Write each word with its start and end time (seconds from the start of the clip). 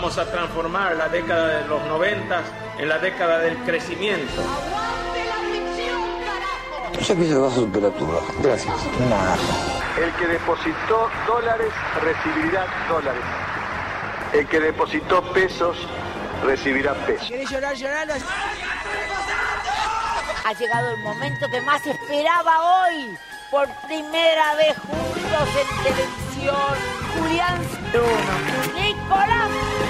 Vamos 0.00 0.16
a 0.16 0.30
transformar 0.30 0.94
la 0.94 1.08
década 1.08 1.58
de 1.58 1.66
los 1.66 1.84
noventas 1.86 2.44
en 2.78 2.88
la 2.88 3.00
década 3.00 3.40
del 3.40 3.56
crecimiento. 3.64 4.40
Yo 6.92 7.04
sé 7.04 7.16
que 7.16 7.24
se 7.26 7.34
va 7.34 7.48
a 7.48 7.50
superar 7.50 7.90
todo. 7.90 8.22
Gracias. 8.38 8.76
El 10.00 10.12
que 10.12 10.26
depositó 10.28 11.10
dólares 11.26 11.72
recibirá 12.00 12.64
dólares. 12.88 13.24
El 14.32 14.46
que 14.46 14.60
depositó 14.60 15.20
pesos 15.32 15.76
recibirá 16.44 16.94
pesos. 17.04 17.26
¿Querés 17.26 17.50
llorar, 17.50 17.74
llorar? 17.74 18.06
Ha 20.46 20.52
llegado 20.52 20.90
el 20.92 20.98
momento 20.98 21.50
que 21.50 21.60
más 21.62 21.84
esperaba 21.84 22.84
hoy. 22.84 23.18
Por 23.50 23.66
primera 23.88 24.54
vez 24.54 24.76
juntos 24.78 25.48
en 25.58 25.82
televisión. 25.82 26.98
Julián 27.18 27.58
Bruno. 27.90 28.78
Nicolás. 28.80 29.87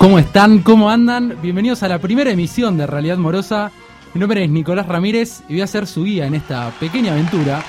¿Cómo 0.00 0.18
están? 0.18 0.60
¿Cómo 0.60 0.88
andan? 0.88 1.36
Bienvenidos 1.42 1.82
a 1.82 1.88
la 1.88 1.98
primera 1.98 2.30
emisión 2.30 2.78
de 2.78 2.86
Realidad 2.86 3.18
Morosa. 3.18 3.70
Mi 4.14 4.18
nombre 4.18 4.42
es 4.42 4.48
Nicolás 4.48 4.86
Ramírez 4.86 5.42
y 5.46 5.52
voy 5.52 5.60
a 5.60 5.66
ser 5.66 5.86
su 5.86 6.04
guía 6.04 6.24
en 6.24 6.34
esta 6.34 6.70
pequeña 6.80 7.12
aventura 7.12 7.62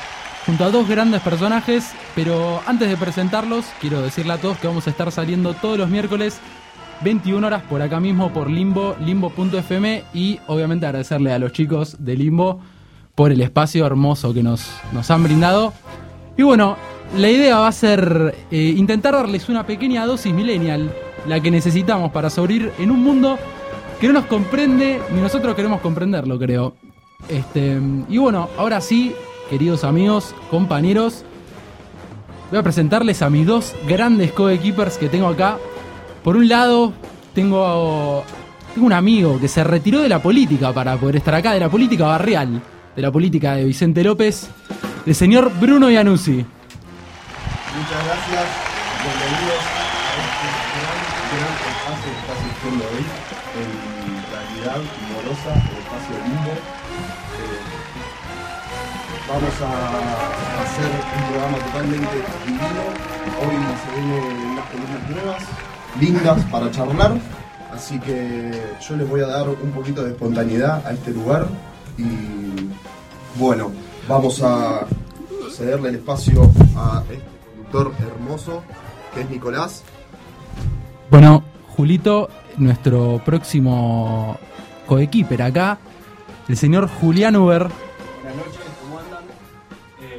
junto 0.45 0.63
a 0.63 0.69
dos 0.69 0.87
grandes 0.87 1.19
personajes, 1.23 1.91
pero 2.15 2.61
antes 2.65 2.87
de 2.87 2.95
presentarlos, 2.95 3.65
quiero 3.81 4.01
decirle 4.01 4.31
a 4.31 4.37
todos 4.37 4.57
que 4.59 4.67
vamos 4.67 4.87
a 4.87 4.91
estar 4.91 5.11
saliendo 5.11 5.53
todos 5.55 5.77
los 5.77 5.89
miércoles 5.89 6.39
21 7.03 7.45
horas 7.45 7.63
por 7.63 7.81
acá 7.81 7.99
mismo 7.99 8.31
por 8.31 8.49
Limbo, 8.49 8.95
limbo.fm 9.01 10.05
y 10.13 10.39
obviamente 10.47 10.85
agradecerle 10.85 11.33
a 11.33 11.37
los 11.37 11.51
chicos 11.51 11.97
de 11.99 12.15
Limbo 12.15 12.61
por 13.13 13.33
el 13.33 13.41
espacio 13.41 13.85
hermoso 13.85 14.33
que 14.33 14.41
nos, 14.41 14.71
nos 14.93 15.11
han 15.11 15.23
brindado. 15.23 15.73
Y 16.37 16.43
bueno, 16.43 16.77
la 17.17 17.29
idea 17.29 17.59
va 17.59 17.67
a 17.67 17.73
ser 17.73 18.33
eh, 18.51 18.73
intentar 18.77 19.15
darles 19.15 19.49
una 19.49 19.65
pequeña 19.65 20.05
dosis 20.05 20.33
millennial, 20.33 20.93
la 21.27 21.39
que 21.39 21.51
necesitamos 21.51 22.11
para 22.11 22.29
sobrevivir 22.29 22.71
en 22.79 22.91
un 22.91 23.03
mundo 23.03 23.37
que 23.99 24.07
no 24.07 24.13
nos 24.13 24.25
comprende 24.25 24.99
ni 25.13 25.21
nosotros 25.21 25.55
queremos 25.55 25.81
comprenderlo, 25.81 26.39
creo. 26.39 26.75
Este, 27.29 27.79
y 28.09 28.17
bueno, 28.17 28.49
ahora 28.57 28.81
sí, 28.81 29.13
queridos 29.49 29.83
amigos, 29.83 30.33
compañeros, 30.49 31.23
voy 32.49 32.59
a 32.59 32.63
presentarles 32.63 33.21
a 33.21 33.29
mis 33.29 33.45
dos 33.45 33.75
grandes 33.87 34.31
co-keepers 34.31 34.97
que 34.97 35.07
tengo 35.07 35.27
acá. 35.27 35.57
Por 36.23 36.35
un 36.35 36.47
lado, 36.47 36.93
tengo, 37.33 38.23
un 38.77 38.93
amigo 38.93 39.39
que 39.39 39.47
se 39.47 39.63
retiró 39.63 39.99
de 39.99 40.09
la 40.09 40.21
política 40.21 40.73
para 40.73 40.97
poder 40.97 41.17
estar 41.17 41.35
acá, 41.35 41.53
de 41.53 41.59
la 41.59 41.69
política 41.69 42.05
barrial, 42.05 42.61
de 42.95 43.01
la 43.01 43.11
política 43.11 43.55
de 43.55 43.65
Vicente 43.65 44.03
López, 44.03 44.49
el 45.05 45.15
señor 45.15 45.51
Bruno 45.59 45.89
Iannuzzi. 45.89 46.45
Muchas 47.77 48.05
gracias, 48.05 48.45
bienvenidos 49.03 49.50
vamos 59.33 59.61
a 59.61 60.61
hacer 60.61 60.91
un 61.15 61.23
programa 61.31 61.57
totalmente 61.65 62.15
divino. 62.45 62.83
Hoy 63.39 63.55
se 63.81 64.01
vienen 64.01 64.47
unas 64.51 64.65
columnas 64.69 65.09
nuevas, 65.09 65.43
lindas 65.99 66.45
para 66.51 66.71
charlar. 66.71 67.13
Así 67.73 67.99
que 67.99 68.51
yo 68.81 68.95
les 68.97 69.07
voy 69.07 69.21
a 69.21 69.27
dar 69.27 69.47
un 69.47 69.71
poquito 69.71 70.03
de 70.03 70.11
espontaneidad 70.11 70.85
a 70.85 70.91
este 70.91 71.11
lugar. 71.11 71.47
Y 71.97 72.69
bueno, 73.39 73.71
vamos 74.07 74.41
a 74.43 74.85
cederle 75.49 75.89
el 75.89 75.95
espacio 75.95 76.51
a 76.75 77.03
este 77.09 77.23
conductor 77.55 77.93
hermoso 77.99 78.63
que 79.13 79.21
es 79.21 79.29
Nicolás. 79.29 79.83
Bueno, 81.09 81.43
Julito, 81.69 82.29
nuestro 82.57 83.21
próximo 83.23 84.37
coequiper 84.87 85.41
acá, 85.41 85.77
el 86.49 86.57
señor 86.57 86.89
Julián 86.89 87.37
Uber. 87.37 87.69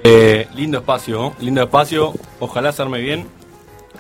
Eh, 0.05 0.49
lindo 0.55 0.79
espacio, 0.79 1.35
lindo 1.41 1.63
espacio, 1.63 2.13
ojalá 2.41 2.75
arme 2.77 3.01
bien. 3.01 3.27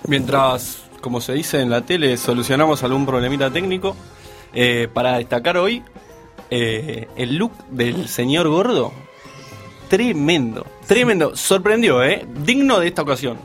Mientras, 0.09 0.83
como 1.01 1.21
se 1.21 1.33
dice 1.33 1.61
en 1.61 1.71
la 1.71 1.83
tele, 1.83 2.17
solucionamos 2.17 2.83
algún 2.83 3.07
problemita 3.07 3.51
técnico. 3.51 3.95
eh, 4.55 4.89
para 4.93 5.17
destacar 5.17 5.57
hoy, 5.57 5.83
eh, 6.51 7.09
el 7.17 7.37
look 7.37 7.53
del 7.71 8.09
señor 8.09 8.49
gordo, 8.49 8.93
tremendo, 9.89 10.67
tremendo, 10.87 11.35
sorprendió, 11.37 12.03
¿eh? 12.03 12.27
Digno 12.45 12.79
de 12.79 12.89
esta 12.89 13.03
ocasión. 13.03 13.39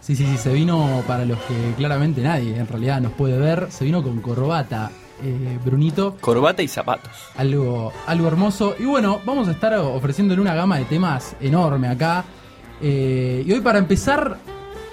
Sí, 0.00 0.16
sí, 0.16 0.26
sí, 0.26 0.36
se 0.36 0.52
vino 0.52 1.02
para 1.06 1.24
los 1.24 1.38
que 1.40 1.74
claramente 1.76 2.22
nadie 2.22 2.56
en 2.56 2.66
realidad 2.66 3.00
nos 3.00 3.12
puede 3.12 3.38
ver, 3.38 3.68
se 3.70 3.84
vino 3.84 4.02
con 4.02 4.20
corbata, 4.20 4.90
eh, 5.22 5.58
Brunito, 5.64 6.16
Corbata 6.20 6.62
y 6.62 6.68
zapatos. 6.68 7.12
algo, 7.36 7.92
algo 8.06 8.28
hermoso. 8.28 8.74
Y 8.78 8.84
bueno, 8.84 9.20
vamos 9.24 9.48
a 9.48 9.52
estar 9.52 9.74
ofreciéndole 9.74 10.40
una 10.40 10.54
gama 10.54 10.78
de 10.78 10.84
temas 10.84 11.36
enorme 11.40 11.88
acá. 11.88 12.24
Eh, 12.80 13.44
y 13.46 13.52
hoy 13.52 13.60
para 13.60 13.78
empezar, 13.78 14.38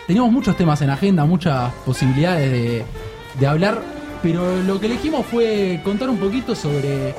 teníamos 0.06 0.32
muchos 0.32 0.56
temas 0.56 0.82
en 0.82 0.90
agenda, 0.92 1.26
muchas 1.26 1.74
posibilidades 1.86 2.52
de, 2.52 2.86
de 3.40 3.48
hablar, 3.48 3.82
pero 4.22 4.62
lo 4.64 4.80
que 4.80 4.86
elegimos 4.86 5.26
fue 5.26 5.82
contar 5.84 6.10
un 6.10 6.18
poquito 6.18 6.54
sobre 6.56 7.16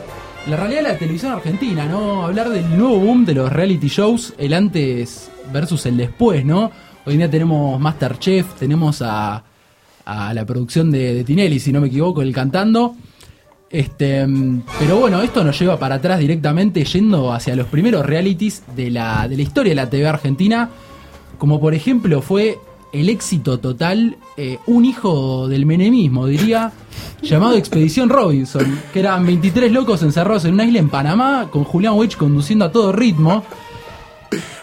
la 0.47 0.57
realidad 0.57 0.83
de 0.83 0.89
la 0.89 0.99
televisión 0.99 1.33
argentina, 1.33 1.87
¿no? 1.87 2.25
Hablar 2.25 2.49
del 2.51 2.79
nuevo 2.79 2.99
boom 2.99 3.25
de 3.25 3.35
los 3.35 3.53
reality 3.53 3.89
shows, 3.89 4.35
el 4.39 4.55
antes 4.55 5.31
versus 5.53 5.87
el 5.87 5.97
después, 5.97 6.45
¿no? 6.45 6.71
Hoy 7.05 7.15
en 7.15 7.19
día 7.19 7.31
tenemos 7.31 7.81
Masterchef, 7.81 8.55
tenemos 8.55 9.03
a, 9.03 9.43
a 10.05 10.33
la 10.35 10.45
producción 10.45 10.91
de, 10.91 11.25
Tinelli, 11.25 11.61
si 11.61 11.73
no 11.73 11.81
me 11.81 11.89
equivoco, 11.89 12.23
el 12.23 12.33
cantando. 12.33 12.97
Este, 13.69 14.27
mm, 14.27 14.63
pero 14.79 14.99
bueno, 14.99 15.23
esto 15.23 15.45
nos 15.45 15.59
lleva 15.59 15.79
para 15.79 15.97
atrás 15.97 16.19
directamente 16.19 16.85
yendo 16.85 17.33
hacia 17.33 17.55
los 17.55 17.67
primeros 17.69 18.05
realities 18.05 18.63
de 18.75 18.91
la, 18.91 19.29
de 19.29 19.37
la 19.37 19.43
historia 19.43 19.71
de 19.71 19.77
la 19.77 19.89
TV 19.89 20.09
argentina, 20.09 20.71
como 21.39 21.61
por 21.61 21.75
ejemplo 21.75 22.21
fue 22.21 22.59
el 22.93 23.09
éxito 23.09 23.61
total, 23.61 24.17
eh, 24.37 24.59
un 24.67 24.85
hijo 24.85 25.49
del 25.49 25.67
menemismo, 25.67 26.27
diría, 26.27 26.73
llamado 27.23 27.55
Expedición 27.55 28.09
Robinson, 28.09 28.81
que 28.93 29.01
eran 29.01 29.25
23 29.27 29.71
locos 29.71 30.03
encerrados 30.03 30.45
en 30.45 30.55
una 30.55 30.65
isla 30.65 30.81
en 30.81 30.89
Panamá, 30.89 31.49
con 31.51 31.65
Julián 31.65 31.95
Weich 31.95 32.17
conduciendo 32.17 32.65
a 32.65 32.73
todo 32.73 32.93
ritmo. 32.93 33.45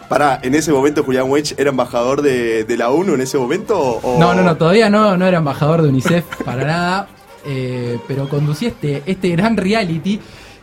Para, 0.09 0.39
en 0.41 0.55
ese 0.55 0.71
momento 0.71 1.03
Julián 1.03 1.29
Wedge 1.29 1.55
era 1.57 1.69
embajador 1.69 2.21
de, 2.21 2.63
de 2.63 2.77
la 2.77 2.89
ONU 2.91 3.13
en 3.15 3.21
ese 3.21 3.37
momento 3.37 3.77
o 3.79 4.17
No, 4.19 4.33
no, 4.33 4.41
no, 4.41 4.55
todavía 4.55 4.89
no, 4.89 5.17
no 5.17 5.25
era 5.25 5.39
embajador 5.39 5.81
de 5.81 5.89
UNICEF 5.89 6.23
para 6.45 6.63
nada, 6.65 7.07
eh, 7.45 7.99
pero 8.07 8.29
conducía 8.29 8.69
este, 8.69 9.03
este 9.05 9.29
gran 9.31 9.57
reality 9.57 10.19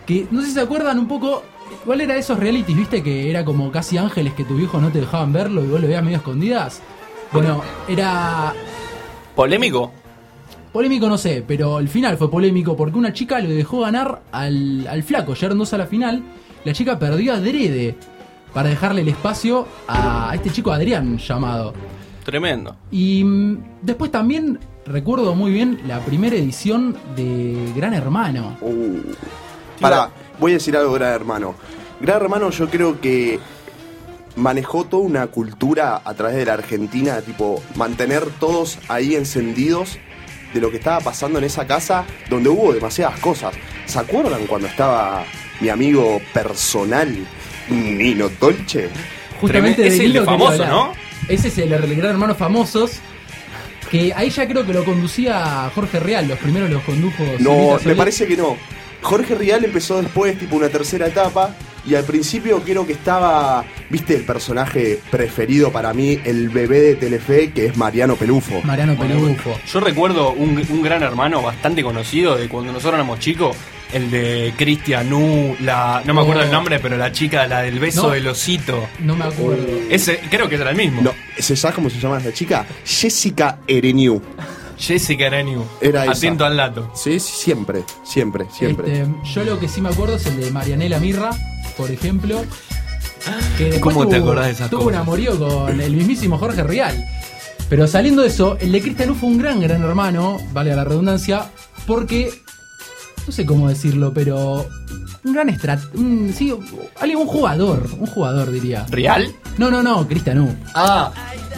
que 0.06 0.26
no 0.30 0.40
sé 0.40 0.48
si 0.48 0.54
se 0.54 0.60
acuerdan 0.60 0.98
un 0.98 1.08
poco. 1.08 1.42
¿Cuál 1.84 2.00
era 2.02 2.16
esos 2.16 2.38
realities, 2.38 2.76
viste? 2.76 3.02
Que 3.02 3.28
era 3.30 3.44
como 3.44 3.70
casi 3.70 3.98
ángeles 3.98 4.32
que 4.34 4.44
tus 4.44 4.60
hijos 4.60 4.80
no 4.80 4.90
te 4.90 5.00
dejaban 5.00 5.32
verlo 5.32 5.62
y 5.64 5.68
vos 5.68 5.80
lo 5.80 5.86
veías 5.86 6.02
medio 6.04 6.18
escondidas. 6.18 6.80
Bueno, 7.32 7.62
era 7.88 8.54
Polémico. 9.34 9.92
polémico, 10.72 11.08
no 11.08 11.18
sé, 11.18 11.42
pero 11.46 11.78
el 11.80 11.88
final 11.88 12.16
fue 12.16 12.30
polémico 12.30 12.76
porque 12.76 12.96
una 12.96 13.12
chica 13.12 13.38
le 13.40 13.48
dejó 13.54 13.80
ganar 13.80 14.22
al, 14.32 14.86
al 14.88 15.02
flaco. 15.02 15.34
Llegaron 15.34 15.58
dos 15.58 15.72
a 15.74 15.78
la 15.78 15.86
final. 15.86 16.22
La 16.64 16.72
chica 16.72 16.98
perdió 16.98 17.34
adrede 17.34 17.96
para 18.54 18.70
dejarle 18.70 19.02
el 19.02 19.08
espacio 19.08 19.66
a 19.88 20.30
este 20.34 20.50
chico 20.50 20.72
Adrián 20.72 21.18
llamado. 21.18 21.74
Tremendo. 22.24 22.76
Y 22.90 23.22
mm, 23.24 23.64
después 23.82 24.10
también 24.10 24.58
recuerdo 24.86 25.34
muy 25.34 25.52
bien 25.52 25.80
la 25.86 26.00
primera 26.00 26.36
edición 26.36 26.96
de 27.16 27.72
Gran 27.76 27.92
Hermano. 27.92 28.56
Uh. 28.60 29.00
Para, 29.80 30.10
voy 30.38 30.52
a 30.52 30.54
decir 30.54 30.76
algo, 30.76 30.92
Gran 30.94 31.12
Hermano. 31.12 31.54
Gran 32.00 32.22
Hermano 32.22 32.50
yo 32.50 32.70
creo 32.70 33.00
que 33.00 33.40
manejó 34.36 34.84
toda 34.84 35.02
una 35.02 35.26
cultura 35.26 36.00
a 36.04 36.14
través 36.14 36.36
de 36.36 36.46
la 36.46 36.54
Argentina, 36.54 37.20
tipo, 37.20 37.62
mantener 37.74 38.24
todos 38.40 38.78
ahí 38.88 39.14
encendidos 39.16 39.98
de 40.52 40.60
lo 40.60 40.70
que 40.70 40.76
estaba 40.76 41.00
pasando 41.00 41.38
en 41.38 41.44
esa 41.44 41.66
casa 41.66 42.04
donde 42.30 42.48
hubo 42.48 42.72
demasiadas 42.72 43.18
cosas. 43.20 43.54
¿Se 43.86 43.98
acuerdan 43.98 44.46
cuando 44.46 44.68
estaba 44.68 45.24
mi 45.60 45.68
amigo 45.68 46.20
personal, 46.32 47.14
Nino 47.68 48.28
Dolce? 48.40 48.88
Justamente 49.40 49.82
Tremendo. 49.82 49.82
Es 49.82 50.00
el 50.00 50.12
de 50.12 50.22
famoso. 50.22 50.66
¿no? 50.66 50.92
Ese 51.28 51.48
es 51.48 51.58
el 51.58 51.70
de 51.70 51.94
Gran 51.94 52.12
Hermano 52.12 52.34
Famosos. 52.34 53.00
Que 53.90 54.12
ahí 54.14 54.30
ya 54.30 54.48
creo 54.48 54.66
que 54.66 54.72
lo 54.72 54.84
conducía 54.84 55.70
Jorge 55.74 56.00
Real, 56.00 56.26
los 56.26 56.38
primeros 56.38 56.70
los 56.70 56.82
condujo. 56.82 57.22
No, 57.38 57.78
me 57.84 57.94
parece 57.94 58.26
que 58.26 58.36
no. 58.36 58.56
Jorge 59.02 59.34
Rial 59.34 59.64
empezó 59.64 60.00
después, 60.00 60.38
tipo 60.38 60.56
una 60.56 60.70
tercera 60.70 61.06
etapa, 61.06 61.54
y 61.86 61.94
al 61.94 62.04
principio 62.04 62.62
creo 62.62 62.86
que 62.86 62.94
estaba, 62.94 63.62
viste, 63.90 64.16
el 64.16 64.24
personaje 64.24 64.98
preferido 65.10 65.70
para 65.70 65.92
mí, 65.92 66.18
el 66.24 66.48
bebé 66.48 66.80
de 66.80 66.96
Telefe, 66.96 67.52
que 67.52 67.66
es 67.66 67.76
Mariano 67.76 68.16
Pelufo. 68.16 68.62
Mariano 68.64 68.96
Pelufo. 68.96 69.58
Yo 69.70 69.80
recuerdo 69.80 70.32
un, 70.32 70.64
un 70.70 70.82
gran 70.82 71.02
hermano 71.02 71.42
bastante 71.42 71.82
conocido 71.82 72.36
de 72.36 72.48
cuando 72.48 72.72
nosotros 72.72 72.94
éramos 72.94 73.18
chicos, 73.18 73.54
el 73.94 74.10
de 74.10 74.52
Cristian 74.58 75.08
Nu, 75.08 75.56
la, 75.60 76.02
no 76.04 76.12
me 76.14 76.20
acuerdo 76.20 76.42
Oh. 76.42 76.44
el 76.44 76.50
nombre, 76.50 76.78
pero 76.80 76.96
la 76.96 77.10
chica, 77.12 77.46
la 77.46 77.62
del 77.62 77.78
beso 77.78 78.02
No. 78.04 78.10
del 78.10 78.26
osito. 78.26 78.86
No 79.00 79.16
me 79.16 79.24
acuerdo. 79.24 79.66
Ese, 79.88 80.20
creo 80.30 80.48
que 80.48 80.56
era 80.56 80.70
el 80.70 80.76
mismo. 80.76 81.00
No, 81.02 81.12
¿se 81.38 81.56
sabe 81.56 81.74
cómo 81.74 81.88
se 81.88 81.98
llama 82.00 82.18
esa 82.18 82.32
chica? 82.32 82.66
Jessica 82.84 83.58
Ereniu. 83.66 84.20
Jessica 84.76 85.26
Ereniu. 85.26 85.64
Era 85.80 86.02
esa. 86.04 86.12
Atento 86.12 86.44
al 86.44 86.56
dato. 86.56 86.90
Sí, 86.94 87.20
sí, 87.20 87.32
siempre, 87.36 87.84
siempre, 88.04 88.46
siempre. 88.52 89.02
Este, 89.02 89.08
yo 89.32 89.44
lo 89.44 89.58
que 89.60 89.68
sí 89.68 89.80
me 89.80 89.88
acuerdo 89.88 90.16
es 90.16 90.26
el 90.26 90.40
de 90.40 90.50
Marianela 90.50 90.98
Mirra, 90.98 91.30
por 91.76 91.90
ejemplo. 91.90 92.44
Que 93.56 93.64
después 93.70 93.94
¿Cómo 93.94 94.06
te 94.08 94.16
tuvo- 94.18 94.24
acordás 94.24 94.46
de 94.46 94.52
esas 94.52 94.70
Tuvo 94.70 94.84
un 94.88 94.94
amorío 94.96 95.38
con 95.38 95.80
el 95.80 95.92
mismísimo 95.92 96.36
Jorge 96.36 96.62
Rial. 96.62 96.94
Pero 97.70 97.86
saliendo 97.86 98.20
de 98.22 98.28
eso, 98.28 98.58
el 98.60 98.70
de 98.72 98.82
Cristian 98.82 99.10
U 99.10 99.14
fue 99.14 99.30
un 99.30 99.38
gran, 99.38 99.60
gran 99.60 99.82
hermano, 99.82 100.36
vale 100.52 100.74
la 100.76 100.84
redundancia, 100.84 101.46
porque. 101.86 102.30
No 103.26 103.32
sé 103.32 103.46
cómo 103.46 103.68
decirlo, 103.68 104.12
pero. 104.12 104.68
Un 105.24 105.32
gran 105.32 105.48
estrat... 105.48 105.80
Un, 105.94 106.34
sí, 106.36 106.52
alguien, 107.00 107.18
un 107.18 107.26
jugador, 107.26 107.88
un 107.98 108.06
jugador 108.06 108.50
diría. 108.50 108.84
¿Real? 108.90 109.34
No, 109.56 109.70
no, 109.70 109.82
no, 109.82 110.06
Cristian 110.06 110.40
U. 110.40 110.54
Ah, 110.74 111.10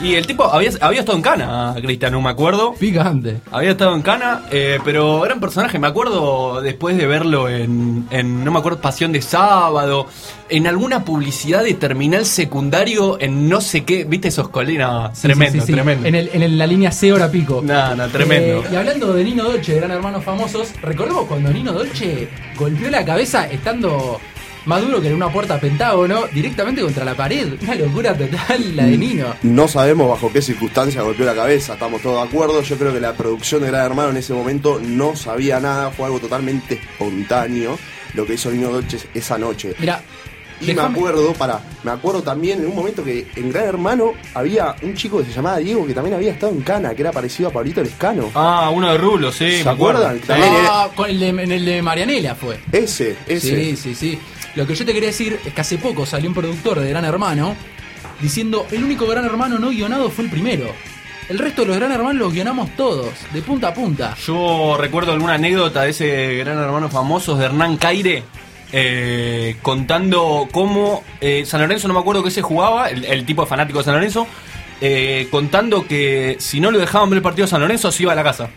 y 0.02 0.14
el 0.14 0.26
tipo 0.26 0.44
había, 0.44 0.70
había 0.80 1.00
estado 1.00 1.16
en 1.16 1.22
Cana, 1.22 1.74
Cristian 1.82 2.12
Nu, 2.12 2.20
me 2.20 2.30
acuerdo. 2.30 2.74
Picante. 2.74 3.38
Había 3.50 3.70
estado 3.72 3.94
en 3.94 4.02
Cana, 4.02 4.42
eh, 4.50 4.78
pero 4.84 5.24
era 5.24 5.34
un 5.34 5.40
personaje, 5.40 5.78
me 5.78 5.86
acuerdo 5.86 6.60
después 6.60 6.96
de 6.96 7.06
verlo 7.06 7.48
en, 7.48 8.06
en, 8.10 8.44
no 8.44 8.50
me 8.52 8.58
acuerdo, 8.58 8.80
Pasión 8.80 9.12
de 9.12 9.22
Sábado, 9.22 10.06
en 10.48 10.66
alguna 10.66 11.04
publicidad 11.04 11.64
de 11.64 11.74
terminal 11.74 12.26
secundario, 12.26 13.18
en 13.20 13.48
no 13.48 13.60
sé 13.60 13.84
qué, 13.84 14.04
viste 14.04 14.28
esos 14.28 14.48
colinas, 14.50 15.16
Sí, 15.18 15.22
tremendo, 15.22 15.52
sí, 15.54 15.60
sí, 15.60 15.66
sí. 15.66 15.72
tremendo. 15.72 16.06
En, 16.06 16.14
el- 16.14 16.30
en 16.32 16.42
el- 16.42 16.58
la 16.58 16.66
línea 16.66 16.90
C 16.92 17.12
hora 17.12 17.30
pico. 17.30 17.60
No, 17.64 17.94
no, 17.94 18.08
tremendo. 18.08 18.60
Eh, 18.64 18.68
y 18.72 18.76
hablando 18.76 19.12
de 19.12 19.24
Nino 19.24 19.44
Dolce, 19.44 19.72
de 19.74 19.78
Gran 19.80 19.90
Hermanos 19.92 20.22
Famosos, 20.24 20.68
recordemos 20.82 21.24
cuando 21.26 21.50
Nino 21.50 21.72
Dolce 21.72 22.28
golpeó 22.56 22.90
la 22.90 23.04
cabeza 23.04 23.46
estando 23.50 24.20
más 24.66 24.82
duro 24.82 25.00
que 25.00 25.08
en 25.08 25.14
una 25.14 25.32
puerta 25.32 25.58
pentágono, 25.58 26.26
directamente 26.32 26.82
contra 26.82 27.04
la 27.04 27.14
pared. 27.14 27.54
Una 27.62 27.74
locura 27.74 28.14
total 28.16 28.76
la 28.76 28.84
de 28.84 28.96
Nino. 28.98 29.34
No 29.42 29.66
sabemos 29.68 30.08
bajo 30.08 30.32
qué 30.32 30.42
circunstancia 30.42 31.02
golpeó 31.02 31.24
la 31.24 31.34
cabeza, 31.34 31.74
estamos 31.74 32.02
todos 32.02 32.22
de 32.22 32.28
acuerdo. 32.28 32.60
Yo 32.62 32.76
creo 32.76 32.92
que 32.92 33.00
la 33.00 33.14
producción 33.14 33.62
de 33.62 33.68
Gran 33.68 33.86
Hermano 33.86 34.10
en 34.10 34.16
ese 34.18 34.32
momento 34.34 34.80
no 34.84 35.16
sabía 35.16 35.60
nada, 35.60 35.90
fue 35.90 36.06
algo 36.06 36.18
totalmente 36.20 36.74
espontáneo 36.74 37.78
lo 38.14 38.26
que 38.26 38.34
hizo 38.34 38.50
Nino 38.50 38.70
Dolce 38.70 38.98
esa 39.14 39.36
noche. 39.38 39.74
Mira, 39.78 40.00
Y 40.60 40.72
me 40.72 40.80
acuerdo, 40.80 41.34
para, 41.34 41.60
me 41.84 41.90
acuerdo 41.90 42.22
también 42.22 42.60
en 42.60 42.66
un 42.68 42.74
momento 42.74 43.04
que 43.04 43.26
en 43.36 43.52
Gran 43.52 43.66
Hermano 43.66 44.12
había 44.32 44.74
un 44.82 44.94
chico 44.94 45.18
que 45.18 45.26
se 45.26 45.32
llamaba 45.32 45.58
Diego 45.58 45.86
que 45.86 45.92
también 45.92 46.14
había 46.16 46.32
estado 46.32 46.50
en 46.52 46.62
Cana, 46.62 46.94
que 46.94 47.02
era 47.02 47.12
parecido 47.12 47.50
a 47.50 47.52
Pablito 47.52 47.82
Lescano. 47.82 48.30
Ah, 48.34 48.70
uno 48.72 48.90
de 48.90 48.96
Rulo, 48.96 49.30
sí, 49.30 49.58
¿Se 49.58 49.64
me 49.64 49.70
acuerdo. 49.72 50.06
acuerdan? 50.06 50.26
También 50.26 50.52
Ah, 50.66 50.88
con 50.96 51.10
el 51.10 51.20
de, 51.20 51.28
en 51.28 51.52
el 51.52 51.64
de 51.64 51.82
Marianela 51.82 52.34
fue. 52.34 52.58
Ese, 52.72 53.16
ese. 53.26 53.54
Sí, 53.54 53.76
sí, 53.76 53.94
sí. 53.94 54.18
Lo 54.56 54.66
que 54.66 54.74
yo 54.74 54.86
te 54.86 54.94
quería 54.94 55.10
decir 55.10 55.38
es 55.44 55.52
que 55.52 55.60
hace 55.60 55.76
poco 55.76 56.06
salió 56.06 56.30
un 56.30 56.34
productor 56.34 56.80
de 56.80 56.88
Gran 56.88 57.04
Hermano 57.04 57.54
diciendo 58.22 58.66
el 58.70 58.82
único 58.82 59.06
Gran 59.06 59.26
Hermano 59.26 59.58
no 59.58 59.68
guionado 59.68 60.10
fue 60.10 60.24
el 60.24 60.30
primero. 60.30 60.72
El 61.28 61.38
resto 61.38 61.62
de 61.62 61.68
los 61.68 61.76
Gran 61.76 61.92
Hermanos 61.92 62.14
los 62.14 62.32
guionamos 62.32 62.70
todos, 62.74 63.10
de 63.34 63.42
punta 63.42 63.68
a 63.68 63.74
punta. 63.74 64.16
Yo 64.24 64.78
recuerdo 64.80 65.12
alguna 65.12 65.34
anécdota 65.34 65.82
de 65.82 65.90
ese 65.90 66.36
gran 66.36 66.58
hermano 66.58 66.88
famoso 66.88 67.36
de 67.36 67.44
Hernán 67.44 67.76
Caire. 67.76 68.22
eh, 68.72 69.56
contando 69.60 70.48
cómo 70.50 71.04
eh, 71.20 71.44
San 71.44 71.60
Lorenzo, 71.60 71.86
no 71.88 71.94
me 71.94 72.00
acuerdo 72.00 72.22
qué 72.22 72.30
se 72.30 72.42
jugaba, 72.42 72.88
el, 72.88 73.24
tipo 73.26 73.42
de 73.42 73.48
fanático 73.48 73.78
de 73.78 73.84
San 73.84 73.94
Lorenzo, 73.94 74.26
eh, 74.80 75.28
contando 75.30 75.86
que 75.86 76.36
si 76.38 76.60
no 76.60 76.70
lo 76.70 76.78
dejaban 76.78 77.10
ver 77.10 77.18
el 77.18 77.22
partido 77.22 77.46
de 77.46 77.50
San 77.50 77.60
Lorenzo, 77.60 77.92
se 77.92 78.04
iba 78.04 78.12
a 78.12 78.16
la 78.16 78.24
casa. 78.24 78.48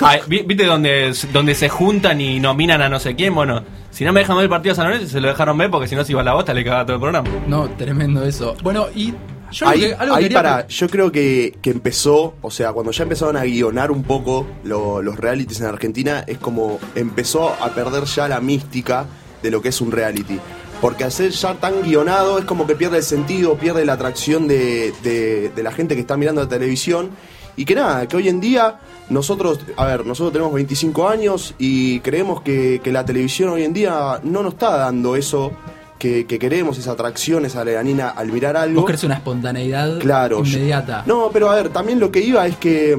Ah, 0.00 0.16
vi- 0.26 0.42
¿Viste 0.42 0.64
donde, 0.64 1.12
donde 1.32 1.54
se 1.54 1.68
juntan 1.68 2.20
y 2.20 2.40
nominan 2.40 2.80
a 2.82 2.88
no 2.88 2.98
sé 2.98 3.14
quién? 3.14 3.34
Bueno, 3.34 3.62
si 3.90 4.04
no 4.04 4.12
me 4.12 4.20
dejan 4.20 4.36
ver 4.36 4.44
el 4.44 4.50
partido 4.50 4.72
de 4.72 4.76
San 4.76 4.86
Lorenzo, 4.86 5.08
se 5.08 5.20
lo 5.20 5.28
dejaron 5.28 5.58
ver 5.58 5.70
porque 5.70 5.86
si 5.88 5.94
no 5.94 6.04
se 6.04 6.12
iba 6.12 6.22
a 6.22 6.24
la 6.24 6.34
bosta, 6.34 6.54
le 6.54 6.64
cagaba 6.64 6.84
todo 6.86 6.94
el 6.96 7.00
programa. 7.00 7.28
No, 7.46 7.68
tremendo 7.70 8.24
eso. 8.24 8.56
Bueno, 8.62 8.86
y 8.94 9.12
yo 9.52 9.68
Ahí, 9.68 9.80
que- 9.80 9.94
algo 9.94 10.14
ahí 10.14 10.22
quería- 10.24 10.38
para, 10.42 10.66
yo 10.66 10.88
creo 10.88 11.12
que, 11.12 11.56
que 11.60 11.70
empezó, 11.70 12.34
o 12.40 12.50
sea, 12.50 12.72
cuando 12.72 12.90
ya 12.92 13.02
empezaron 13.02 13.36
a 13.36 13.44
guionar 13.44 13.90
un 13.90 14.02
poco 14.02 14.46
lo- 14.64 15.02
los 15.02 15.16
realities 15.18 15.60
en 15.60 15.66
Argentina, 15.66 16.24
es 16.26 16.38
como 16.38 16.78
empezó 16.94 17.50
a 17.62 17.68
perder 17.70 18.04
ya 18.04 18.28
la 18.28 18.40
mística 18.40 19.04
de 19.42 19.50
lo 19.50 19.60
que 19.60 19.68
es 19.68 19.80
un 19.80 19.92
reality. 19.92 20.38
Porque 20.80 21.04
al 21.04 21.12
ser 21.12 21.30
ya 21.30 21.54
tan 21.54 21.82
guionado 21.82 22.38
es 22.38 22.44
como 22.44 22.66
que 22.66 22.74
pierde 22.76 22.98
el 22.98 23.02
sentido, 23.02 23.56
pierde 23.56 23.84
la 23.84 23.94
atracción 23.94 24.46
de, 24.48 24.92
de- 25.02 25.50
de 25.54 25.62
la 25.62 25.70
gente 25.72 25.94
que 25.94 26.00
está 26.00 26.16
mirando 26.16 26.42
la 26.42 26.48
televisión. 26.48 27.10
Y 27.56 27.64
que 27.64 27.74
nada, 27.74 28.06
que 28.06 28.16
hoy 28.16 28.28
en 28.28 28.40
día 28.40 28.78
nosotros, 29.08 29.60
a 29.76 29.86
ver, 29.86 30.04
nosotros 30.04 30.32
tenemos 30.32 30.52
25 30.52 31.08
años 31.08 31.54
y 31.58 32.00
creemos 32.00 32.42
que, 32.42 32.80
que 32.82 32.92
la 32.92 33.04
televisión 33.04 33.50
hoy 33.50 33.64
en 33.64 33.72
día 33.72 34.20
no 34.24 34.42
nos 34.42 34.54
está 34.54 34.76
dando 34.76 35.16
eso 35.16 35.52
que, 35.98 36.26
que 36.26 36.38
queremos, 36.38 36.76
esa 36.78 36.92
atracción, 36.92 37.46
esa 37.46 37.60
adrenalina 37.60 38.10
al 38.10 38.30
mirar 38.30 38.56
algo. 38.56 38.80
Vos 38.82 38.86
crees 38.86 39.04
una 39.04 39.14
espontaneidad 39.14 39.98
Claro. 40.00 40.44
yo- 40.44 40.58
inmediata. 40.58 41.04
No, 41.06 41.30
pero 41.32 41.48
a 41.50 41.54
ver, 41.54 41.70
también 41.70 41.98
lo 41.98 42.10
que 42.12 42.20
iba 42.20 42.46
es 42.46 42.56
que 42.56 42.98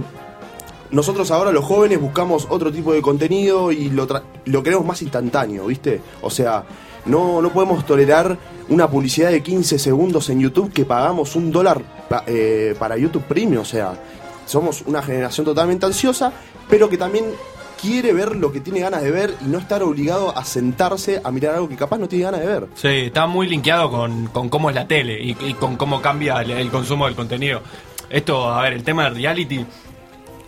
nosotros 0.89 1.29
ahora 1.31 1.51
los 1.51 1.65
jóvenes 1.65 1.99
buscamos 1.99 2.47
otro 2.49 2.71
tipo 2.71 2.93
de 2.93 3.01
contenido 3.01 3.71
y 3.71 3.89
lo, 3.89 4.07
tra- 4.07 4.23
lo 4.45 4.63
queremos 4.63 4.85
más 4.85 5.01
instantáneo, 5.01 5.65
¿viste? 5.67 6.01
O 6.21 6.29
sea, 6.29 6.63
no, 7.05 7.41
no 7.41 7.51
podemos 7.51 7.85
tolerar 7.85 8.37
una 8.69 8.89
publicidad 8.89 9.29
de 9.31 9.43
15 9.43 9.79
segundos 9.79 10.29
en 10.29 10.39
YouTube 10.39 10.71
que 10.73 10.85
pagamos 10.85 11.35
un 11.35 11.51
dólar 11.51 11.81
pa- 12.09 12.23
eh, 12.25 12.73
para 12.79 12.97
YouTube 12.97 13.23
Premium, 13.23 13.61
o 13.61 13.65
sea, 13.65 13.93
somos 14.47 14.81
una 14.87 15.03
generación 15.03 15.45
totalmente 15.45 15.85
ansiosa, 15.85 16.33
pero 16.67 16.89
que 16.89 16.97
también 16.97 17.25
quiere 17.79 18.11
ver 18.13 18.35
lo 18.35 18.51
que 18.51 18.59
tiene 18.59 18.79
ganas 18.79 19.03
de 19.03 19.11
ver 19.11 19.35
y 19.41 19.45
no 19.45 19.59
estar 19.59 19.83
obligado 19.83 20.35
a 20.35 20.43
sentarse 20.43 21.21
a 21.23 21.31
mirar 21.31 21.53
algo 21.53 21.69
que 21.69 21.75
capaz 21.75 21.99
no 21.99 22.07
tiene 22.07 22.25
ganas 22.25 22.41
de 22.41 22.47
ver. 22.47 22.67
Sí, 22.73 22.87
está 22.87 23.27
muy 23.27 23.47
linkeado 23.47 23.91
con, 23.91 24.27
con 24.27 24.49
cómo 24.49 24.69
es 24.69 24.75
la 24.75 24.87
tele 24.87 25.21
y, 25.21 25.53
con 25.53 25.75
cómo 25.75 26.01
cambia 26.01 26.41
el, 26.41 26.69
consumo 26.71 27.05
del 27.05 27.15
contenido. 27.15 27.61
Esto, 28.09 28.49
a 28.49 28.61
ver, 28.63 28.73
el 28.73 28.83
tema 28.83 29.03
de 29.03 29.09
reality, 29.11 29.65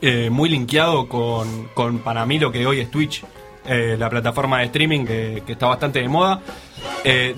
eh, 0.02 0.30
muy 0.32 0.50
linkeado 0.50 1.08
con, 1.08 1.70
con, 1.76 2.00
para 2.00 2.26
mí, 2.26 2.40
lo 2.40 2.52
que 2.52 2.66
hoy 2.66 2.80
es 2.80 2.90
Twitch, 2.90 3.24
eh, 3.66 3.96
la 4.00 4.10
plataforma 4.10 4.60
de 4.60 4.66
streaming 4.66 5.06
que, 5.06 5.44
está 5.48 5.68
bastante 5.68 6.00
de 6.00 6.08
moda. 6.08 6.42
Eh, 7.04 7.36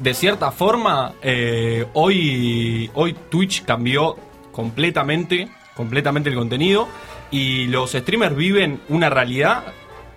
de 0.00 0.14
cierta 0.14 0.50
forma, 0.50 1.14
eh, 1.22 1.86
hoy, 1.94 2.90
hoy 2.94 3.16
Twitch 3.30 3.64
cambió 3.64 4.16
completamente, 4.52 5.48
completamente 5.80 6.28
el 6.30 6.36
contenido 6.36 6.86
y 7.30 7.66
los 7.66 7.92
streamers 7.92 8.36
viven 8.36 8.80
una 8.88 9.08
realidad 9.10 9.64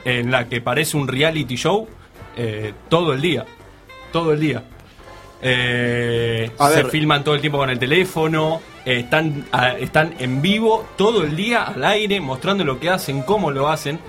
en 0.05 0.29
la 0.31 0.47
que 0.49 0.59
parece 0.61 0.97
un 0.97 1.07
reality 1.07 1.55
show 1.55 1.87
eh, 2.35 2.73
todo 2.89 3.13
el 3.13 3.21
día. 3.21 3.45
Todo 4.11 4.33
el 4.33 4.39
día. 4.41 4.63
Eh, 5.41 6.51
se 6.57 6.83
ver. 6.83 6.87
filman 6.87 7.23
todo 7.23 7.35
el 7.35 7.41
tiempo 7.41 7.57
con 7.57 7.69
el 7.69 7.77
teléfono, 7.79 8.61
eh, 8.85 8.99
están, 8.99 9.45
a- 9.51 9.71
están 9.77 10.13
en 10.19 10.41
vivo 10.41 10.85
todo 10.97 11.23
el 11.23 11.35
día 11.35 11.63
al 11.63 11.83
aire, 11.83 12.19
mostrando 12.21 12.63
lo 12.63 12.79
que 12.79 12.89
hacen, 12.89 13.23
cómo 13.23 13.51
lo 13.51 13.67
hacen. 13.69 13.99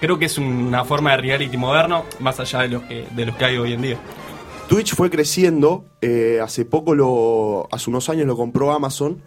Creo 0.00 0.18
que 0.18 0.26
es 0.26 0.38
una 0.38 0.84
forma 0.84 1.10
de 1.12 1.16
reality 1.18 1.56
moderno, 1.56 2.04
más 2.20 2.38
allá 2.40 2.60
de 2.62 2.68
los 2.68 2.82
que, 2.84 3.04
de 3.10 3.26
los 3.26 3.36
que 3.36 3.44
hay 3.44 3.56
hoy 3.58 3.72
en 3.72 3.82
día. 3.82 3.96
Twitch 4.68 4.94
fue 4.94 5.10
creciendo, 5.10 5.84
eh, 6.00 6.40
hace 6.42 6.64
poco 6.64 6.94
lo, 6.94 7.68
hace 7.72 7.88
unos 7.90 8.08
años 8.08 8.26
lo 8.26 8.36
compró 8.36 8.72
Amazon. 8.72 9.20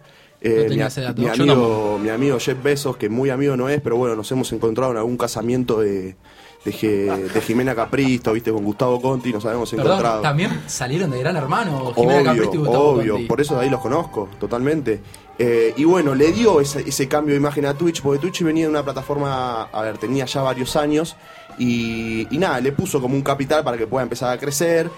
Eh, 0.44 0.54
No 0.56 0.62
mi, 0.64 0.68
tenía 0.70 0.86
ese 0.88 1.00
dato. 1.02 1.20
mi 1.22 1.28
Yo 1.28 1.32
amigo, 1.44 1.98
mi 2.02 2.08
amigo 2.08 2.38
Jeff 2.40 2.60
Bezos, 2.62 2.96
que 2.96 3.08
muy 3.08 3.30
amigo 3.30 3.56
no 3.56 3.68
es, 3.68 3.80
pero 3.80 3.96
bueno, 3.96 4.16
nos 4.16 4.30
hemos 4.32 4.52
encontrado 4.52 4.90
en 4.92 4.98
algún 4.98 5.16
casamiento 5.16 5.78
de, 5.80 6.16
de, 6.64 6.72
Je- 6.72 7.32
de 7.32 7.40
Jimena 7.40 7.74
Capristo, 7.76 8.32
viste, 8.32 8.50
con 8.52 8.64
Gustavo 8.64 9.00
Conti, 9.00 9.32
nos 9.32 9.44
habíamos 9.44 9.70
Perdón, 9.70 9.86
encontrado. 9.86 10.20
¿también 10.22 10.62
salieron 10.66 11.10
de 11.12 11.20
Gran 11.20 11.36
Hermano? 11.36 11.92
Jimena 11.94 12.24
Capristi 12.24 12.56
y 12.56 12.58
Obvio, 12.58 12.60
Gustavo 12.60 12.88
obvio, 12.90 13.12
Conti. 13.14 13.28
por 13.28 13.40
eso 13.40 13.54
de 13.56 13.60
ahí 13.62 13.70
los 13.70 13.80
conozco, 13.80 14.28
totalmente. 14.40 15.00
Eh, 15.38 15.72
y 15.76 15.84
bueno, 15.84 16.14
le 16.14 16.32
dio 16.32 16.60
ese, 16.60 16.80
ese 16.88 17.06
cambio 17.08 17.34
de 17.34 17.40
imagen 17.40 17.64
a 17.66 17.74
Twitch, 17.74 18.02
porque 18.02 18.18
Twitch 18.18 18.42
venía 18.42 18.64
de 18.64 18.70
una 18.70 18.82
plataforma, 18.84 19.62
a 19.72 19.82
ver, 19.82 19.96
tenía 19.98 20.24
ya 20.26 20.42
varios 20.42 20.74
años, 20.76 21.16
y, 21.58 22.26
y 22.34 22.38
nada, 22.38 22.60
le 22.60 22.72
puso 22.72 23.00
como 23.00 23.14
un 23.14 23.22
capital 23.22 23.62
para 23.62 23.76
que 23.76 23.86
pueda 23.86 24.02
empezar 24.02 24.32
a 24.32 24.38
crecer. 24.38 24.90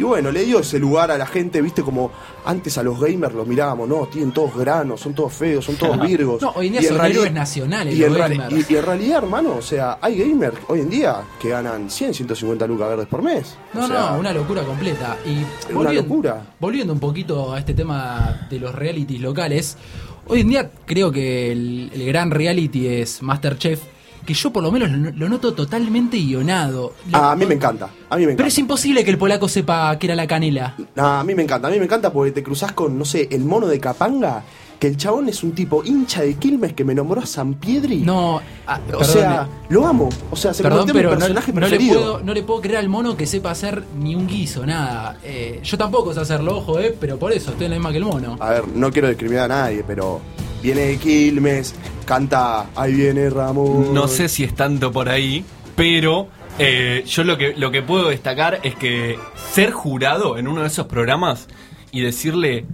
Y 0.00 0.02
bueno, 0.02 0.32
le 0.32 0.44
dio 0.46 0.60
ese 0.60 0.78
lugar 0.78 1.10
a 1.10 1.18
la 1.18 1.26
gente, 1.26 1.60
viste, 1.60 1.82
como 1.82 2.10
antes 2.46 2.78
a 2.78 2.82
los 2.82 2.98
gamers 2.98 3.34
los 3.34 3.46
mirábamos, 3.46 3.86
no, 3.86 4.06
tienen 4.06 4.32
todos 4.32 4.56
granos, 4.56 4.98
son 4.98 5.12
todos 5.12 5.30
feos, 5.34 5.62
son 5.62 5.76
todos 5.76 6.00
virgos. 6.06 6.40
No, 6.40 6.52
hoy 6.56 6.68
en 6.68 6.72
día 6.72 6.80
Y 6.80 6.84
son 6.86 6.96
realidad- 6.98 7.20
héroes 7.20 7.32
nacionales 7.34 7.94
y 7.94 7.98
los 7.98 8.16
gamers. 8.16 8.52
y- 8.70 8.72
y 8.72 8.76
en 8.78 8.82
realidad, 8.86 9.18
hermano, 9.18 9.56
o 9.56 9.62
sea, 9.62 9.98
hay 10.00 10.16
gamers 10.18 10.56
hoy 10.68 10.80
en 10.80 10.88
día 10.88 11.16
que 11.38 11.50
ganan 11.50 11.90
100, 11.90 12.14
150 12.14 12.66
lucas 12.66 12.88
verdes 12.88 13.06
por 13.08 13.20
mes. 13.22 13.56
No, 13.74 13.84
O 13.84 13.86
sea, 13.88 14.10
no, 14.12 14.18
una 14.20 14.32
locura 14.32 14.62
completa. 14.62 15.18
Y 15.26 15.44
Una 15.74 15.92
locura. 15.92 16.46
volviendo 16.58 16.94
un 16.94 17.00
poquito 17.00 17.52
a 17.52 17.58
este 17.58 17.74
tema 17.74 18.46
de 18.48 18.58
los 18.58 18.74
realities 18.74 19.20
locales, 19.20 19.76
hoy 20.28 20.40
en 20.40 20.48
día 20.48 20.70
creo 20.86 21.12
que 21.12 21.52
el, 21.52 21.90
el 21.92 22.06
gran 22.06 22.30
reality 22.30 22.86
es 22.86 23.20
Masterchef, 23.22 23.80
que 24.24 24.34
yo 24.34 24.52
por 24.52 24.62
lo 24.62 24.70
menos 24.70 24.90
lo, 24.90 25.10
lo 25.12 25.28
noto 25.28 25.54
totalmente 25.54 26.16
guionado. 26.18 26.94
Ah, 27.12 27.32
a 27.32 27.36
mí 27.36 27.46
me 27.46 27.54
encanta, 27.54 27.88
a 28.08 28.16
mí 28.16 28.20
me 28.26 28.32
encanta. 28.32 28.36
Pero 28.38 28.48
es 28.48 28.58
imposible 28.58 29.04
que 29.04 29.10
el 29.10 29.18
polaco 29.18 29.48
sepa 29.48 29.98
que 29.98 30.06
era 30.06 30.14
la 30.14 30.26
canela. 30.26 30.74
No, 30.94 31.06
a 31.06 31.24
mí 31.24 31.34
me 31.34 31.42
encanta, 31.42 31.68
a 31.68 31.70
mí 31.70 31.78
me 31.78 31.84
encanta 31.84 32.12
porque 32.12 32.32
te 32.32 32.42
cruzás 32.42 32.72
con, 32.72 32.98
no 32.98 33.04
sé, 33.04 33.28
el 33.30 33.44
mono 33.44 33.66
de 33.66 33.80
Capanga 33.80 34.42
que 34.80 34.86
el 34.86 34.96
chabón 34.96 35.28
es 35.28 35.42
un 35.44 35.52
tipo 35.52 35.84
hincha 35.84 36.22
de 36.22 36.34
Quilmes 36.34 36.72
que 36.72 36.86
me 36.86 36.94
nombró 36.94 37.20
a 37.20 37.26
San 37.26 37.52
Piedri. 37.52 37.98
No, 37.98 38.40
ah, 38.66 38.80
O 38.82 38.86
perdone. 38.86 39.06
sea, 39.06 39.48
lo 39.68 39.86
amo. 39.86 40.08
O 40.30 40.36
sea, 40.36 40.54
se 40.54 40.62
Perdón, 40.62 40.86
convirtió 40.86 41.00
en 41.00 41.04
mi 41.04 41.10
pero 41.10 41.20
no, 41.20 41.34
personaje 41.34 41.52
no 41.52 41.68
le 41.68 41.86
puedo, 41.86 42.20
no 42.24 42.32
le 42.32 42.42
puedo 42.42 42.60
creer 42.62 42.78
al 42.78 42.88
mono 42.88 43.14
que 43.14 43.26
sepa 43.26 43.50
hacer 43.50 43.84
ni 44.00 44.14
un 44.14 44.26
guiso, 44.26 44.64
nada. 44.64 45.18
Eh, 45.22 45.60
yo 45.62 45.76
tampoco 45.76 46.14
sé 46.14 46.20
hacerlo, 46.20 46.56
ojo, 46.56 46.80
eh, 46.80 46.96
pero 46.98 47.18
por 47.18 47.30
eso 47.30 47.50
estoy 47.50 47.66
en 47.66 47.72
la 47.72 47.76
misma 47.76 47.90
que 47.90 47.98
el 47.98 48.04
mono. 48.06 48.38
A 48.40 48.50
ver, 48.52 48.68
no 48.68 48.90
quiero 48.90 49.08
discriminar 49.08 49.52
a 49.52 49.64
nadie, 49.64 49.84
pero 49.86 50.22
viene 50.62 50.82
de 50.82 50.96
Quilmes, 50.98 51.74
canta 52.04 52.66
Ahí 52.76 52.94
viene 52.94 53.30
Ramón. 53.30 53.92
No 53.94 54.08
sé 54.08 54.28
si 54.28 54.44
es 54.44 54.54
tanto 54.54 54.90
por 54.92 55.08
ahí, 55.08 55.44
pero 55.76 56.28
eh, 56.58 57.04
yo 57.06 57.24
lo 57.24 57.38
que, 57.38 57.54
lo 57.56 57.70
que 57.70 57.82
puedo 57.82 58.08
destacar 58.08 58.60
es 58.62 58.74
que 58.74 59.18
ser 59.52 59.70
jurado 59.70 60.36
en 60.38 60.48
uno 60.48 60.62
de 60.62 60.66
esos 60.68 60.86
programas 60.86 61.46
y 61.92 62.02
decirle 62.02 62.66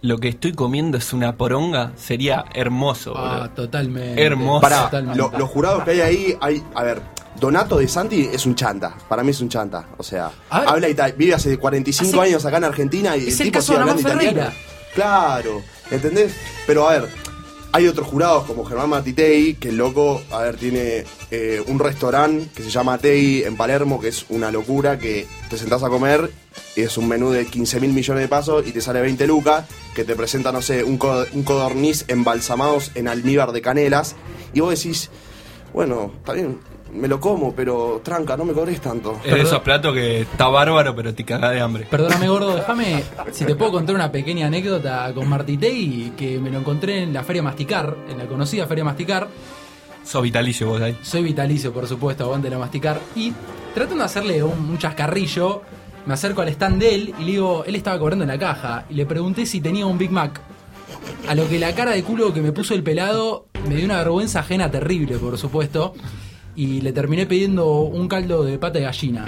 lo 0.00 0.18
que 0.18 0.28
estoy 0.28 0.52
comiendo 0.52 0.98
es 0.98 1.12
una 1.12 1.36
poronga 1.36 1.92
sería 1.96 2.44
hermoso. 2.54 3.14
Ah, 3.16 3.34
boludo. 3.36 3.50
totalmente. 3.50 4.22
Hermoso. 4.22 4.66
Totalmente. 4.68 5.18
lo- 5.18 5.30
los 5.38 5.48
jurados 5.48 5.84
que 5.84 5.90
hay 5.92 6.00
ahí, 6.00 6.36
hay, 6.40 6.62
a 6.74 6.82
ver, 6.82 7.00
Donato 7.38 7.78
de 7.78 7.86
Santi 7.88 8.28
es 8.32 8.44
un 8.44 8.54
chanta. 8.56 8.94
Para 9.08 9.22
mí 9.22 9.30
es 9.30 9.40
un 9.40 9.48
chanta. 9.48 9.86
O 9.96 10.02
sea, 10.02 10.30
A 10.50 10.60
ver. 10.60 10.68
habla 10.68 10.88
vive 11.16 11.34
hace 11.34 11.56
45 11.56 12.20
Hace- 12.20 12.30
años 12.30 12.44
acá 12.44 12.56
en 12.58 12.64
Argentina 12.64 13.16
y 13.16 13.20
Es 13.28 13.40
el 13.40 13.46
el 13.46 13.52
tipo 13.52 13.58
caso 13.58 13.72
de 13.74 13.78
Ramón 13.78 13.98
italiano. 14.00 14.50
Claro, 14.94 15.62
¿entendés? 15.90 16.34
Pero 16.66 16.88
a 16.88 16.92
ver, 16.92 17.08
hay 17.72 17.88
otros 17.88 18.06
jurados 18.06 18.44
como 18.44 18.64
Germán 18.64 18.90
Matitei, 18.90 19.54
que 19.54 19.70
el 19.70 19.78
loco, 19.78 20.20
a 20.30 20.42
ver, 20.42 20.56
tiene 20.56 21.04
eh, 21.30 21.62
un 21.66 21.78
restaurante 21.78 22.48
que 22.54 22.62
se 22.62 22.68
llama 22.68 22.98
Tei 22.98 23.44
en 23.44 23.56
Palermo, 23.56 23.98
que 23.98 24.08
es 24.08 24.26
una 24.28 24.50
locura, 24.50 24.98
que 24.98 25.26
te 25.48 25.56
sentás 25.56 25.82
a 25.82 25.88
comer 25.88 26.30
y 26.76 26.82
es 26.82 26.98
un 26.98 27.08
menú 27.08 27.30
de 27.30 27.46
15 27.46 27.80
mil 27.80 27.92
millones 27.92 28.22
de 28.22 28.28
pasos 28.28 28.66
y 28.66 28.72
te 28.72 28.82
sale 28.82 29.00
20 29.00 29.26
lucas, 29.26 29.64
que 29.94 30.04
te 30.04 30.14
presenta, 30.14 30.52
no 30.52 30.60
sé, 30.60 30.84
un, 30.84 30.98
un 31.32 31.42
codorniz 31.42 32.04
embalsamados 32.08 32.90
en 32.94 33.08
almíbar 33.08 33.52
de 33.52 33.62
canelas, 33.62 34.16
y 34.52 34.60
vos 34.60 34.70
decís, 34.70 35.08
bueno, 35.72 36.12
está 36.18 36.34
bien, 36.34 36.58
me 36.92 37.08
lo 37.08 37.20
como, 37.20 37.54
pero 37.54 38.00
tranca, 38.04 38.36
no 38.36 38.44
me 38.44 38.52
cobres 38.52 38.80
tanto. 38.80 39.18
Es 39.24 39.34
de 39.34 39.40
esos 39.40 39.60
platos 39.60 39.94
que 39.94 40.22
está 40.22 40.48
bárbaro, 40.48 40.94
pero 40.94 41.14
te 41.14 41.24
cagás 41.24 41.52
de 41.52 41.60
hambre. 41.60 41.86
Perdóname, 41.90 42.28
gordo, 42.28 42.54
déjame 42.56 43.02
si 43.32 43.44
te 43.44 43.54
puedo 43.54 43.72
contar 43.72 43.94
una 43.94 44.12
pequeña 44.12 44.46
anécdota 44.46 45.10
con 45.14 45.28
Martitei, 45.28 46.12
que 46.16 46.38
me 46.38 46.50
lo 46.50 46.58
encontré 46.58 47.02
en 47.02 47.12
la 47.12 47.24
Feria 47.24 47.42
Masticar, 47.42 47.96
en 48.10 48.18
la 48.18 48.26
conocida 48.26 48.66
Feria 48.66 48.84
Masticar. 48.84 49.28
Sos 50.04 50.22
vitalicio 50.22 50.68
vos 50.68 50.80
ahí. 50.80 50.98
Soy 51.02 51.22
vitalicio, 51.22 51.72
por 51.72 51.86
supuesto, 51.86 52.24
aguante 52.24 52.50
la 52.50 52.58
Masticar. 52.58 53.00
Y 53.14 53.32
tratando 53.74 54.00
de 54.00 54.04
hacerle 54.04 54.42
un, 54.42 54.58
un 54.70 54.78
chascarrillo, 54.78 55.62
me 56.06 56.14
acerco 56.14 56.42
al 56.42 56.48
stand 56.48 56.80
de 56.80 56.94
él 56.94 57.14
y 57.18 57.24
le 57.24 57.32
digo, 57.32 57.64
él 57.64 57.76
estaba 57.76 57.98
cobrando 57.98 58.24
en 58.24 58.28
la 58.28 58.38
caja, 58.38 58.84
y 58.90 58.94
le 58.94 59.06
pregunté 59.06 59.46
si 59.46 59.60
tenía 59.60 59.86
un 59.86 59.98
Big 59.98 60.10
Mac. 60.10 60.40
A 61.28 61.34
lo 61.34 61.48
que 61.48 61.58
la 61.58 61.74
cara 61.74 61.92
de 61.92 62.02
culo 62.02 62.34
que 62.34 62.42
me 62.42 62.52
puso 62.52 62.74
el 62.74 62.82
pelado 62.82 63.46
me 63.68 63.76
dio 63.76 63.84
una 63.84 63.98
vergüenza 63.98 64.40
ajena 64.40 64.70
terrible, 64.70 65.16
por 65.18 65.38
supuesto. 65.38 65.94
Y 66.54 66.80
le 66.82 66.92
terminé 66.92 67.26
pidiendo 67.26 67.80
un 67.80 68.08
caldo 68.08 68.44
de 68.44 68.58
pata 68.58 68.78
de 68.78 68.84
gallina. 68.84 69.24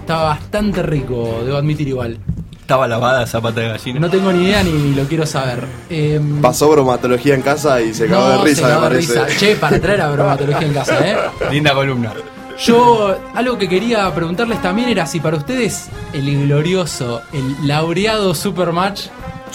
Estaba 0.00 0.24
bastante 0.24 0.82
rico, 0.82 1.40
debo 1.44 1.56
admitir 1.56 1.88
igual. 1.88 2.18
Estaba 2.60 2.86
lavada 2.88 3.22
esa 3.22 3.40
pata 3.40 3.60
de 3.60 3.68
gallina. 3.68 4.00
No 4.00 4.10
tengo 4.10 4.32
ni 4.32 4.44
idea 4.44 4.62
ni 4.62 4.94
lo 4.94 5.04
quiero 5.04 5.24
saber. 5.24 5.64
Em, 5.88 6.40
Pasó 6.42 6.68
bromatología 6.68 7.34
en 7.34 7.42
casa 7.42 7.80
y 7.80 7.94
se 7.94 8.06
cagó 8.06 8.28
no, 8.28 8.38
de 8.38 8.44
risa, 8.50 8.68
se 8.68 8.74
me 8.74 8.80
parece. 8.80 9.24
risa. 9.24 9.38
Che, 9.38 9.56
para 9.56 9.80
traer 9.80 10.00
a 10.02 10.10
bromatología 10.10 10.66
en 10.66 10.74
casa, 10.74 11.08
¿eh? 11.08 11.16
Linda 11.50 11.72
columna. 11.74 12.12
Yo, 12.58 13.16
algo 13.34 13.58
que 13.58 13.68
quería 13.68 14.12
preguntarles 14.14 14.60
también 14.62 14.88
era 14.88 15.06
si 15.06 15.20
para 15.20 15.36
ustedes 15.36 15.88
el 16.12 16.46
glorioso, 16.46 17.20
el 17.32 17.68
laureado 17.68 18.34
Supermatch 18.34 19.08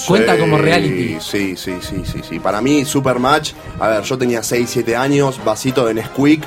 cuenta 0.07 0.35
Sí, 0.35 0.39
como 0.39 0.57
reality. 0.57 1.17
Sí, 1.19 1.55
sí, 1.57 1.73
sí, 1.81 2.03
sí, 2.05 2.21
sí. 2.27 2.39
Para 2.39 2.61
mí, 2.61 2.85
Supermatch, 2.85 3.53
a 3.79 3.87
ver, 3.89 4.03
yo 4.03 4.17
tenía 4.17 4.41
6, 4.43 4.69
7 4.69 4.95
años, 4.95 5.39
vasito 5.43 5.85
de 5.85 5.95
Nesquik. 5.95 6.43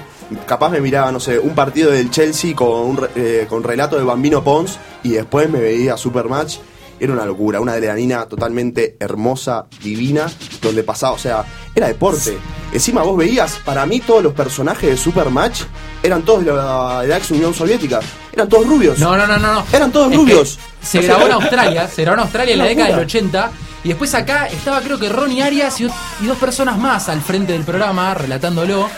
Capaz 0.47 0.71
me 0.71 0.81
miraba, 0.81 1.13
no 1.13 1.21
sé, 1.21 1.39
un 1.39 1.55
partido 1.55 1.91
del 1.91 2.11
Chelsea 2.11 2.55
con, 2.55 2.69
un 2.69 3.09
eh, 3.15 3.47
con 3.49 3.63
relato 3.63 3.97
de 3.97 4.05
Bambino 4.05 4.43
Pons 4.43 4.79
y 5.03 5.11
después 5.11 5.49
me 5.51 5.61
veía 5.61 5.97
Supermatch. 5.97 6.57
Era 7.01 7.13
una 7.13 7.27
locura, 7.27 7.61
una 7.61 7.73
adrenalina 7.73 8.27
totalmente 8.27 8.97
hermosa, 9.01 9.67
divina, 9.83 10.31
donde 10.63 10.85
pasaba, 10.85 11.13
o 11.15 11.19
sea, 11.19 11.45
era 11.75 11.89
deporte. 11.89 12.39
Encima 12.73 13.03
vos 13.03 13.17
veías, 13.17 13.61
para 13.65 13.85
mí 13.85 14.01
todos 14.01 14.23
los 14.23 14.33
personajes 14.33 14.91
de 14.91 14.97
Supermatch 14.97 15.63
eran 16.03 16.23
todos 16.23 16.45
de 16.45 16.53
la, 16.53 17.03
de 17.03 17.09
la 17.09 17.17
ex 17.19 17.31
Unión 17.33 17.53
Soviética. 17.53 18.01
Eran 18.33 18.49
todos 18.49 18.67
rubios. 18.67 18.99
No, 18.99 19.17
no, 19.17 19.27
no, 19.27 19.39
no. 19.39 19.55
no. 19.55 19.67
Eran 19.73 19.91
todos 19.91 20.11
Es 20.11 20.17
rubios. 20.17 20.59
Se 20.81 21.03
sea, 21.03 21.17
grabó 21.17 21.27
en 21.27 21.33
Australia, 21.43 21.89
se 21.89 22.03
grabó 22.03 22.15
en 22.15 22.21
Australia 22.21 22.53
en 22.53 22.59
la 22.59 22.65
década 22.67 22.87
del 22.87 22.97
locura. 22.97 23.07
80. 23.07 23.53
Y 23.85 23.89
después 23.89 24.15
acá 24.15 24.47
estaba 24.47 24.81
creo 24.81 24.99
que 24.99 25.09
Ronnie 25.09 25.43
Arias 25.43 25.79
y 25.81 25.85
dos 26.27 26.39
personas 26.39 26.79
más 26.79 27.09
al 27.09 27.21
frente 27.21 27.53
del 27.53 27.65
programa 27.65 28.15
relatándolo. 28.15 28.89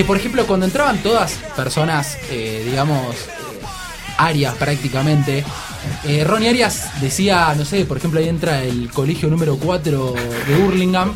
Que 0.00 0.04
por 0.06 0.16
ejemplo 0.16 0.46
cuando 0.46 0.64
entraban 0.64 0.96
todas 1.02 1.32
personas, 1.54 2.16
eh, 2.30 2.62
digamos, 2.64 3.14
eh, 3.16 3.28
Arias 4.16 4.54
prácticamente, 4.54 5.44
eh, 6.06 6.24
Ronnie 6.24 6.48
Arias 6.48 6.84
decía, 7.02 7.54
no 7.54 7.66
sé, 7.66 7.84
por 7.84 7.98
ejemplo 7.98 8.18
ahí 8.18 8.26
entra 8.26 8.64
el 8.64 8.88
colegio 8.90 9.28
número 9.28 9.56
4 9.58 10.14
de 10.48 10.56
Burlingame. 10.56 11.12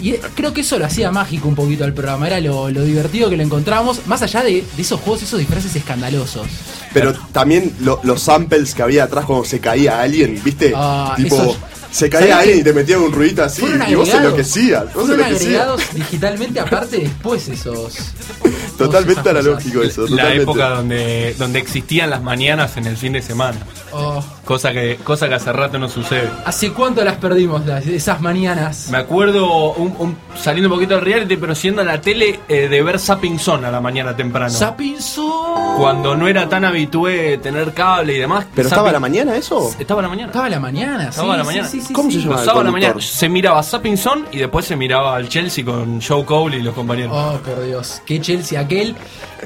Y 0.00 0.12
creo 0.36 0.52
que 0.52 0.60
eso 0.60 0.78
lo 0.78 0.86
hacía 0.86 1.10
mágico 1.10 1.48
un 1.48 1.56
poquito 1.56 1.82
al 1.82 1.94
programa, 1.94 2.28
era 2.28 2.38
lo, 2.38 2.70
lo 2.70 2.84
divertido 2.84 3.28
que 3.28 3.36
lo 3.36 3.42
encontrábamos, 3.42 4.06
más 4.06 4.22
allá 4.22 4.44
de, 4.44 4.64
de 4.76 4.82
esos 4.82 5.00
juegos, 5.00 5.24
esos 5.24 5.40
disfraces 5.40 5.74
escandalosos. 5.74 6.46
Pero 6.94 7.12
también 7.32 7.74
lo- 7.80 7.98
los 8.04 8.22
samples 8.22 8.72
que 8.72 8.82
había 8.82 9.02
atrás 9.02 9.24
cuando 9.24 9.44
se 9.44 9.58
caía 9.58 10.00
alguien, 10.00 10.40
¿viste? 10.44 10.72
Ah, 10.76 11.14
tipo, 11.16 11.34
esos- 11.34 11.56
se 11.96 12.10
¿sabés 12.10 12.28
caía 12.30 12.42
qué? 12.44 12.56
y 12.56 12.62
te 12.62 12.72
metían 12.72 13.00
un 13.00 13.12
ruidito 13.12 13.42
así 13.44 13.62
y 13.88 13.94
vos 13.94 14.08
enloquecías. 14.12 14.84
Vos 14.84 14.92
Fueron 15.06 15.12
enloquecías. 15.12 15.42
agregados 15.46 15.82
digitalmente 15.94 16.60
aparte 16.60 16.98
después 16.98 17.48
esos. 17.48 17.94
Totalmente 18.78 19.30
analógico 19.30 19.78
cosas. 19.78 19.92
eso. 19.92 20.02
La 20.02 20.08
totalmente. 20.08 20.42
época 20.42 20.68
donde, 20.70 21.34
donde 21.38 21.58
existían 21.58 22.10
las 22.10 22.22
mañanas 22.22 22.76
en 22.76 22.86
el 22.86 22.96
fin 22.96 23.12
de 23.14 23.22
semana. 23.22 23.58
Oh, 23.92 24.22
Cosa 24.46 24.70
que, 24.72 24.96
cosa 25.02 25.28
que 25.28 25.34
hace 25.34 25.52
rato 25.52 25.76
no 25.76 25.88
sucede. 25.88 26.30
¿Hace 26.44 26.72
cuánto 26.72 27.02
las 27.04 27.16
perdimos 27.16 27.66
las- 27.66 27.84
esas 27.84 28.20
mañanas? 28.20 28.88
Me 28.92 28.98
acuerdo 28.98 29.72
un, 29.74 29.92
un- 29.98 30.16
saliendo 30.40 30.68
un 30.68 30.76
poquito 30.76 30.94
del 30.94 31.04
reality, 31.04 31.36
pero 31.36 31.52
siendo 31.56 31.82
a 31.82 31.84
la 31.84 32.00
tele 32.00 32.38
eh, 32.48 32.68
de 32.68 32.82
ver 32.82 33.00
Zapping 33.00 33.40
Zone 33.40 33.66
a 33.66 33.72
la 33.72 33.80
mañana 33.80 34.14
temprano. 34.14 34.48
Sapinson. 34.50 35.76
Cuando 35.78 36.16
no 36.16 36.28
era 36.28 36.48
tan 36.48 36.64
habitué 36.64 37.38
tener 37.38 37.72
cable 37.72 38.14
y 38.14 38.18
demás. 38.18 38.46
¿Pero 38.54 38.68
estaba 38.68 38.88
a 38.90 38.92
la 38.92 38.98
Zapping- 38.98 39.00
mañana 39.02 39.36
eso? 39.36 39.70
Estaba 39.78 39.98
a 40.00 40.02
la 40.04 40.08
mañana. 40.08 40.28
Estaba 40.28 40.46
a 40.46 40.50
la 40.50 40.60
mañana, 40.60 41.02
sí, 41.04 41.08
Estaba 41.10 41.34
a 41.34 41.36
la 41.38 41.44
mañana. 41.44 41.68
sí, 41.68 41.80
sí, 41.80 41.92
¿Cómo 41.92 42.10
sí. 42.10 42.16
se 42.16 42.22
llama? 42.22 42.32
Los 42.34 42.40
el 42.42 42.46
sábados 42.46 42.60
a 42.62 42.64
la 42.66 42.70
mañana 42.72 42.94
se 43.00 43.28
miraba 43.28 43.62
Zapping 43.64 43.96
Zone 43.98 44.22
y 44.30 44.38
después 44.38 44.64
se 44.64 44.76
miraba 44.76 45.16
al 45.16 45.28
Chelsea 45.28 45.64
con 45.64 46.00
Joe 46.00 46.24
Cole 46.24 46.58
y 46.58 46.62
los 46.62 46.72
compañeros. 46.74 47.12
Oh, 47.14 47.38
por 47.44 47.64
Dios, 47.66 48.00
qué 48.06 48.20
Chelsea 48.20 48.60
aquel. 48.60 48.94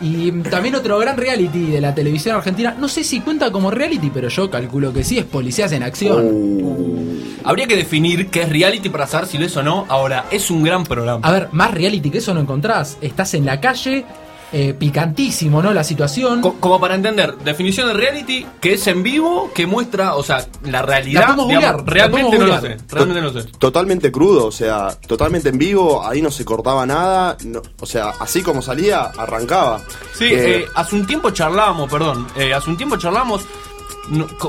Y 0.02 0.30
también 0.42 0.74
otro 0.76 0.98
gran 0.98 1.16
reality 1.16 1.66
de 1.66 1.80
la 1.80 1.94
televisión 1.94 2.36
argentina. 2.36 2.74
No 2.78 2.86
sé 2.88 3.02
si 3.02 3.20
cuenta 3.20 3.50
como 3.50 3.70
reality, 3.70 4.10
pero 4.12 4.28
yo 4.28 4.48
calculo 4.50 4.89
que 4.92 5.04
sí, 5.04 5.18
es 5.18 5.24
Policías 5.24 5.72
en 5.72 5.82
Acción. 5.82 7.30
Habría 7.44 7.66
que 7.66 7.76
definir 7.76 8.28
qué 8.28 8.42
es 8.42 8.48
reality 8.48 8.88
para 8.90 9.06
saber 9.06 9.26
si 9.26 9.38
lo 9.38 9.46
es 9.46 9.56
o 9.56 9.62
no. 9.62 9.86
Ahora, 9.88 10.26
es 10.30 10.50
un 10.50 10.62
gran 10.62 10.84
programa. 10.84 11.26
A 11.26 11.32
ver, 11.32 11.48
más 11.52 11.70
reality 11.72 12.10
que 12.10 12.18
eso 12.18 12.34
no 12.34 12.40
encontrás. 12.40 12.98
Estás 13.00 13.32
en 13.34 13.46
la 13.46 13.60
calle, 13.60 14.04
eh, 14.52 14.74
picantísimo, 14.78 15.62
¿no? 15.62 15.72
La 15.72 15.82
situación. 15.84 16.40
Co- 16.42 16.56
como 16.60 16.78
para 16.80 16.94
entender, 16.96 17.36
definición 17.38 17.86
de 17.88 17.94
reality, 17.94 18.44
que 18.60 18.74
es 18.74 18.86
en 18.88 19.02
vivo, 19.02 19.50
que 19.54 19.64
muestra, 19.66 20.16
o 20.16 20.22
sea, 20.22 20.44
la 20.64 20.82
realidad. 20.82 21.20
La 21.20 21.26
podemos 21.28 21.48
digamos, 21.48 21.86
la 21.86 21.92
realmente 21.92 22.38
no 22.38 22.46
lo 22.46 22.60
sé. 22.60 22.76
Realmente 22.90 23.20
no 23.22 23.30
lo 23.30 23.40
sé. 23.42 23.48
Totalmente 23.58 24.12
crudo, 24.12 24.46
o 24.46 24.52
sea, 24.52 24.88
totalmente 25.06 25.48
en 25.48 25.56
vivo, 25.58 26.04
ahí 26.06 26.20
no 26.20 26.30
se 26.30 26.44
cortaba 26.44 26.84
nada, 26.84 27.36
no- 27.46 27.62
o 27.80 27.86
sea, 27.86 28.10
así 28.20 28.42
como 28.42 28.60
salía, 28.60 29.02
arrancaba. 29.16 29.80
Sí, 30.18 30.24
Eh, 30.26 30.56
eh, 30.58 30.64
hace 30.74 30.94
un 30.96 31.06
tiempo 31.06 31.30
charlábamos, 31.30 31.88
perdón, 31.90 32.26
eh, 32.36 32.52
hace 32.52 32.68
un 32.68 32.76
tiempo 32.76 32.96
charlábamos 32.96 33.42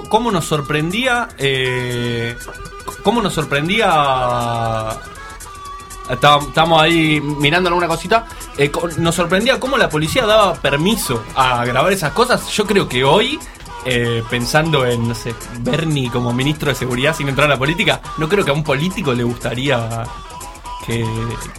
cómo 0.10 0.32
nos 0.32 0.46
sorprendía, 0.46 1.30
eh, 1.38 2.36
cómo 3.04 3.22
nos 3.22 3.34
sorprendía... 3.34 4.98
Estábamos 6.10 6.82
ahí 6.82 7.22
mirando 7.22 7.70
alguna 7.70 7.88
cosita. 7.88 8.26
eh, 8.58 8.72
nos 8.98 9.16
sorprendía 9.16 9.60
cómo 9.60 9.78
la 9.78 9.88
policía 9.90 10.26
daba 10.26 10.56
permiso 10.56 11.24
a 11.36 11.64
grabar 11.64 11.94
esas 11.94 12.12
cosas. 12.12 12.50
Yo 12.50 12.66
creo 12.66 12.90
que 12.90 13.06
hoy, 13.06 13.40
eh, 13.86 14.22
pensando 14.30 14.86
en, 14.86 15.08
no 15.08 15.16
sé, 15.16 15.34
Bernie 15.60 16.10
como 16.12 16.34
ministro 16.34 16.70
de 16.70 16.76
seguridad 16.76 17.16
sin 17.16 17.30
entrar 17.30 17.48
a 17.48 17.54
la 17.54 17.58
política, 17.58 18.02
no 18.18 18.28
creo 18.28 18.44
que 18.44 18.52
a 18.52 18.54
un 18.54 18.64
político 18.64 19.14
le 19.14 19.24
gustaría 19.24 20.04
que, 20.86 21.06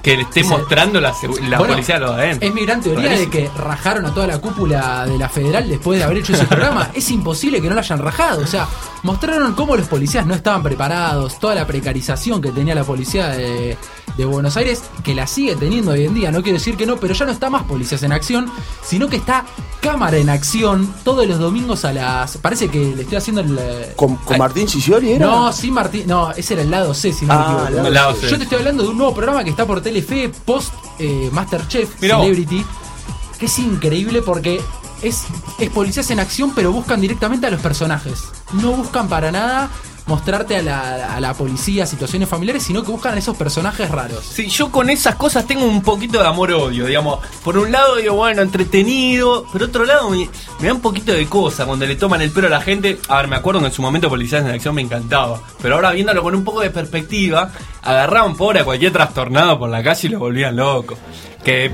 que 0.02 0.16
le 0.16 0.22
esté 0.22 0.44
mostrando 0.44 1.00
la, 1.00 1.12
la 1.48 1.58
Bueno, 1.58 1.74
policía 1.74 1.96
a 1.96 2.00
los 2.00 2.16
de 2.16 2.22
adentro. 2.22 2.48
Es 2.48 2.54
mi 2.54 2.64
gran 2.64 2.80
teoría 2.80 3.10
de 3.10 3.28
que 3.30 3.48
rajaron 3.56 4.06
a 4.06 4.12
toda 4.14 4.26
la 4.26 4.38
cúpula 4.38 5.06
de 5.06 5.18
la 5.18 5.28
federal 5.28 5.68
después 5.68 5.98
de 5.98 6.04
haber 6.04 6.18
hecho 6.18 6.32
ese 6.34 6.44
programa. 6.44 6.90
es 6.94 7.10
imposible 7.10 7.60
que 7.60 7.68
no 7.68 7.74
lo 7.74 7.80
hayan 7.80 7.98
rajado. 7.98 8.42
O 8.42 8.46
sea, 8.46 8.66
mostraron 9.02 9.54
cómo 9.54 9.76
los 9.76 9.86
policías 9.88 10.26
no 10.26 10.34
estaban 10.34 10.62
preparados, 10.62 11.38
toda 11.38 11.54
la 11.54 11.66
precarización 11.66 12.40
que 12.42 12.50
tenía 12.50 12.74
la 12.74 12.84
policía 12.84 13.28
de, 13.28 13.76
de 14.16 14.24
Buenos 14.24 14.56
Aires, 14.56 14.82
que 15.04 15.14
la 15.14 15.26
sigue 15.26 15.56
teniendo 15.56 15.92
hoy 15.92 16.04
en 16.06 16.14
día. 16.14 16.30
No 16.30 16.42
quiero 16.42 16.58
decir 16.58 16.76
que 16.76 16.86
no, 16.86 16.96
pero 16.96 17.14
ya 17.14 17.24
no 17.24 17.32
está 17.32 17.48
más 17.50 17.62
policías 17.64 18.02
en 18.02 18.12
acción, 18.12 18.50
sino 18.84 19.08
que 19.08 19.16
está 19.16 19.44
cámara 19.80 20.16
en 20.16 20.30
acción 20.30 20.92
todos 21.04 21.26
los 21.26 21.38
domingos 21.38 21.84
a 21.84 21.92
las. 21.92 22.36
Parece 22.38 22.68
que 22.68 22.78
le 22.94 23.02
estoy 23.02 23.18
haciendo 23.18 23.40
el. 23.42 23.56
eh, 23.58 23.92
¿Con, 23.96 24.16
con 24.16 24.38
Martín 24.38 24.68
Sicioli 24.68 25.12
era? 25.12 25.26
No, 25.26 25.52
sí, 25.52 25.70
Martín. 25.70 26.04
No, 26.06 26.30
ese 26.32 26.54
era 26.54 26.62
el 26.62 26.70
lado 26.70 26.94
C, 26.94 27.12
si 27.12 27.26
no 27.26 27.32
Ah, 27.32 27.38
me 27.38 27.42
equivoco. 27.44 27.70
lado 27.74 27.86
El 27.88 27.94
lado 27.94 28.14
C. 28.14 28.28
Yo 28.28 28.36
te 28.38 28.44
estoy 28.44 28.58
hablando 28.58 28.82
de 28.84 28.88
un 28.90 28.98
nuevo 28.98 29.11
programa 29.14 29.44
que 29.44 29.50
está 29.50 29.66
por 29.66 29.80
Telefe 29.80 30.30
post 30.44 30.72
eh, 30.98 31.28
Masterchef 31.32 32.00
Mirá 32.00 32.16
vos. 32.16 32.26
Celebrity. 32.26 32.64
Que 33.38 33.46
es 33.46 33.58
increíble 33.58 34.22
porque 34.22 34.60
es, 35.02 35.24
es 35.58 35.70
policías 35.70 36.10
en 36.10 36.20
acción, 36.20 36.52
pero 36.54 36.72
buscan 36.72 37.00
directamente 37.00 37.46
a 37.46 37.50
los 37.50 37.60
personajes. 37.60 38.24
No 38.52 38.72
buscan 38.72 39.08
para 39.08 39.32
nada 39.32 39.70
mostrarte 40.06 40.56
a 40.56 40.62
la, 40.62 41.16
a 41.16 41.20
la 41.20 41.34
policía 41.34 41.86
situaciones 41.86 42.28
familiares, 42.28 42.62
sino 42.62 42.82
que 42.82 42.90
buscan 42.90 43.14
a 43.14 43.18
esos 43.18 43.36
personajes 43.36 43.90
raros. 43.90 44.24
Sí, 44.24 44.48
yo 44.48 44.70
con 44.70 44.90
esas 44.90 45.14
cosas 45.14 45.46
tengo 45.46 45.64
un 45.64 45.82
poquito 45.82 46.18
de 46.20 46.26
amor-odio, 46.26 46.86
digamos. 46.86 47.20
Por 47.44 47.56
un 47.58 47.70
lado 47.70 47.96
digo, 47.96 48.14
bueno, 48.14 48.42
entretenido, 48.42 49.46
pero 49.52 49.66
otro 49.66 49.84
lado 49.84 50.10
me, 50.10 50.28
me 50.60 50.68
da 50.68 50.74
un 50.74 50.80
poquito 50.80 51.12
de 51.12 51.26
cosa 51.26 51.66
cuando 51.66 51.86
le 51.86 51.96
toman 51.96 52.20
el 52.22 52.30
pelo 52.30 52.48
a 52.48 52.50
la 52.50 52.60
gente. 52.60 52.98
A 53.08 53.18
ver, 53.18 53.28
me 53.28 53.36
acuerdo 53.36 53.60
que 53.60 53.66
en 53.66 53.72
su 53.72 53.82
momento 53.82 54.08
Policías 54.08 54.44
en 54.44 54.50
Acción 54.50 54.74
me 54.74 54.82
encantaba, 54.82 55.40
pero 55.60 55.76
ahora 55.76 55.92
viéndolo 55.92 56.22
con 56.22 56.34
un 56.34 56.44
poco 56.44 56.60
de 56.60 56.70
perspectiva, 56.70 57.50
agarraban 57.82 58.36
pobre 58.36 58.60
a 58.60 58.64
cualquier 58.64 58.92
trastornado 58.92 59.58
por 59.58 59.70
la 59.70 59.82
calle 59.82 60.08
y 60.08 60.10
lo 60.10 60.18
volvían 60.18 60.56
loco. 60.56 60.96
Que 61.44 61.70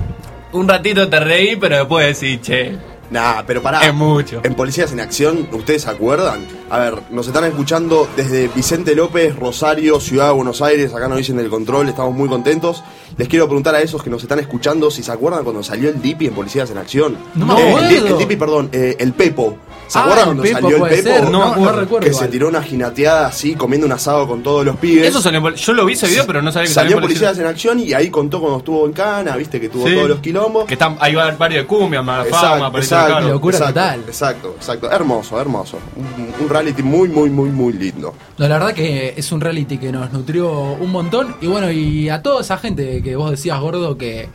un 0.53 0.69
ratito 0.69 1.09
te 1.09 1.21
reí, 1.21 1.57
pero 1.57 1.77
después 1.77 2.21
decís, 2.21 2.41
che, 2.43 2.79
Nah, 3.11 3.43
pero 3.47 3.63
pará. 3.63 3.81
Es 3.87 3.95
mucho. 3.95 4.41
En 4.45 4.55
Policías 4.55 4.93
en 4.93 5.01
Acción, 5.01 5.49
¿ustedes 5.53 5.83
se 5.83 5.91
acuerdan? 5.91 6.47
A 6.71 6.79
ver, 6.79 6.95
nos 7.11 7.27
están 7.27 7.45
escuchando 7.45 8.07
desde 8.17 8.49
Vicente 8.49 8.95
López, 8.95 9.35
Rosario, 9.37 9.99
Ciudad 10.01 10.29
de 10.29 10.33
Buenos 10.35 10.61
Aires. 10.61 10.93
Acá 10.95 11.09
nos 11.09 11.19
dicen 11.19 11.37
del 11.37 11.49
control, 11.49 11.89
estamos 11.89 12.15
muy 12.15 12.29
contentos. 12.29 12.85
Les 13.17 13.27
quiero 13.29 13.47
preguntar 13.47 13.75
a 13.75 13.81
esos 13.81 14.03
que 14.03 14.11
nos 14.11 14.23
están 14.23 14.39
escuchando 14.39 14.91
si 14.91 15.03
se 15.03 15.11
acuerdan 15.11 15.43
cuando 15.45 15.63
salió 15.63 15.89
el 15.89 16.03
Dipi 16.03 16.27
en 16.27 16.35
Policías 16.35 16.71
en 16.71 16.79
Acción. 16.79 17.17
No 17.35 17.59
Eh, 17.59 17.75
el, 17.97 18.07
el 18.09 18.19
Dipi, 18.19 18.37
perdón, 18.37 18.69
eh, 18.73 18.97
el 18.99 19.13
Pepo. 19.13 19.57
¿Se 19.89 19.99
Ah, 19.99 20.03
acuerdan 20.03 20.25
cuando 20.27 20.43
Pepo 20.43 20.61
salió 20.61 20.87
el 20.87 20.95
Pepo? 20.95 21.09
ser, 21.09 21.31
no, 21.31 21.57
No, 21.57 21.73
recuerdo. 21.73 22.07
que 22.07 22.13
se 22.13 22.29
tiró 22.29 22.49
una 22.49 22.63
ginateada 22.63 23.27
así, 23.29 23.55
comiendo 23.55 23.87
un 23.87 23.93
asado 23.93 24.29
con 24.29 24.43
todos 24.43 24.65
los 24.65 24.77
pibes. 24.77 25.09
eso 25.09 25.21
salió 25.23 25.55
Yo 25.55 25.73
lo 25.73 25.87
vi 25.87 25.95
ese 25.95 26.07
video, 26.09 26.27
pero 26.27 26.43
no 26.43 26.53
sabía 26.53 26.69
que 26.69 26.75
Salió 26.75 26.97
en 26.97 27.03
Policías 27.03 27.39
en 27.39 27.47
Acción 27.47 27.81
y 27.81 27.95
ahí 27.95 28.11
contó 28.11 28.39
cuando 28.41 28.59
estuvo 28.59 28.85
en 28.87 28.93
Cana, 28.93 29.35
viste 29.37 29.59
que 29.61 29.69
tuvo 29.71 29.87
Sí. 29.89 29.95
todos 29.95 30.09
los 30.11 30.19
quilombos. 30.21 30.67
Que 30.67 30.75
están, 30.75 30.97
hay 31.01 31.15
varios 31.15 31.63
de 31.63 31.67
cumbia, 31.67 32.01
Exacto, 32.01 32.65
apareció 32.67 32.97
exacto. 32.99 33.29
Locura 33.29 33.57
exacto, 33.57 33.81
total. 33.81 34.01
Exacto, 34.07 34.55
exacto. 34.59 34.91
Hermoso, 34.91 35.41
hermoso. 35.41 35.79
Un, 35.97 36.35
un 36.45 36.49
reality 36.51 36.83
muy, 36.83 37.09
muy, 37.09 37.31
muy, 37.31 37.49
muy 37.49 37.73
lindo. 37.73 38.13
No, 38.37 38.47
la 38.49 38.59
verdad 38.59 38.75
que 38.75 39.15
es 39.17 39.33
un 39.33 39.41
reality 39.41 39.79
que 39.79 39.91
nos 39.91 40.13
nutrió 40.13 40.51
un 40.53 40.93
montón. 40.93 41.35
Y 41.41 41.47
bueno, 41.47 41.71
y 41.73 42.09
a 42.11 42.23
toda 42.23 42.43
esa 42.43 42.59
gente 42.59 43.03
que 43.03 43.17
vos 43.17 43.31
decías, 43.31 43.59
gordo, 43.59 43.97
que, 43.97 44.29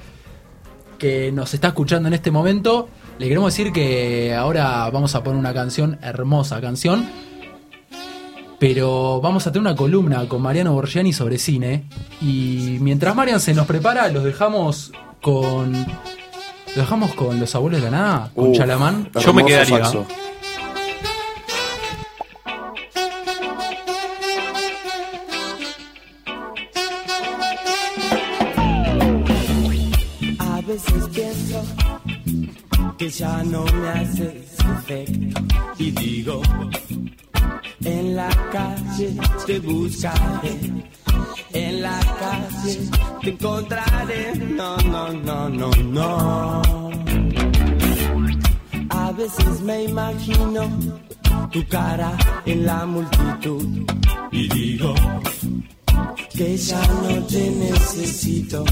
que 0.97 1.31
nos 1.31 1.53
está 1.53 1.67
escuchando 1.69 2.07
en 2.07 2.13
este 2.15 2.31
momento, 2.31 2.87
le 3.19 3.27
queremos 3.27 3.53
decir 3.53 3.71
que 3.71 4.33
ahora 4.33 4.89
vamos 4.91 5.15
a 5.15 5.23
poner 5.23 5.39
una 5.39 5.53
canción, 5.53 5.99
hermosa 6.01 6.59
canción. 6.61 7.07
Pero 8.59 9.19
vamos 9.21 9.45
a 9.45 9.51
tener 9.51 9.67
una 9.67 9.75
columna 9.75 10.27
con 10.29 10.41
Mariano 10.41 10.73
Borgiani 10.73 11.11
sobre 11.11 11.37
cine. 11.37 11.83
Y 12.21 12.77
mientras 12.79 13.13
Marian 13.15 13.39
se 13.39 13.53
nos 13.53 13.67
prepara, 13.67 14.07
los 14.07 14.23
dejamos 14.23 14.91
con. 15.21 15.73
Los 15.73 16.75
dejamos 16.75 17.13
con 17.13 17.39
los 17.39 17.53
abuelos 17.55 17.81
de 17.81 17.91
la 17.91 17.97
nada, 17.97 18.31
con 18.33 18.49
Uf, 18.49 18.57
Chalamán. 18.57 19.11
Yo 19.19 19.33
me 19.33 19.45
quedaría. 19.45 19.83
saxo. 19.83 20.05
Ya 33.17 33.43
no 33.43 33.63
me 33.65 33.89
hace 33.89 34.43
efecto 34.77 35.41
y 35.77 35.91
digo, 35.91 36.41
en 37.83 38.15
la 38.15 38.29
calle 38.51 39.15
te 39.45 39.59
buscaré, 39.59 40.59
en 41.53 41.81
la 41.81 41.99
calle 42.19 42.79
te 43.21 43.29
encontraré, 43.29 44.35
no, 44.35 44.77
no, 44.77 45.13
no, 45.13 45.49
no, 45.49 45.69
no. 45.91 46.61
A 48.89 49.11
veces 49.11 49.61
me 49.61 49.83
imagino 49.83 50.61
tu 51.51 51.65
cara 51.67 52.17
en 52.45 52.65
la 52.65 52.85
multitud. 52.85 53.85
Y 54.31 54.47
digo 54.47 54.93
que 56.35 56.57
ya 56.57 56.81
no 57.03 57.23
te 57.27 57.51
necesito 57.51 58.65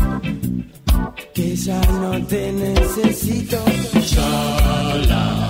te 2.19 2.51
necesito. 2.51 3.57
Chalaman. 4.05 5.40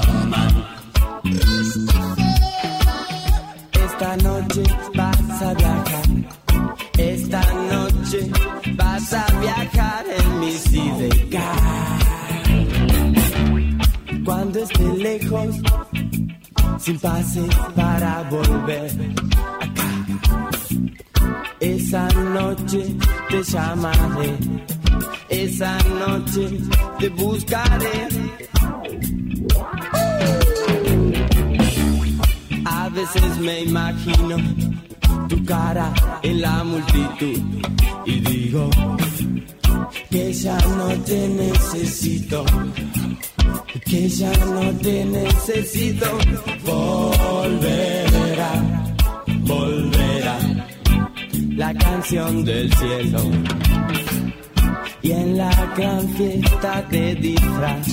De 56.61 57.15
disfraz. 57.15 57.87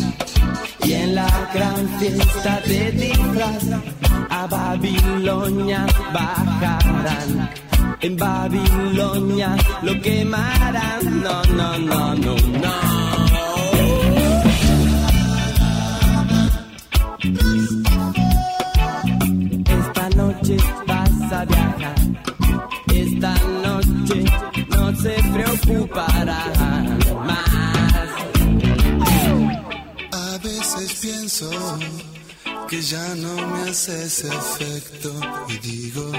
Y 0.84 0.92
en 0.92 1.14
la 1.14 1.50
gran 1.54 1.88
fiesta 1.98 2.60
de 2.66 2.92
disfraz 2.92 3.64
a 4.28 4.46
Babilonia 4.46 5.86
bajarán. 6.12 7.50
En 8.00 8.16
Babilonia 8.16 9.56
lo 9.82 10.00
quemarán. 10.02 11.22
No 11.22 11.42
no 11.56 11.78
no 11.78 12.14
no 12.14 12.36
no. 12.62 12.74
Esta 19.78 20.08
noche 20.10 20.56
vas 20.86 21.32
a 21.32 21.44
viajar. 21.46 21.94
Esta 22.94 23.34
noche 23.64 24.24
no 24.70 24.94
se 24.94 25.14
preocuparán 25.32 26.27
que 32.68 32.82
ya 32.82 33.14
no 33.14 33.34
me 33.34 33.70
haces 33.70 34.24
efecto 34.24 35.10
y 35.48 35.58
digo 35.58 36.12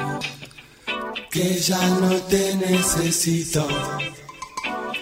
Que 1.29 1.59
ya 1.59 1.87
no 2.01 2.15
te 2.23 2.55
necesito, 2.55 3.67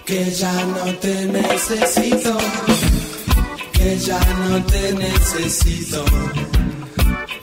que 0.06 0.30
ya 0.30 0.66
no 0.66 0.94
te 0.96 1.26
necesito, 1.26 2.38
que 3.72 3.98
ya 3.98 4.20
no 4.20 4.66
te 4.66 4.94
necesito, 4.94 6.04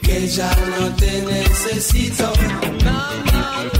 que 0.03 0.27
ya 0.27 0.51
no 0.77 0.95
te 0.95 1.21
necesito. 1.23 2.31
No, 2.83 2.97
no, 3.31 3.74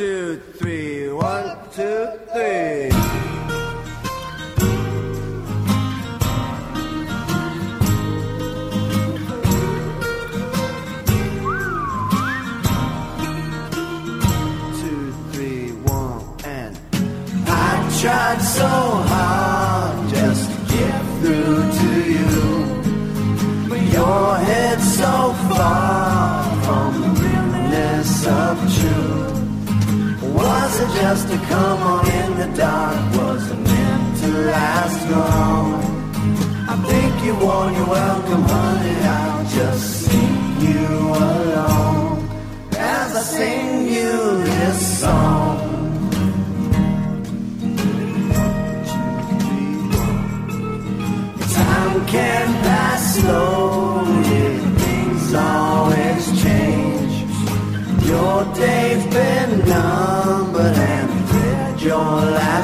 two, 0.00 0.40
three, 0.54 1.12
one, 1.12 1.58
two, 1.74 2.08
three. 2.32 2.79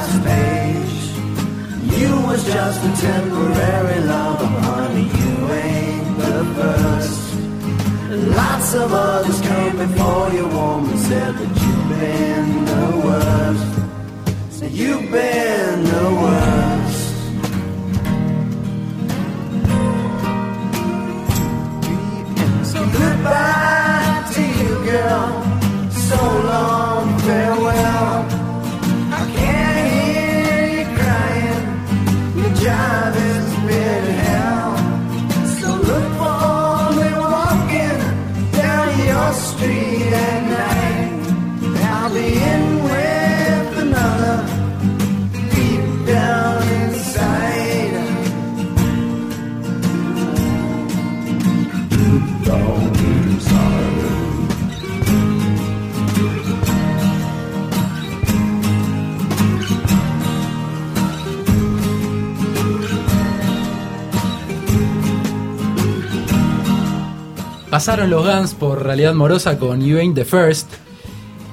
Last 0.07 0.25
page. 0.25 1.99
You 1.99 2.21
was 2.27 2.45
just 2.45 2.85
a 2.85 3.07
temporary 3.07 4.01
lover, 4.01 4.47
honey. 4.47 5.03
You 5.03 5.53
ain't 5.53 6.19
the 6.19 6.45
first. 6.57 7.35
Lots 8.37 8.75
of 8.75 8.93
others 8.93 9.41
came 9.41 9.77
before 9.77 10.31
you, 10.33 10.47
woman, 10.49 10.97
said 10.99 11.35
that 11.35 11.53
you've 11.63 11.89
been 11.89 12.65
the 12.65 12.87
worst. 13.07 14.59
Said 14.59 14.73
you've 14.73 15.11
been 15.11 15.85
the 15.85 16.19
worst. 16.21 16.46
Pasaron 67.77 68.09
los 68.09 68.25
Guns 68.25 68.55
por 68.55 68.83
Realidad 68.83 69.13
Morosa 69.13 69.59
con 69.59 69.83
You 69.85 69.99
Ain't 69.99 70.15
the 70.15 70.25
First. 70.25 70.67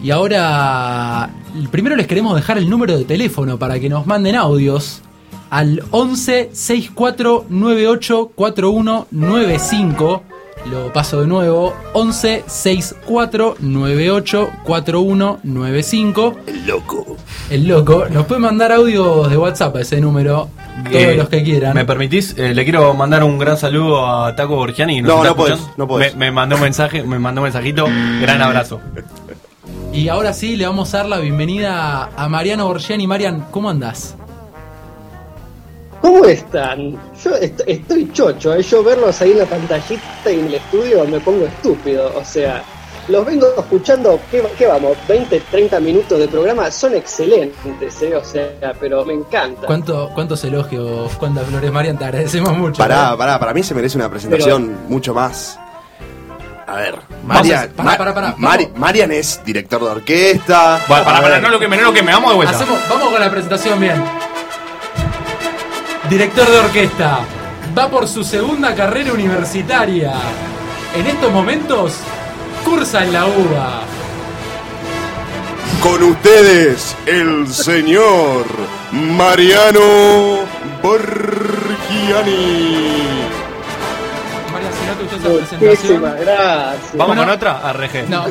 Y 0.02 0.10
ahora, 0.10 1.30
primero 1.70 1.98
les 1.98 2.08
queremos 2.08 2.34
dejar 2.34 2.58
el 2.58 2.70
número 2.70 2.98
de 2.98 3.04
teléfono 3.04 3.60
para 3.60 3.78
que 3.78 3.90
nos 3.90 4.08
manden 4.08 4.38
audios 4.38 5.02
al 5.50 5.84
11 5.92 6.52
64 6.54 7.48
98 7.50 8.32
4195. 8.36 10.24
Lo 10.72 10.94
paso 10.94 11.20
de 11.20 11.28
nuevo: 11.28 11.74
11 11.92 12.46
64 12.48 13.58
98 13.60 14.50
4195. 14.64 16.38
El 16.48 16.66
loco. 16.66 17.18
El 17.50 17.68
loco. 17.68 18.06
Nos 18.10 18.28
puede 18.28 18.40
mandar 18.40 18.72
audios 18.72 19.30
de 19.30 19.36
WhatsApp 19.36 19.76
a 19.76 19.82
ese 19.82 20.00
número. 20.00 20.48
Todos 20.84 20.96
Eh, 20.96 21.16
los 21.16 21.30
que 21.30 21.44
quieran. 21.44 21.74
¿Me 21.76 21.86
permitís? 21.86 22.36
Eh, 22.38 22.54
le 22.54 22.64
quiero 22.64 22.94
mandar 22.94 23.24
un 23.24 23.38
gran 23.38 23.58
saludo 23.58 24.06
a 24.08 24.36
Taco 24.36 24.56
Borgiani. 24.56 25.02
No, 25.02 25.24
no 25.24 25.36
podés, 25.36 25.60
no 25.78 25.88
podés. 25.88 26.14
Me, 26.16 26.26
me 26.28 26.32
mandó 26.32 26.56
un 26.56 26.62
mensaje, 26.64 27.04
me 27.04 27.20
mandó 27.20 27.42
un 27.42 27.44
mensajito. 27.46 27.86
Gran 28.22 28.42
abrazo. 28.42 28.80
Y 29.94 30.08
ahora 30.10 30.34
sí, 30.34 30.56
le 30.56 30.66
vamos 30.66 30.94
a 30.94 30.98
dar 30.98 31.06
la 31.08 31.20
bienvenida 31.20 32.10
a 32.18 32.28
Mariano 32.28 32.66
Borgiani. 32.68 33.06
Marian, 33.06 33.46
¿cómo 33.52 33.70
andás? 33.70 34.16
¿Cómo 36.02 36.26
están? 36.26 36.98
Yo 37.24 37.36
est- 37.36 37.62
estoy 37.66 38.12
chocho, 38.12 38.54
¿eh? 38.56 38.62
yo 38.64 38.84
verlos 38.84 39.22
ahí 39.22 39.32
en 39.32 39.38
la 39.40 39.46
pantallita 39.46 40.02
y 40.32 40.40
en 40.40 40.46
el 40.48 40.54
estudio 40.56 41.06
me 41.06 41.20
pongo 41.22 41.46
estúpido, 41.46 42.12
o 42.18 42.26
sea, 42.26 42.62
los 43.08 43.26
vengo 43.26 43.48
escuchando, 43.58 44.20
¿qué, 44.32 44.42
qué 44.58 44.68
vamos? 44.68 44.96
20, 45.08 45.40
30 45.52 45.80
minutos 45.80 46.18
de 46.20 46.28
programa, 46.28 46.72
son 46.72 46.96
excelentes, 46.96 48.02
¿eh? 48.02 48.16
o 48.16 48.24
sea, 48.24 48.74
pero 48.80 49.04
me 49.06 49.14
encanta. 49.14 49.68
¿Cuánto, 49.68 50.10
¿Cuántos 50.14 50.44
elogios, 50.44 51.12
cuántas 51.18 51.46
flores, 51.48 51.72
Marian? 51.72 51.98
Te 51.98 52.06
agradecemos 52.06 52.56
mucho. 52.58 52.78
Pará, 52.78 53.12
¿eh? 53.14 53.18
pará, 53.18 53.40
para 53.40 53.54
mí 53.54 53.62
se 53.64 53.74
merece 53.76 53.98
una 53.98 54.10
presentación 54.10 54.78
mucho 54.88 55.14
más. 55.14 55.60
A 56.66 56.76
ver, 56.78 56.96
Marian, 57.26 57.70
pará, 57.72 57.92
Ma- 57.92 57.98
pará, 57.98 58.14
pará. 58.14 58.36
Marian 58.76 59.12
es 59.12 59.42
director 59.46 59.82
de 59.84 59.90
orquesta. 59.90 60.80
Para, 60.88 61.04
para, 61.04 61.18
A 61.18 61.22
para, 61.22 61.34
ver, 61.36 61.42
no 61.44 61.50
lo 61.50 61.60
que 61.60 61.68
me, 61.68 61.76
no 61.78 61.84
lo 61.84 61.94
que 61.94 62.02
me, 62.02 62.12
vamos 62.14 62.30
de 62.32 62.36
vuelta. 62.38 62.56
Hacemos- 62.56 62.80
vamos 62.90 63.10
con 63.12 63.20
la 63.20 63.30
presentación 63.30 63.80
bien. 63.80 64.02
Director 66.10 66.50
de 66.50 66.60
orquesta. 66.60 67.20
Va 67.78 67.90
por 67.90 68.08
su 68.08 68.24
segunda 68.24 68.74
carrera 68.76 69.14
universitaria. 69.14 70.14
En 70.96 71.08
estos 71.08 71.32
momentos, 71.32 71.94
cursa 72.64 73.04
en 73.04 73.14
la 73.14 73.26
UBA. 73.26 73.82
Con 75.82 76.04
ustedes, 76.04 76.96
el 77.06 77.48
señor 77.48 78.46
Mariano 78.92 80.40
Borgiani. 80.82 81.04
Marian, 84.54 84.74
si 84.74 84.86
no 84.86 84.94
te 84.94 85.04
gustó 85.04 85.16
esa 85.16 85.58
presentación. 85.58 85.70
Muchísimas 85.70 86.20
gracias. 86.20 86.98
Vamos 86.98 87.18
con 87.18 87.30
otra, 87.30 87.74
RG. 87.74 88.10
No. 88.10 88.26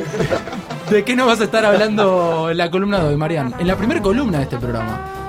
¿De 0.90 1.04
qué 1.04 1.16
nos 1.16 1.26
vas 1.26 1.40
a 1.40 1.44
estar 1.44 1.64
hablando 1.64 2.50
en 2.50 2.56
la 2.56 2.70
columna 2.70 3.00
de 3.00 3.08
hoy, 3.08 3.16
Marian? 3.16 3.54
En 3.58 3.66
la 3.66 3.76
primera 3.76 4.00
columna 4.00 4.38
de 4.38 4.44
este 4.44 4.56
programa. 4.58 5.21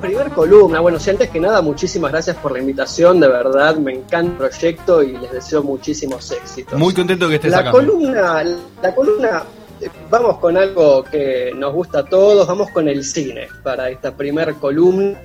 Primer 0.00 0.30
columna, 0.30 0.80
bueno, 0.80 0.98
si 1.00 1.10
antes 1.10 1.30
que 1.30 1.40
nada, 1.40 1.60
muchísimas 1.62 2.12
gracias 2.12 2.36
por 2.36 2.52
la 2.52 2.58
invitación, 2.60 3.18
de 3.18 3.28
verdad, 3.28 3.76
me 3.76 3.92
encanta 3.92 4.30
el 4.44 4.50
proyecto 4.50 5.02
y 5.02 5.16
les 5.16 5.32
deseo 5.32 5.62
muchísimos 5.62 6.30
éxitos. 6.30 6.78
Muy 6.78 6.94
contento 6.94 7.28
que 7.28 7.36
estés 7.36 7.50
La 7.50 7.58
acá. 7.58 7.70
columna, 7.72 8.44
la 8.82 8.94
columna, 8.94 9.42
eh, 9.80 9.88
vamos 10.10 10.38
con 10.38 10.56
algo 10.56 11.02
que 11.04 11.50
nos 11.56 11.72
gusta 11.74 12.00
a 12.00 12.04
todos, 12.04 12.46
vamos 12.46 12.70
con 12.70 12.88
el 12.88 13.04
cine 13.04 13.48
para 13.62 13.88
esta 13.90 14.12
primer 14.14 14.54
columna. 14.54 15.18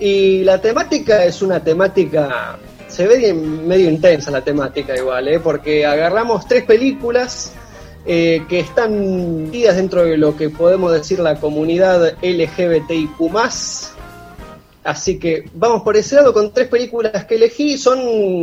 Y 0.00 0.44
la 0.44 0.60
temática 0.60 1.24
es 1.24 1.40
una 1.40 1.60
temática, 1.62 2.58
se 2.88 3.06
ve 3.06 3.16
bien- 3.18 3.66
medio 3.66 3.88
intensa 3.88 4.30
la 4.30 4.42
temática 4.42 4.96
igual, 4.96 5.28
¿eh? 5.28 5.40
porque 5.40 5.86
agarramos 5.86 6.46
tres 6.46 6.64
películas 6.64 7.52
eh, 8.06 8.44
que 8.48 8.60
están 8.60 9.44
metidas 9.44 9.76
dentro 9.76 10.04
de 10.04 10.16
lo 10.16 10.36
que 10.36 10.48
podemos 10.50 10.92
decir 10.92 11.18
la 11.20 11.34
comunidad 11.40 12.14
LGBTIQ+. 12.22 13.18
Así 14.88 15.18
que 15.18 15.44
vamos 15.52 15.82
por 15.82 15.98
ese 15.98 16.14
lado 16.14 16.32
con 16.32 16.50
tres 16.50 16.66
películas 16.68 17.26
que 17.26 17.34
elegí. 17.34 17.76
Son, 17.76 17.98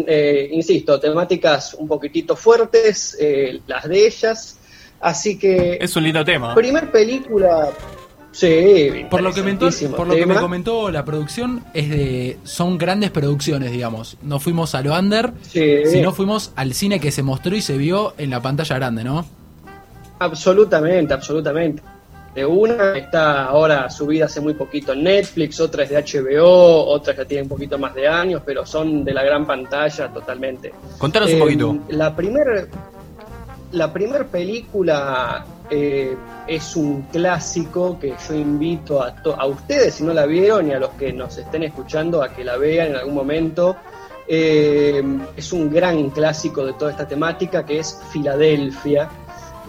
eh, 0.08 0.47
insisto, 0.51 0.99
temáticas 0.99 1.73
un 1.73 1.88
poquitito 1.88 2.36
fuertes, 2.36 3.17
eh, 3.19 3.62
las 3.65 3.89
de 3.89 4.05
ellas. 4.05 4.60
Así 5.01 5.39
que, 5.39 5.79
Es 5.81 5.95
un 5.95 6.03
lindo 6.03 6.23
tema. 6.23 6.53
primer 6.53 6.91
película, 6.91 7.71
sí, 8.31 9.05
Por 9.10 9.23
lo 9.23 9.34
que, 9.34 9.41
me, 9.41 9.55
por 9.55 10.05
lo 10.05 10.13
que 10.13 10.25
me 10.27 10.36
comentó 10.36 10.91
la 10.91 11.03
producción, 11.03 11.63
es 11.73 11.89
de 11.89 12.38
son 12.43 12.77
grandes 12.77 13.10
producciones, 13.10 13.71
digamos. 13.71 14.17
No 14.21 14.39
fuimos 14.39 14.75
a 14.75 14.84
lo 14.84 14.93
under, 14.93 15.34
Sí. 15.49 15.77
sino 15.88 16.13
fuimos 16.13 16.51
al 16.55 16.75
cine 16.75 16.99
que 16.99 17.10
se 17.10 17.23
mostró 17.23 17.55
y 17.55 17.62
se 17.63 17.75
vio 17.75 18.13
en 18.19 18.29
la 18.29 18.39
pantalla 18.43 18.75
grande, 18.75 19.03
¿no? 19.03 19.25
Absolutamente, 20.19 21.12
absolutamente. 21.12 21.81
De 22.36 22.45
una 22.45 22.98
está 22.98 23.45
ahora 23.45 23.89
subida 23.89 24.26
hace 24.26 24.41
muy 24.41 24.54
poquito 24.56 24.91
en 24.91 25.04
Netflix, 25.04 25.60
otra 25.62 25.84
es 25.84 25.89
de 25.89 26.04
HBO, 26.04 26.86
otras 26.86 27.15
ya 27.15 27.24
tienen 27.26 27.45
un 27.45 27.50
poquito 27.50 27.78
más 27.78 27.95
de 27.95 28.08
años, 28.08 28.41
pero 28.45 28.65
son 28.65 29.06
de 29.06 29.13
la 29.13 29.24
gran 29.24 29.48
pantalla 29.48 30.10
totalmente. 30.10 30.74
Contanos 30.98 31.30
un 31.30 31.36
Eh, 31.36 31.39
poquito. 31.39 31.78
La 31.89 32.13
primer, 32.13 32.67
la 33.71 33.93
primer 33.93 34.26
película 34.28 35.45
eh, 35.69 36.15
es 36.45 36.76
un 36.76 37.04
clásico 37.04 37.98
que 38.00 38.13
yo 38.28 38.36
invito 38.36 39.02
a, 39.02 39.15
to- 39.15 39.39
a 39.39 39.45
ustedes, 39.45 39.95
si 39.95 40.04
no 40.04 40.13
la 40.13 40.26
vieron, 40.26 40.67
y 40.67 40.74
a 40.74 40.80
los 40.80 40.89
que 40.91 41.13
nos 41.13 41.38
estén 41.38 41.63
escuchando, 41.63 42.21
a 42.21 42.30
que 42.34 42.43
la 42.43 42.58
vean 42.58 42.88
en 42.89 42.95
algún 42.98 43.15
momento. 43.15 43.78
Eh, 44.28 45.02
es 45.38 45.54
un 45.54 45.71
gran 45.71 46.10
clásico 46.10 46.65
de 46.65 46.74
toda 46.74 46.91
esta 46.91 47.08
temática 47.08 47.65
que 47.65 47.80
es 47.80 47.98
Filadelfia. 48.12 49.08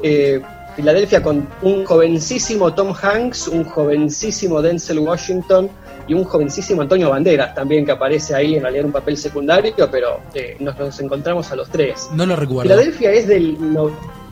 Eh, 0.03 0.41
Filadelfia 0.77 1.23
con 1.23 1.49
un 1.63 1.85
jovencísimo 1.85 2.75
Tom 2.75 2.93
Hanks, 3.01 3.49
un 3.49 3.65
jovencísimo 3.65 4.61
Denzel 4.61 4.99
Washington 4.99 5.69
y 6.07 6.15
un 6.15 6.25
jovencísimo 6.25 6.83
Antonio 6.83 7.11
Banderas 7.11 7.55
también 7.55 7.85
que 7.87 7.93
aparece 7.93 8.35
ahí 8.35 8.55
en 8.57 8.63
realidad 8.63 8.81
en 8.83 8.87
un 8.87 8.93
papel 8.93 9.17
secundario, 9.17 9.75
pero 9.91 10.21
eh, 10.35 10.57
nos, 10.61 10.79
nos 10.79 11.01
encontramos 11.01 11.51
a 11.51 11.57
los 11.57 11.69
tres. 11.71 12.09
No 12.13 12.27
lo 12.27 12.37
recuerdo. 12.37 12.63
Filadelfia 12.71 13.11
es 13.13 13.27
del, 13.27 13.73
no- 13.73 13.91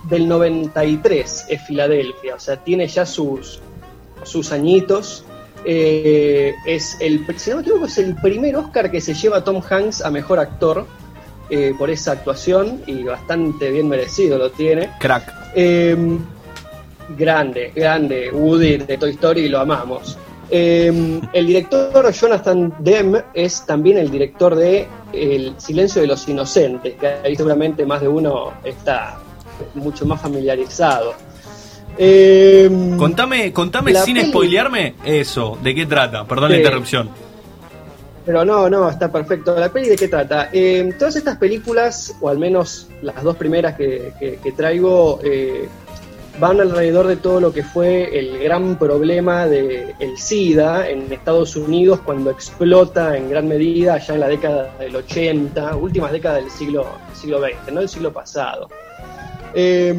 del 0.08 0.28
93, 0.28 1.46
es 1.48 1.62
Filadelfia, 1.62 2.34
o 2.34 2.38
sea, 2.38 2.56
tiene 2.58 2.86
ya 2.86 3.06
sus, 3.06 3.60
sus 4.22 4.52
añitos. 4.52 5.24
Eh, 5.64 6.52
es 6.66 6.98
el, 7.00 7.24
si 7.38 7.48
no 7.50 7.56
me 7.56 7.62
equivoco, 7.62 7.86
es 7.86 7.96
el 7.96 8.14
primer 8.16 8.54
Oscar 8.56 8.90
que 8.90 9.00
se 9.00 9.14
lleva 9.14 9.42
Tom 9.42 9.62
Hanks 9.66 10.02
a 10.02 10.10
mejor 10.10 10.38
actor 10.38 10.86
eh, 11.48 11.72
por 11.78 11.88
esa 11.88 12.12
actuación 12.12 12.82
y 12.86 13.02
bastante 13.02 13.70
bien 13.70 13.88
merecido 13.88 14.36
lo 14.36 14.50
tiene. 14.50 14.90
Crack. 15.00 15.32
Eh, 15.54 15.96
grande, 17.16 17.72
grande, 17.74 18.30
Woody 18.32 18.78
de 18.78 18.96
Toy 18.98 19.10
Story, 19.10 19.48
lo 19.48 19.60
amamos. 19.60 20.16
Eh, 20.50 21.20
el 21.32 21.46
director 21.46 22.12
Jonathan 22.12 22.74
Demme 22.78 23.22
es 23.32 23.64
también 23.66 23.98
el 23.98 24.10
director 24.10 24.54
de 24.54 24.86
El 25.12 25.54
Silencio 25.58 26.02
de 26.02 26.06
los 26.08 26.28
Inocentes, 26.28 26.94
que 26.94 27.06
ahí 27.24 27.34
seguramente 27.34 27.84
más 27.86 28.00
de 28.02 28.08
uno 28.08 28.52
está 28.62 29.18
mucho 29.74 30.04
más 30.06 30.20
familiarizado. 30.20 31.14
Eh, 31.96 32.68
Contame, 32.98 33.52
contame 33.52 33.94
sin 33.94 34.16
peli- 34.16 34.28
spoilearme 34.28 34.94
eso, 35.04 35.56
¿de 35.62 35.74
qué 35.74 35.86
trata? 35.86 36.24
Perdón 36.26 36.50
la 36.50 36.56
interrupción. 36.58 37.08
Pero 38.26 38.44
no, 38.44 38.68
no, 38.70 38.88
está 38.88 39.12
perfecto. 39.12 39.54
¿La 39.58 39.68
peli 39.70 39.88
de 39.90 39.96
qué 39.96 40.08
trata? 40.08 40.48
Eh, 40.52 40.92
todas 40.98 41.14
estas 41.16 41.36
películas, 41.36 42.16
o 42.20 42.28
al 42.30 42.38
menos 42.38 42.88
las 43.02 43.22
dos 43.22 43.36
primeras 43.36 43.76
que, 43.76 44.12
que- 44.18 44.36
que 44.42 44.52
traigo, 44.52 45.20
eh, 45.22 45.68
van 46.40 46.60
alrededor 46.60 47.06
de 47.06 47.16
todo 47.16 47.40
lo 47.40 47.52
que 47.52 47.62
fue 47.62 48.18
el 48.18 48.38
gran 48.38 48.76
problema 48.76 49.46
del 49.46 49.94
el 50.00 50.18
SIDA 50.18 50.88
en 50.88 51.12
Estados 51.12 51.54
Unidos 51.56 52.00
cuando 52.04 52.30
explota 52.30 53.16
en 53.16 53.30
gran 53.30 53.46
medida 53.46 53.94
allá 53.94 54.14
en 54.14 54.20
la 54.20 54.28
década 54.28 54.74
del 54.78 54.96
80, 54.96 55.76
últimas 55.76 56.10
décadas 56.12 56.42
del 56.42 56.50
siglo, 56.50 56.86
siglo 57.14 57.40
XX, 57.40 57.72
no 57.72 57.80
del 57.80 57.88
siglo 57.88 58.12
pasado. 58.12 58.68
Eh, 59.54 59.94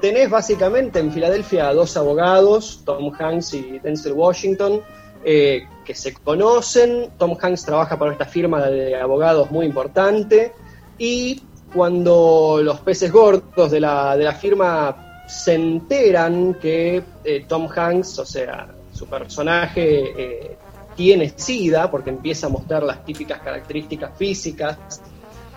tenés 0.00 0.28
básicamente 0.28 0.98
en 0.98 1.12
Filadelfia 1.12 1.68
a 1.68 1.74
dos 1.74 1.96
abogados, 1.96 2.82
Tom 2.84 3.12
Hanks 3.16 3.54
y 3.54 3.78
Denzel 3.78 4.12
Washington, 4.12 4.80
eh, 5.24 5.66
que 5.84 5.94
se 5.94 6.14
conocen. 6.14 7.10
Tom 7.16 7.36
Hanks 7.40 7.64
trabaja 7.64 7.96
para 7.96 8.12
esta 8.12 8.24
firma 8.24 8.66
de 8.66 8.96
abogados 8.96 9.50
muy 9.52 9.66
importante 9.66 10.52
y 10.98 11.42
cuando 11.72 12.58
los 12.60 12.80
peces 12.80 13.12
gordos 13.12 13.70
de 13.70 13.78
la, 13.78 14.16
de 14.16 14.24
la 14.24 14.32
firma 14.32 15.09
se 15.30 15.54
enteran 15.54 16.54
que 16.54 17.02
eh, 17.24 17.44
Tom 17.46 17.68
Hanks, 17.74 18.18
o 18.18 18.26
sea, 18.26 18.66
su 18.92 19.06
personaje 19.06 20.12
eh, 20.16 20.56
tiene 20.96 21.32
SIDA, 21.34 21.90
porque 21.90 22.10
empieza 22.10 22.48
a 22.48 22.50
mostrar 22.50 22.82
las 22.82 23.04
típicas 23.04 23.40
características 23.40 24.10
físicas 24.18 24.76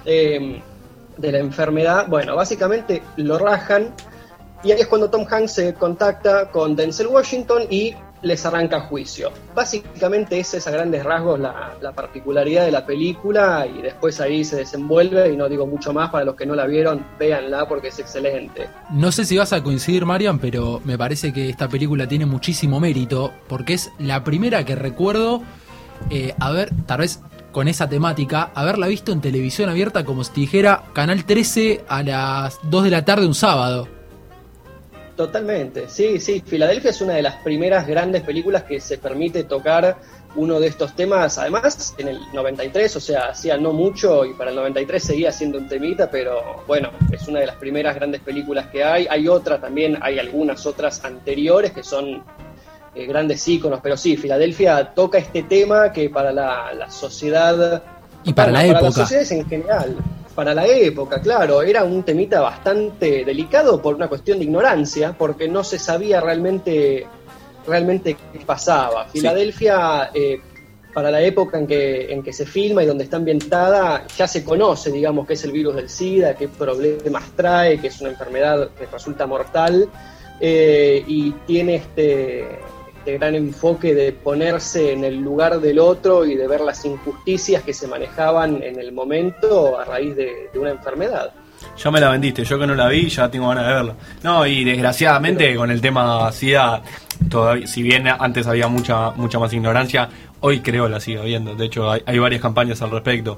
eh, 0.06 0.62
de 1.18 1.32
la 1.32 1.40
enfermedad, 1.40 2.08
bueno, 2.08 2.36
básicamente 2.36 3.02
lo 3.18 3.40
rajan 3.40 3.94
y 4.64 4.72
ahí 4.72 4.80
es 4.80 4.88
cuando 4.88 5.10
Tom 5.10 5.26
Hanks 5.30 5.52
se 5.52 5.74
contacta 5.74 6.50
con 6.50 6.76
Denzel 6.76 7.08
Washington 7.08 7.64
y 7.70 7.96
les 8.24 8.46
arranca 8.46 8.80
juicio. 8.82 9.32
Básicamente 9.54 10.40
esa 10.40 10.58
es 10.58 10.68
a 10.68 10.72
grandes 10.72 11.04
rasgos 11.04 11.40
la, 11.40 11.76
la 11.82 11.92
particularidad 11.92 12.66
de 12.66 12.72
la 12.72 12.86
película 12.86 13.68
y 13.68 13.82
después 13.82 14.20
ahí 14.20 14.44
se 14.44 14.56
desenvuelve 14.58 15.32
y 15.32 15.38
no 15.38 15.48
digo 15.48 15.68
mucho 15.68 15.94
más 15.94 16.10
para 16.10 16.26
los 16.26 16.36
que 16.36 16.46
no 16.46 16.56
la 16.56 16.66
vieron, 16.66 17.06
véanla 17.20 17.68
porque 17.68 17.90
es 17.90 18.00
excelente. 18.00 18.68
No 18.92 19.12
sé 19.12 19.26
si 19.26 19.38
vas 19.38 19.54
a 19.54 19.62
coincidir, 19.62 20.06
Marian, 20.06 20.40
pero 20.40 20.82
me 20.84 20.98
parece 20.98 21.32
que 21.32 21.50
esta 21.50 21.68
película 21.68 22.08
tiene 22.08 22.26
muchísimo 22.26 22.80
mérito 22.80 23.32
porque 23.48 23.74
es 23.74 23.92
la 24.00 24.24
primera 24.24 24.66
que 24.66 24.76
recuerdo 24.76 25.42
eh, 26.10 26.34
haber, 26.40 26.70
tal 26.86 27.00
vez 27.00 27.22
con 27.52 27.68
esa 27.68 27.88
temática, 27.88 28.52
haberla 28.56 28.88
visto 28.88 29.12
en 29.12 29.22
televisión 29.22 29.70
abierta 29.70 30.04
como 30.04 30.24
si 30.24 30.32
dijera 30.34 30.84
Canal 30.94 31.24
13 31.24 31.86
a 31.88 32.04
las 32.04 32.60
2 32.64 32.84
de 32.86 32.90
la 32.90 33.06
tarde 33.06 33.28
un 33.28 33.36
sábado. 33.36 33.88
Totalmente, 35.16 35.88
sí, 35.90 36.20
sí. 36.20 36.42
Filadelfia 36.46 36.90
es 36.90 37.00
una 37.02 37.14
de 37.14 37.22
las 37.22 37.36
primeras 37.36 37.86
grandes 37.86 38.24
películas 38.24 38.64
que 38.64 38.80
se 38.80 38.98
permite 38.98 39.44
tocar 39.44 39.96
uno 40.36 40.60
de 40.60 40.68
estos 40.68 40.96
temas. 40.96 41.38
Además, 41.38 41.94
en 42.00 42.08
el 42.08 42.20
93, 42.34 42.96
o 42.96 43.00
sea, 43.00 43.28
hacía 43.30 43.56
no 43.58 43.74
mucho 43.74 44.26
y 44.26 44.34
para 44.34 44.50
el 44.50 44.56
93 44.56 45.04
seguía 45.04 45.32
siendo 45.32 45.60
un 45.60 45.68
temita, 45.68 46.10
pero 46.10 46.64
bueno, 46.66 46.90
es 47.12 47.28
una 47.28 47.42
de 47.42 47.46
las 47.46 47.58
primeras 47.58 47.94
grandes 47.94 48.22
películas 48.22 48.68
que 48.68 48.84
hay. 48.84 49.06
Hay 49.08 49.28
otra 49.28 49.62
también, 49.62 50.00
hay 50.02 50.18
algunas 50.18 50.66
otras 50.66 51.06
anteriores 51.06 51.72
que 51.72 51.84
son 51.84 52.24
eh, 52.96 53.06
grandes 53.06 53.48
íconos, 53.48 53.82
pero 53.84 53.96
sí, 53.96 54.18
Filadelfia 54.18 54.94
toca 54.96 55.20
este 55.20 55.44
tema 55.44 55.92
que 55.92 56.10
para 56.10 56.32
la, 56.32 56.74
la 56.74 56.90
sociedad 56.90 57.84
Y 58.24 58.34
para 58.34 58.52
la 58.52 58.60
para 58.60 58.70
época. 58.72 58.84
las 58.86 58.96
sociedades 58.96 59.32
en 59.32 59.48
general, 59.48 59.96
para 60.36 60.54
la 60.54 60.66
época, 60.66 61.22
claro, 61.22 61.62
era 61.62 61.84
un 61.84 62.04
temita 62.04 62.42
bastante 62.42 63.24
delicado 63.24 63.82
por 63.82 63.96
una 63.96 64.08
cuestión 64.08 64.40
de 64.40 64.46
ignorancia, 64.46 65.16
porque 65.18 65.48
no 65.48 65.64
se 65.64 65.80
sabía 65.80 66.20
realmente, 66.20 67.06
realmente 67.68 68.18
qué 68.32 68.40
pasaba. 68.46 69.06
Filadelfia, 69.06 70.10
eh, 70.14 70.40
para 70.94 71.10
la 71.10 71.22
época 71.22 71.58
en 71.58 71.68
que, 71.68 72.12
en 72.14 72.22
que 72.22 72.32
se 72.32 72.46
filma 72.46 72.84
y 72.84 72.86
donde 72.86 73.06
está 73.06 73.18
ambientada, 73.18 74.06
ya 74.16 74.28
se 74.28 74.44
conoce, 74.44 74.92
digamos, 74.92 75.26
qué 75.28 75.34
es 75.34 75.44
el 75.44 75.52
virus 75.52 75.76
del 75.76 75.90
SIDA, 75.90 76.36
qué 76.36 76.48
problemas 76.48 77.24
trae, 77.36 77.80
que 77.80 77.88
es 77.88 78.00
una 78.02 78.12
enfermedad 78.12 78.70
que 78.78 78.86
resulta 78.86 79.26
mortal, 79.26 79.90
eh, 80.40 81.04
y 81.08 81.32
tiene 81.48 81.76
este, 81.76 82.48
este 83.04 83.18
gran 83.18 83.36
enfoque 83.36 83.94
de 83.94 84.14
ponerse 84.14 84.94
en 84.94 85.04
el 85.04 85.20
lugar 85.20 85.60
del 85.60 85.78
otro 85.78 86.24
y 86.24 86.36
de 86.36 86.48
ver 86.48 86.62
las 86.62 86.86
injusticias 86.86 87.62
que 87.62 87.74
se 87.74 87.86
manejaban 87.86 88.64
en 88.64 88.80
el 88.80 88.94
momento 88.94 89.78
a 89.78 89.84
raíz 89.84 90.16
de, 90.16 90.50
de 90.54 90.58
una 90.58 90.70
enfermedad. 90.70 91.34
Ya 91.78 91.92
me 91.92 92.00
la 92.00 92.10
vendiste, 92.12 92.46
yo 92.46 92.58
que 92.58 92.66
no 92.66 92.76
la 92.76 92.88
vi, 92.88 93.10
ya 93.10 93.30
tengo 93.30 93.50
ganas 93.50 93.68
de 93.68 93.74
verla. 93.74 93.96
No, 94.24 94.48
y 94.48 94.64
desgraciadamente 94.64 95.54
con 95.58 95.70
el 95.70 95.82
tema 95.82 96.32
SIDA, 96.32 96.82
todavía, 97.30 97.68
si 97.68 97.84
bien 97.84 98.08
antes 98.08 98.48
había 98.48 98.70
mucha 98.70 99.12
mucha 99.12 99.38
más 99.38 99.52
ignorancia, 99.52 100.08
hoy 100.40 100.62
creo 100.62 100.88
la 100.88 101.02
sigue 101.02 101.20
habiendo. 101.20 101.56
De 101.56 101.66
hecho, 101.66 101.92
hay, 101.92 102.02
hay 102.06 102.20
varias 102.20 102.42
campañas 102.42 102.82
al 102.82 102.92
respecto. 102.92 103.38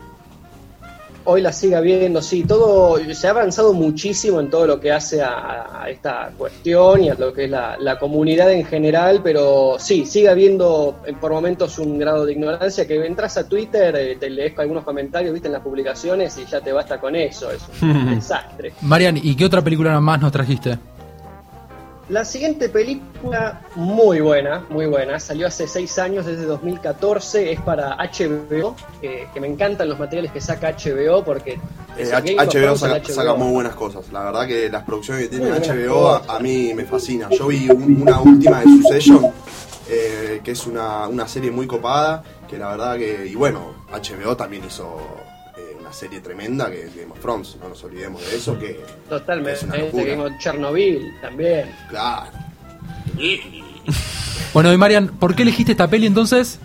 Hoy 1.26 1.42
la 1.42 1.52
siga 1.52 1.82
viendo, 1.82 2.22
sí, 2.22 2.44
todo 2.44 2.98
se 3.14 3.28
ha 3.28 3.32
avanzado 3.32 3.74
muchísimo 3.74 4.40
en 4.40 4.50
todo 4.50 4.68
lo 4.68 4.80
que 4.80 4.92
hace 4.92 5.22
a, 5.22 5.82
a 5.82 5.90
esta 5.90 6.32
cuestión 6.38 7.04
y 7.04 7.10
a 7.10 7.16
lo 7.16 7.34
que 7.34 7.46
es 7.46 7.50
la, 7.50 7.78
la 7.80 7.98
comunidad 7.98 8.52
en 8.52 8.66
general, 8.66 9.22
pero 9.24 9.78
sí, 9.80 10.06
sigue 10.06 10.30
habiendo 10.30 10.98
por 11.20 11.32
momentos 11.32 11.80
un 11.80 11.98
grado 11.98 12.26
de 12.26 12.34
ignorancia 12.34 12.88
que 12.88 13.04
entras 13.06 13.38
a 13.38 13.48
Twitter, 13.48 13.96
eh, 13.96 14.18
te 14.20 14.30
lees 14.30 14.58
algunos 14.60 14.84
comentarios, 14.84 15.34
viste 15.34 15.48
en 15.48 15.54
las 15.54 15.62
publicaciones 15.62 16.38
y 16.38 16.46
ya 16.46 16.62
te 16.62 16.72
basta 16.72 17.00
con 17.00 17.16
eso, 17.16 17.52
es 17.52 17.64
un 17.82 18.10
desastre. 18.16 18.74
Marian, 18.82 19.18
¿y 19.18 19.36
qué 19.36 19.46
otra 19.46 19.62
película 19.62 20.00
más 20.00 20.22
nos 20.22 20.32
trajiste? 20.32 20.78
La 22.08 22.24
siguiente 22.24 22.70
película, 22.70 23.62
muy 23.76 24.20
buena, 24.22 24.64
muy 24.70 24.86
buena, 24.86 25.20
salió 25.20 25.48
hace 25.48 25.68
seis 25.68 25.98
años, 25.98 26.28
desde 26.28 26.46
2014, 26.46 27.52
es 27.52 27.60
para 27.62 27.98
HBO, 27.98 28.76
que, 29.02 29.28
que 29.34 29.40
me 29.42 29.48
encantan 29.48 29.90
los 29.90 29.98
materiales 29.98 30.32
que 30.32 30.40
saca 30.40 30.76
HBO 30.78 31.24
porque... 31.24 31.60
Eh, 31.98 32.12
HBO 32.12 32.76
saca, 32.76 33.00
HBO. 33.00 33.14
saca 33.14 33.34
muy 33.34 33.52
buenas 33.54 33.74
cosas. 33.74 34.12
La 34.12 34.24
verdad 34.26 34.46
que 34.46 34.70
las 34.70 34.84
producciones 34.84 35.24
que 35.24 35.30
tiene 35.38 35.50
Muy 35.50 35.60
HBO 35.60 36.22
a, 36.30 36.40
mí 36.40 36.74
me 36.76 36.86
fascina. 36.86 37.28
Yo 37.32 37.48
vi 37.48 37.68
un- 37.70 38.04
una 38.04 38.20
última 38.22 38.60
de 38.60 38.66
Succession, 38.66 39.26
eh, 39.90 40.42
que 40.44 40.52
es 40.52 40.68
una, 40.68 41.08
una 41.08 41.28
serie 41.28 41.50
muy 41.50 41.66
copada, 41.66 42.22
que 42.48 42.60
la 42.60 42.70
verdad 42.70 42.98
que... 42.98 43.26
Y 43.26 43.34
bueno, 43.34 43.74
HBO 43.92 44.38
también 44.38 44.64
hizo 44.66 44.96
serie 45.96 46.20
tremenda 46.20 46.70
que 46.70 46.84
es 46.84 46.96
Game 46.96 47.12
of 47.12 47.20
Thrones, 47.20 47.58
no 47.62 47.70
nos 47.70 47.84
olvidemos 47.84 48.22
de 48.30 48.36
eso, 48.36 48.60
que... 48.60 48.80
Totalmente, 49.10 49.54
Es 49.54 49.64
una 49.64 49.78
locura. 49.78 50.04
Game 50.04 50.24
of 50.26 50.32
Chernobyl 50.40 51.14
también. 51.22 51.72
Claro. 51.90 52.32
Bueno, 54.54 54.72
y 54.72 54.78
Marian, 54.78 55.10
¿por 55.10 55.36
qué 55.36 55.44
elegiste 55.44 55.74
esta 55.74 55.90
peli 55.90 56.06
entonces? 56.06 56.60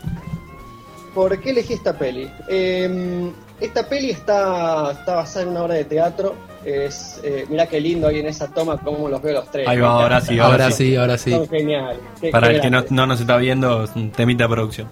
¿Por 1.12 1.40
qué 1.40 1.50
elegí 1.50 1.72
esta 1.72 1.98
peli? 1.98 2.30
Eh, 2.48 3.32
esta 3.60 3.88
peli 3.88 4.10
está, 4.10 4.92
está 4.92 5.16
basada 5.16 5.42
en 5.42 5.48
una 5.50 5.64
obra 5.64 5.74
de 5.74 5.84
teatro. 5.84 6.36
Es, 6.64 7.20
eh, 7.24 7.46
mirá 7.48 7.66
qué 7.66 7.80
lindo 7.80 8.06
ahí 8.06 8.20
en 8.20 8.26
esa 8.26 8.46
toma 8.46 8.78
cómo 8.78 9.08
los 9.08 9.20
veo 9.20 9.34
los 9.34 9.50
tres. 9.50 9.66
Ahí 9.66 9.80
va, 9.80 10.02
ahora 10.02 10.20
sí, 10.20 10.38
Ahora 10.38 10.70
sí, 10.70 10.94
ahora 10.94 11.18
sí. 11.18 11.32
Son 11.32 11.48
geniales. 11.48 11.98
Para 12.30 12.48
qué 12.48 12.56
el 12.56 12.60
que 12.60 12.70
no, 12.70 12.84
no 12.90 13.06
nos 13.06 13.20
está 13.20 13.36
viendo, 13.38 13.82
es 13.82 13.90
un 13.96 14.12
temita 14.12 14.44
de 14.44 14.50
producción. 14.50 14.88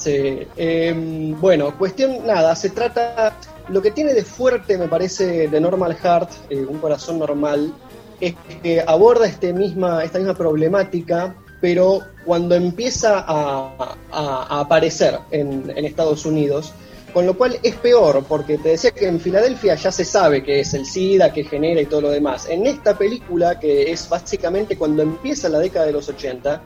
Sí, 0.00 0.46
eh, 0.56 0.94
bueno, 1.38 1.76
cuestión, 1.76 2.26
nada, 2.26 2.56
se 2.56 2.70
trata, 2.70 3.36
lo 3.68 3.82
que 3.82 3.90
tiene 3.90 4.14
de 4.14 4.24
fuerte 4.24 4.78
me 4.78 4.88
parece 4.88 5.46
de 5.46 5.60
Normal 5.60 5.94
Heart, 5.94 6.30
eh, 6.48 6.64
un 6.64 6.78
corazón 6.78 7.18
normal, 7.18 7.74
es 8.18 8.34
que 8.62 8.80
aborda 8.80 9.26
este 9.26 9.52
misma, 9.52 10.02
esta 10.02 10.16
misma 10.16 10.32
problemática, 10.32 11.34
pero 11.60 12.00
cuando 12.24 12.54
empieza 12.54 13.22
a 13.26 14.60
aparecer 14.60 15.18
en, 15.32 15.70
en 15.76 15.84
Estados 15.84 16.24
Unidos, 16.24 16.72
con 17.12 17.26
lo 17.26 17.36
cual 17.36 17.58
es 17.62 17.74
peor, 17.76 18.24
porque 18.26 18.56
te 18.56 18.70
decía 18.70 18.92
que 18.92 19.06
en 19.06 19.20
Filadelfia 19.20 19.74
ya 19.74 19.92
se 19.92 20.06
sabe 20.06 20.42
que 20.42 20.60
es 20.60 20.72
el 20.72 20.86
SIDA, 20.86 21.30
que 21.30 21.44
genera 21.44 21.78
y 21.78 21.84
todo 21.84 22.00
lo 22.00 22.10
demás. 22.10 22.48
En 22.48 22.66
esta 22.66 22.96
película, 22.96 23.60
que 23.60 23.92
es 23.92 24.08
básicamente 24.08 24.78
cuando 24.78 25.02
empieza 25.02 25.50
la 25.50 25.58
década 25.58 25.84
de 25.84 25.92
los 25.92 26.08
80, 26.08 26.62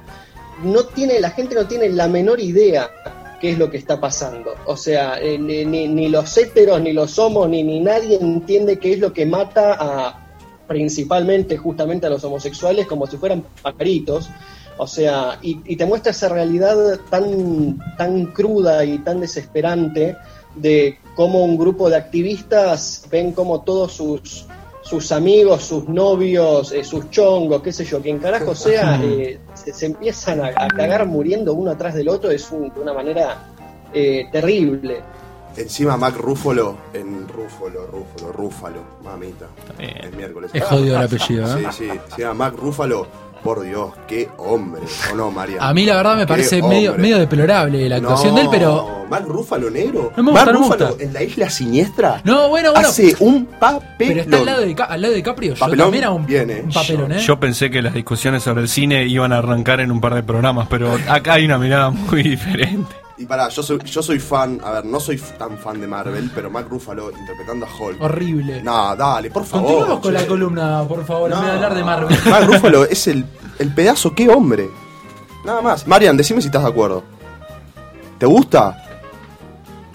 no 0.62 0.84
tiene, 0.84 1.18
la 1.18 1.30
gente 1.30 1.56
no 1.56 1.66
tiene 1.66 1.88
la 1.88 2.06
menor 2.06 2.38
idea 2.38 2.88
qué 3.44 3.50
es 3.50 3.58
lo 3.58 3.70
que 3.70 3.76
está 3.76 4.00
pasando. 4.00 4.54
O 4.64 4.74
sea, 4.74 5.18
eh, 5.20 5.38
ni, 5.38 6.08
los 6.08 6.34
héteros, 6.38 6.80
ni 6.80 6.94
los 6.94 7.18
homos, 7.18 7.46
ni, 7.46 7.62
ni 7.62 7.78
nadie 7.78 8.16
entiende 8.18 8.78
qué 8.78 8.94
es 8.94 9.00
lo 9.00 9.12
que 9.12 9.26
mata 9.26 9.76
a 9.78 10.20
principalmente 10.66 11.58
justamente 11.58 12.06
a 12.06 12.08
los 12.08 12.24
homosexuales 12.24 12.86
como 12.86 13.06
si 13.06 13.18
fueran 13.18 13.44
pajaritos. 13.60 14.30
O 14.78 14.86
sea, 14.86 15.38
y, 15.42 15.60
y 15.66 15.76
te 15.76 15.84
muestra 15.84 16.12
esa 16.12 16.30
realidad 16.30 16.98
tan, 17.10 17.78
tan 17.98 18.32
cruda 18.32 18.82
y 18.82 18.96
tan 19.00 19.20
desesperante 19.20 20.16
de 20.54 20.98
cómo 21.14 21.44
un 21.44 21.58
grupo 21.58 21.90
de 21.90 21.96
activistas 21.96 23.06
ven 23.10 23.32
como 23.32 23.60
todos 23.60 23.92
sus, 23.92 24.46
sus 24.84 25.10
amigos, 25.12 25.64
sus 25.64 25.88
novios, 25.88 26.70
eh, 26.72 26.84
sus 26.84 27.10
chongos, 27.10 27.62
qué 27.62 27.72
sé 27.72 27.84
yo, 27.84 28.00
quien 28.02 28.18
carajo 28.18 28.54
sea, 28.54 29.00
eh, 29.02 29.38
se, 29.54 29.72
se 29.72 29.86
empiezan 29.86 30.40
a, 30.40 30.48
a 30.48 30.68
cagar 30.68 31.06
muriendo 31.06 31.54
uno 31.54 31.70
atrás 31.70 31.94
del 31.94 32.08
otro 32.08 32.30
es 32.30 32.50
un- 32.50 32.72
de 32.72 32.80
una 32.80 32.92
manera 32.92 33.50
eh, 33.92 34.26
terrible. 34.30 35.00
Encima 35.56 35.96
Mac 35.96 36.16
Rúfalo, 36.16 36.76
en 36.92 37.28
Rúfalo, 37.28 37.86
Rúfalo, 37.86 38.32
Rúfalo, 38.32 38.80
mamita. 39.04 39.46
El 39.78 40.12
miércoles. 40.16 40.50
Es 40.52 40.64
jodido 40.64 40.96
el 40.98 41.04
apellido, 41.04 41.58
¿eh? 41.58 41.66
Sí, 41.70 41.84
sí. 41.84 42.00
Se 42.16 42.22
llama 42.22 42.50
Mac 42.50 42.56
Rúfalo. 42.58 43.06
Por 43.44 43.60
Dios, 43.62 43.92
qué 44.08 44.30
hombre. 44.38 44.80
¿O 45.12 45.16
no, 45.16 45.30
María? 45.30 45.58
A 45.60 45.74
mí 45.74 45.84
la 45.84 45.96
verdad 45.96 46.16
me 46.16 46.26
parece 46.26 46.62
medio, 46.62 46.94
medio 46.94 47.18
deplorable 47.18 47.88
la 47.90 47.96
actuación 47.96 48.30
No, 48.30 48.36
de 48.36 48.42
él, 48.42 48.48
pero... 48.50 49.04
Mac 49.10 49.22
Rúfalo 49.26 49.70
negro. 49.70 50.12
No 50.16 50.22
me 50.22 50.32
Mark 50.32 50.50
no 50.50 50.60
Ruffalo 50.60 50.88
gusta. 50.88 51.04
en 51.04 51.12
la 51.12 51.22
isla 51.22 51.50
siniestra. 51.50 52.22
No, 52.24 52.48
bueno, 52.48 52.72
bueno. 52.72 52.88
Hace 52.88 53.14
un 53.20 53.44
papelón. 53.44 53.90
Pero 53.98 54.20
está 54.22 54.36
al 54.38 54.46
lado 54.46 54.60
de, 54.62 54.76
al 54.88 55.02
lado 55.02 55.14
de 55.14 55.22
Caprio. 55.22 55.52
Yo 55.54 55.60
Papelón, 55.60 55.84
también 55.86 56.04
era 56.04 56.10
un, 56.10 56.24
bien, 56.24 56.50
eh. 56.50 56.62
un 56.64 56.72
papelón, 56.72 57.12
¿eh? 57.12 57.18
Yo 57.18 57.38
pensé 57.38 57.70
que 57.70 57.82
las 57.82 57.92
discusiones 57.92 58.42
sobre 58.42 58.62
el 58.62 58.68
cine 58.68 59.04
iban 59.04 59.30
a 59.34 59.38
arrancar 59.38 59.80
en 59.80 59.92
un 59.92 60.00
par 60.00 60.14
de 60.14 60.22
programas, 60.22 60.66
pero 60.70 60.96
acá 61.06 61.34
hay 61.34 61.44
una 61.44 61.58
mirada 61.58 61.90
muy 61.90 62.22
diferente. 62.30 63.03
Y 63.16 63.26
pará, 63.26 63.48
yo 63.48 63.62
soy, 63.62 63.78
yo 63.84 64.02
soy 64.02 64.18
fan, 64.18 64.60
a 64.64 64.70
ver, 64.72 64.84
no 64.86 64.98
soy 64.98 65.16
tan 65.38 65.56
fan 65.56 65.80
de 65.80 65.86
Marvel, 65.86 66.30
pero 66.34 66.50
Mac 66.50 66.66
Ruffalo 66.68 67.12
interpretando 67.12 67.64
a 67.64 67.68
Hulk. 67.68 68.02
Horrible. 68.02 68.60
No, 68.62 68.96
dale, 68.96 69.30
por 69.30 69.44
favor. 69.44 69.66
Continuemos 69.68 70.00
con 70.00 70.12
che. 70.14 70.20
la 70.20 70.26
columna, 70.26 70.82
por 70.88 71.04
favor, 71.06 71.30
en 71.32 71.38
vez 71.38 71.46
de 71.46 71.52
hablar 71.52 71.74
de 71.74 71.84
Marvel. 71.84 72.18
Mark 72.28 72.46
Ruffalo 72.46 72.84
es 72.84 73.06
el, 73.06 73.24
el 73.60 73.72
pedazo, 73.72 74.14
qué 74.16 74.28
hombre. 74.28 74.68
Nada 75.44 75.62
más. 75.62 75.86
Marian, 75.86 76.16
decime 76.16 76.40
si 76.40 76.48
estás 76.48 76.64
de 76.64 76.70
acuerdo. 76.70 77.04
¿Te 78.18 78.26
gusta? 78.26 78.80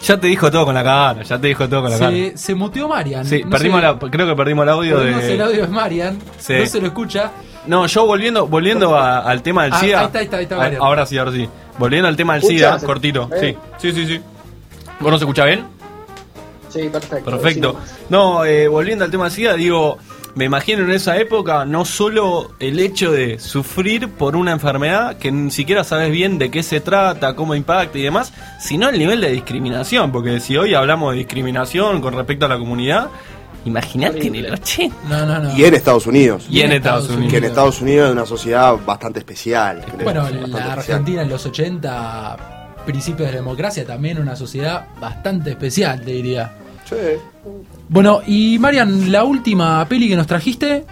Ya 0.02 0.18
te 0.18 0.28
dijo 0.28 0.50
todo 0.50 0.64
con 0.64 0.74
la 0.76 0.84
cara, 0.84 1.24
ya 1.24 1.38
te 1.42 1.48
dijo 1.48 1.68
todo 1.68 1.82
con 1.82 1.92
la 1.92 2.00
cara. 2.00 2.12
Se, 2.12 2.38
se 2.38 2.56
muteó 2.56 2.88
Marian. 2.88 3.26
Sí, 3.26 3.44
No 3.44 3.50
perdimos 3.50 3.82
sé, 3.82 3.86
la, 3.88 4.00
creo 4.00 4.28
que 4.28 4.36
perdimos 4.36 4.64
el 4.64 4.70
audio 4.70 4.96
perdimos 4.98 5.24
de. 5.24 5.34
el 5.34 5.42
audio 5.42 5.62
de 5.64 5.68
Marian. 5.68 6.18
Sí. 6.38 6.54
No 6.58 6.66
se 6.68 6.80
lo 6.80 6.88
escucha. 6.88 7.32
No, 7.68 7.86
yo 7.86 8.06
volviendo, 8.06 8.48
volviendo 8.48 8.96
a- 8.96 9.20
al 9.20 9.42
tema 9.44 9.64
del 9.64 9.74
Ah, 9.74 9.80
SIDA. 9.82 10.00
ahí 10.00 10.06
está, 10.06 10.20
ahí 10.20 10.24
está, 10.26 10.38
ahí 10.38 10.44
está, 10.44 10.56
Ah, 10.64 10.72
ahora 10.86 11.06
sí, 11.06 11.18
ahora 11.18 11.34
sí. 11.34 11.50
Volviendo 11.80 12.08
al 12.08 12.16
tema 12.16 12.34
del. 12.34 12.44
SIDA, 12.44 12.78
cortito. 12.80 13.30
Sí, 13.40 13.56
sí, 13.80 13.92
sí, 13.94 14.06
sí. 14.06 14.22
¿Vos 15.00 15.12
no 15.12 15.18
se 15.18 15.24
escucha 15.24 15.46
bien? 15.46 15.66
Sí, 16.68 16.90
perfecto. 16.90 17.32
Perfecto. 17.32 17.80
No, 18.10 18.46
eh, 18.46 18.68
volviendo 18.68 19.06
al 19.06 19.10
tema 19.10 19.24
del 19.24 19.34
SIDA, 19.34 19.54
digo, 19.56 19.98
me 20.36 20.46
imagino 20.46 20.84
en 20.84 20.92
esa 20.92 21.18
época 21.18 21.66
no 21.66 21.86
solo 21.86 22.52
el 22.60 22.80
hecho 22.80 23.12
de 23.12 23.40
sufrir 23.40 24.10
por 24.10 24.36
una 24.36 24.52
enfermedad 24.52 25.18
que 25.18 25.32
ni 25.32 25.52
siquiera 25.52 25.84
sabes 25.84 26.12
bien 26.12 26.38
de 26.38 26.52
qué 26.52 26.64
se 26.64 26.82
trata, 26.82 27.36
cómo 27.36 27.56
impacta 27.56 27.98
y 27.98 28.04
demás, 28.04 28.34
sino 28.60 28.90
el 28.90 29.00
nivel 29.00 29.22
de 29.22 29.32
discriminación, 29.32 30.12
porque 30.12 30.40
si 30.40 30.58
hoy 30.58 30.76
hablamos 30.76 31.14
de 31.14 31.20
discriminación 31.20 32.02
con 32.02 32.14
respecto 32.14 32.46
a 32.46 32.50
la 32.50 32.60
comunidad, 32.60 33.10
imagínate 33.66 34.28
en 34.28 34.36
el 34.36 34.54
80. 34.54 34.96
No, 35.10 35.26
no, 35.26 35.40
no. 35.40 35.58
Y 35.58 35.66
en 35.66 35.74
Estados 35.74 36.08
Unidos. 36.08 36.46
Y 36.50 36.62
en 36.62 36.72
Estados 36.72 37.10
Unidos. 37.10 37.32
Que 37.32 37.38
en 37.38 37.44
Estados 37.46 37.82
Unidos 37.82 38.08
es 38.08 38.14
una 38.14 38.26
sociedad 38.26 38.76
bastante 38.86 39.20
especial. 39.20 39.82
creo, 39.86 40.04
Bueno, 40.04 40.22
bastante 40.22 40.48
la 40.48 40.58
especial. 40.58 40.80
Argentina 40.80 41.22
en 41.24 41.30
los 41.30 41.46
80, 41.46 42.38
principios 42.86 43.28
de 43.28 43.34
la 43.36 43.42
democracia, 43.42 43.86
también 43.86 44.20
una 44.20 44.36
sociedad 44.36 44.88
bastante 45.00 45.52
especial, 45.52 46.02
te 46.02 46.12
diría. 46.12 46.52
Sí. 46.90 46.96
Bueno, 47.88 48.22
y 48.26 48.58
Marian, 48.60 49.12
la 49.12 49.24
última 49.24 49.86
peli 49.88 50.10
que 50.10 50.16
nos 50.16 50.28
trajiste, 50.28 50.86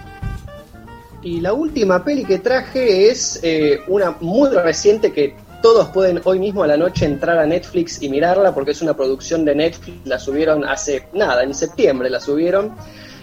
Y 1.24 1.42
la 1.42 1.54
última 1.54 2.04
peli 2.06 2.24
que 2.24 2.38
traje 2.40 3.10
es 3.10 3.40
eh, 3.44 3.80
una 3.88 4.16
muy 4.22 4.50
reciente 4.52 5.12
que 5.12 5.36
todos 5.62 5.88
pueden 5.90 6.22
hoy 6.24 6.40
mismo 6.40 6.64
a 6.64 6.68
la 6.68 6.78
noche 6.78 7.06
entrar 7.06 7.38
a 7.38 7.46
Netflix 7.46 8.02
y 8.02 8.10
mirarla 8.10 8.54
porque 8.54 8.72
es 8.72 8.82
una 8.82 8.96
producción 8.96 9.46
de 9.46 9.56
Netflix, 9.56 10.06
la 10.06 10.20
subieron 10.20 10.66
hace 10.66 11.08
nada, 11.14 11.44
en 11.44 11.54
septiembre 11.54 12.10
la 12.10 12.20
subieron. 12.20 12.76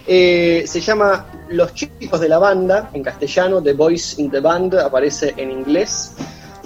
Eh, 0.07 0.64
se 0.66 0.81
llama 0.81 1.27
Los 1.49 1.73
chicos 1.75 2.20
de 2.20 2.29
la 2.29 2.38
banda, 2.38 2.90
en 2.92 3.03
castellano, 3.03 3.62
The 3.62 3.73
Boys 3.73 4.18
in 4.18 4.31
the 4.31 4.40
Band, 4.40 4.75
aparece 4.75 5.35
en 5.37 5.51
inglés. 5.51 6.12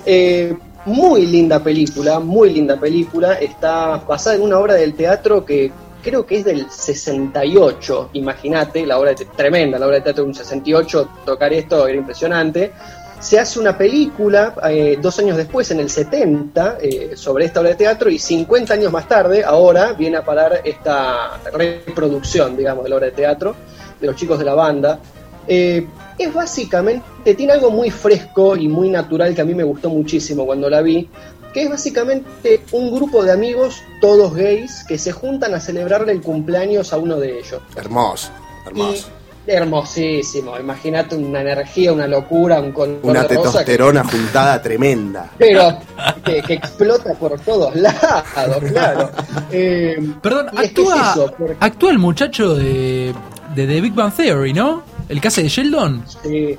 Eh, 0.04 0.56
muy 0.86 1.26
linda 1.26 1.62
película, 1.62 2.18
muy 2.18 2.52
linda 2.52 2.78
película. 2.78 3.34
Está 3.34 3.96
basada 3.98 4.36
en 4.36 4.42
una 4.42 4.58
obra 4.58 4.74
del 4.74 4.94
teatro 4.94 5.44
que 5.44 5.70
creo 6.02 6.24
que 6.24 6.38
es 6.38 6.44
del 6.44 6.70
68, 6.70 8.10
imagínate, 8.14 8.86
la 8.86 8.98
obra 8.98 9.12
de, 9.14 9.24
tremenda, 9.24 9.78
la 9.78 9.86
obra 9.86 9.96
de 9.96 10.02
teatro 10.02 10.24
de 10.24 10.28
un 10.30 10.34
68, 10.34 11.08
tocar 11.24 11.52
esto 11.52 11.86
era 11.86 11.98
impresionante. 11.98 12.72
Se 13.20 13.38
hace 13.38 13.58
una 13.58 13.76
película 13.76 14.54
eh, 14.70 14.96
dos 15.00 15.18
años 15.18 15.36
después, 15.36 15.70
en 15.72 15.80
el 15.80 15.90
70, 15.90 16.78
eh, 16.80 17.10
sobre 17.16 17.46
esta 17.46 17.60
obra 17.60 17.70
de 17.70 17.76
teatro 17.76 18.08
y 18.10 18.18
50 18.18 18.74
años 18.74 18.92
más 18.92 19.08
tarde, 19.08 19.42
ahora 19.44 19.92
viene 19.92 20.18
a 20.18 20.24
parar 20.24 20.60
esta 20.64 21.40
reproducción, 21.52 22.56
digamos, 22.56 22.84
de 22.84 22.90
la 22.90 22.96
obra 22.96 23.06
de 23.06 23.12
teatro 23.12 23.56
de 24.00 24.06
los 24.06 24.16
chicos 24.16 24.38
de 24.38 24.44
la 24.44 24.54
banda. 24.54 25.00
Eh, 25.48 25.86
es 26.16 26.32
básicamente, 26.32 27.34
tiene 27.34 27.54
algo 27.54 27.70
muy 27.70 27.90
fresco 27.90 28.56
y 28.56 28.68
muy 28.68 28.88
natural 28.88 29.34
que 29.34 29.40
a 29.40 29.44
mí 29.44 29.54
me 29.54 29.64
gustó 29.64 29.90
muchísimo 29.90 30.46
cuando 30.46 30.70
la 30.70 30.80
vi, 30.80 31.08
que 31.52 31.62
es 31.62 31.70
básicamente 31.70 32.62
un 32.72 32.94
grupo 32.94 33.24
de 33.24 33.32
amigos, 33.32 33.82
todos 34.00 34.34
gays, 34.34 34.84
que 34.86 34.98
se 34.98 35.12
juntan 35.12 35.54
a 35.54 35.60
celebrarle 35.60 36.12
el 36.12 36.22
cumpleaños 36.22 36.92
a 36.92 36.98
uno 36.98 37.16
de 37.16 37.38
ellos. 37.38 37.60
Hermoso, 37.76 38.30
hermoso. 38.66 39.08
Y 39.08 39.17
hermosísimo, 39.48 40.58
imagínate 40.58 41.16
una 41.16 41.40
energía, 41.40 41.92
una 41.92 42.06
locura, 42.06 42.60
un 42.60 42.72
color 42.72 42.98
Una 43.02 43.22
de 43.22 43.28
rosa 43.28 43.40
que- 43.40 43.42
testosterona 43.64 44.04
juntada 44.04 44.60
tremenda. 44.62 45.30
pero 45.38 45.78
que, 46.24 46.42
que 46.42 46.54
explota 46.54 47.14
por 47.14 47.38
todos 47.40 47.74
lados, 47.76 48.22
claro. 48.68 49.10
Eh, 49.50 49.96
perdón, 50.22 50.46
es 50.54 50.68
actúa, 50.68 51.10
eso, 51.12 51.34
porque- 51.36 51.56
actúa 51.60 51.90
el 51.90 51.98
muchacho 51.98 52.54
de, 52.54 53.14
de 53.54 53.66
The 53.66 53.80
Big 53.80 53.94
Bang 53.94 54.12
Theory, 54.12 54.52
¿no? 54.52 54.82
El 55.08 55.20
que 55.20 55.28
hace 55.28 55.42
de 55.42 55.48
Sheldon. 55.48 56.04
Sí, 56.22 56.56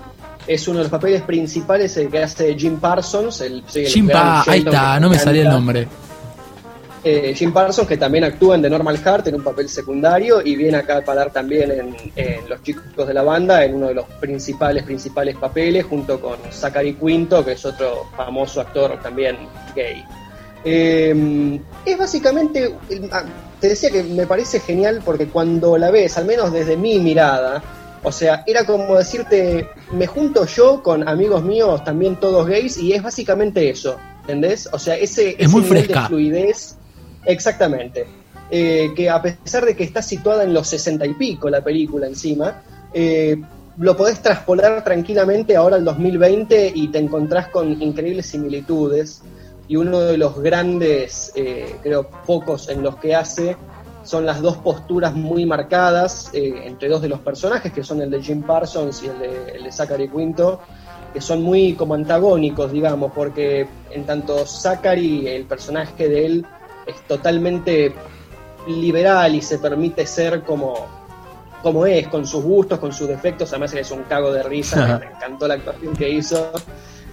es 0.48 0.68
uno 0.68 0.78
de 0.80 0.84
los 0.86 0.92
papeles 0.92 1.22
principales 1.22 1.96
el 1.98 2.10
que 2.10 2.24
hace 2.24 2.56
Jim 2.58 2.78
Parsons. 2.80 3.42
El, 3.42 3.64
sí, 3.68 3.82
el 3.82 3.88
Jim 3.88 4.08
Pa, 4.10 4.44
ahí 4.48 4.60
está, 4.60 5.00
no 5.00 5.10
me 5.10 5.20
salía 5.20 5.44
el 5.44 5.50
nombre. 5.50 5.88
Eh, 7.04 7.34
Jim 7.34 7.54
Parsons, 7.54 7.88
que 7.88 7.96
también 7.96 8.26
actúa 8.26 8.56
en 8.56 8.62
The 8.62 8.70
Normal 8.70 8.98
Heart 8.98 9.28
en 9.28 9.36
un 9.36 9.44
papel 9.44 9.70
secundario 9.70 10.42
y 10.44 10.56
viene 10.56 10.78
acá 10.78 10.98
a 10.98 11.02
parar 11.02 11.32
también 11.32 11.72
en, 11.72 11.96
en 12.16 12.50
Los 12.50 12.62
Chicos 12.62 13.08
de 13.08 13.14
la 13.14 13.24
Banda 13.24 13.64
en 13.64 13.76
uno 13.76 13.88
de 13.88 13.94
los 13.94 14.06
principales, 14.20 14.84
principales 14.84 15.38
papeles, 15.38 15.86
junto 15.86 16.20
con 16.20 16.38
Zachary 16.52 16.96
Quinto, 16.96 17.46
que 17.46 17.54
es 17.54 17.66
otro 17.66 18.08
famoso 18.18 18.60
actor 18.60 19.00
también 19.02 19.38
gay. 19.74 20.04
Eh, 20.66 21.60
es 21.86 21.98
básicamente, 21.98 22.76
ah, 23.12 23.24
te 23.60 23.70
decía 23.70 23.90
que 23.92 24.04
me 24.04 24.28
parece 24.28 24.60
genial 24.60 25.02
porque 25.06 25.28
cuando 25.28 25.78
la 25.78 25.92
ves, 25.92 26.18
al 26.18 26.26
menos 26.26 26.52
desde 26.52 26.76
mi 26.76 27.00
mirada, 27.00 27.64
o 28.04 28.12
sea, 28.12 28.44
era 28.46 28.66
como 28.66 28.98
decirte, 28.98 29.70
me 29.94 30.08
junto 30.08 30.46
yo 30.46 30.84
con 30.84 31.08
amigos 31.08 31.44
míos, 31.44 31.84
también 31.84 32.18
todos 32.18 32.48
gays, 32.48 32.78
y 32.78 32.94
es 32.94 33.04
básicamente 33.04 33.70
eso, 33.70 33.98
¿entendés? 34.22 34.70
O 34.72 34.80
sea, 34.80 34.96
ese, 34.96 35.36
ese 35.38 35.48
muy 35.48 35.62
nivel 35.62 35.84
fresca. 35.84 36.02
de 36.02 36.08
fluidez, 36.08 36.79
exactamente. 37.26 38.06
Eh, 38.52 38.94
que 38.96 39.10
a 39.10 39.22
pesar 39.22 39.64
de 39.64 39.76
que 39.76 39.84
está 39.84 40.02
situada 40.02 40.44
en 40.44 40.54
los 40.54 40.68
sesenta 40.68 41.06
y 41.06 41.14
pico 41.14 41.50
la 41.50 41.64
película 41.64 42.08
encima, 42.08 42.64
eh, 42.94 43.40
lo 43.80 43.96
podés 43.96 44.22
traspolar 44.22 44.84
tranquilamente 44.84 45.56
ahora 45.56 45.78
al 45.78 45.86
2020 45.86 46.74
y 46.76 46.90
te 46.90 47.00
encontrás 47.00 47.48
con 47.48 47.82
increíbles 47.82 48.26
similitudes. 48.26 49.22
Y 49.70 49.78
uno 49.78 50.00
de 50.02 50.18
los 50.18 50.40
grandes, 50.42 51.32
eh, 51.36 51.76
creo, 51.82 52.10
focos 52.26 52.70
en 52.70 52.84
los 52.84 52.98
que 52.98 53.16
hace 53.16 53.56
son 54.04 54.26
las 54.26 54.42
dos 54.42 54.58
posturas 54.58 55.14
muy 55.14 55.46
marcadas 55.46 56.30
eh, 56.34 56.64
entre 56.66 56.90
dos 56.90 57.02
de 57.02 57.08
los 57.08 57.20
personajes, 57.20 57.72
que 57.72 57.84
son 57.84 58.02
el 58.02 58.10
de 58.10 58.22
Jim 58.22 58.42
Parsons 58.42 59.04
y 59.04 59.08
el 59.08 59.20
de, 59.20 59.52
el 59.56 59.64
de 59.64 59.72
Zachary 59.72 60.10
Quinto, 60.10 60.60
que 61.14 61.22
son 61.22 61.42
muy 61.42 61.74
como 61.74 61.94
antagónicos, 61.94 62.72
digamos, 62.72 63.12
porque 63.14 63.68
en 63.92 64.06
tanto 64.06 64.46
Zachary, 64.46 65.28
el 65.28 65.46
personaje 65.46 66.10
de 66.10 66.26
él, 66.26 66.46
es 66.90 67.02
totalmente 67.08 67.94
liberal 68.68 69.36
y 69.36 69.42
se 69.42 69.60
permite 69.60 70.06
ser 70.06 70.44
como 70.44 70.98
como 71.62 71.86
es, 71.86 72.08
con 72.08 72.26
sus 72.26 72.42
gustos, 72.42 72.80
con 72.80 72.94
sus 72.94 73.10
defectos, 73.10 73.50
además 73.52 73.74
es 73.74 73.92
un 73.92 74.04
cago 74.04 74.32
de 74.32 74.44
risa, 74.44 74.98
me 75.00 75.08
encantó 75.14 75.46
la 75.46 75.56
actuación 75.56 75.94
que 75.94 76.10
hizo. 76.10 76.52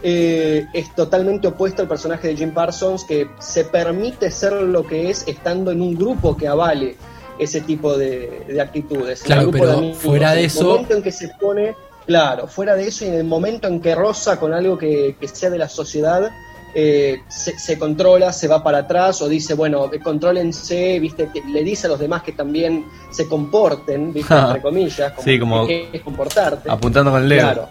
Eh, 0.04 0.66
es 0.72 0.94
totalmente 0.94 1.48
opuesto 1.48 1.82
al 1.82 1.88
personaje 1.88 2.28
de 2.28 2.36
Jim 2.36 2.52
Parsons, 2.52 3.02
que 3.04 3.28
se 3.40 3.64
permite 3.64 4.30
ser 4.30 4.52
lo 4.52 4.86
que 4.86 5.10
es 5.10 5.24
estando 5.26 5.72
en 5.72 5.80
un 5.80 5.96
grupo 5.96 6.36
que 6.36 6.46
avale 6.46 6.96
ese 7.40 7.60
tipo 7.62 7.98
de, 7.98 8.44
de 8.46 8.60
actitudes. 8.60 9.22
El 9.22 9.26
Claro, 9.26 9.42
grupo 9.42 9.58
pero 9.58 9.70
de 9.72 9.76
amigos, 9.78 9.98
fuera 9.98 10.30
de 10.32 10.40
el 10.40 10.46
eso- 10.46 10.64
momento 10.64 10.94
en 10.94 11.02
que 11.02 11.10
se 11.10 11.28
pone, 11.40 11.74
claro, 12.06 12.46
fuera 12.46 12.76
de 12.76 12.86
eso 12.86 13.04
y 13.04 13.08
en 13.08 13.14
el 13.14 13.24
momento 13.24 13.66
en 13.66 13.80
que 13.80 13.96
roza 13.96 14.38
con 14.38 14.54
algo 14.54 14.78
que, 14.78 15.16
que 15.20 15.26
sea 15.26 15.50
de 15.50 15.58
la 15.58 15.68
sociedad, 15.68 16.30
eh, 16.78 17.22
se, 17.28 17.58
se 17.58 17.78
controla, 17.78 18.34
se 18.34 18.48
va 18.48 18.62
para 18.62 18.78
atrás 18.80 19.22
o 19.22 19.28
dice, 19.30 19.54
bueno, 19.54 19.90
contrólense, 20.04 20.98
viste, 21.00 21.30
que 21.32 21.40
le 21.48 21.64
dice 21.64 21.86
a 21.86 21.90
los 21.90 21.98
demás 21.98 22.22
que 22.22 22.32
también 22.32 22.84
se 23.10 23.26
comporten, 23.26 24.12
viste, 24.12 24.34
entre 24.38 24.60
comillas, 24.60 25.12
como, 25.12 25.24
Sí, 25.24 25.38
como 25.40 25.66
que 25.66 25.88
es 25.90 26.02
comportarte. 26.02 26.70
apuntando 26.70 27.10
con 27.12 27.22
el 27.22 27.28
dedo. 27.30 27.40
Claro. 27.40 27.68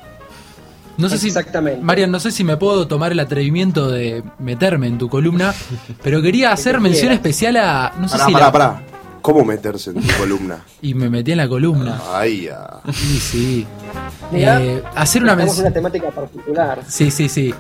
No 0.98 1.10
sé 1.10 1.18
si, 1.18 1.28
Exactamente. 1.28 1.82
Marian, 1.84 2.10
no 2.10 2.20
sé 2.22 2.32
si 2.32 2.44
me 2.46 2.56
puedo 2.58 2.88
tomar 2.88 3.12
el 3.12 3.20
atrevimiento 3.20 3.92
de 3.92 4.24
meterme 4.40 4.88
en 4.88 4.98
tu 4.98 5.08
columna, 5.10 5.54
pero 6.04 6.22
quería 6.22 6.52
hacer 6.54 6.80
mención 6.80 7.12
especial 7.12 7.58
a. 7.58 7.94
No 8.00 8.08
sé 8.08 8.14
Pará, 8.18 8.26
si 8.26 8.32
pará, 8.34 8.46
la- 8.46 8.52
pará. 8.52 8.82
¿Cómo 9.26 9.44
meterse 9.44 9.90
en 9.90 10.02
tu 10.06 10.14
columna? 10.20 10.60
Y 10.84 10.94
me 10.94 11.10
metí 11.10 11.32
en 11.32 11.40
la 11.40 11.48
columna. 11.48 12.00
Ay, 12.14 12.44
ya. 12.44 12.80
Sí, 12.94 13.20
sí. 13.20 13.68
Mirá, 14.32 14.62
Eh, 14.62 14.84
hacer 14.96 15.24
una 15.24 15.36
mención. 15.36 15.66
una 15.66 15.74
temática 15.74 16.12
particular. 16.12 16.82
Sí, 16.88 17.10
sí, 17.10 17.28
sí. 17.28 17.52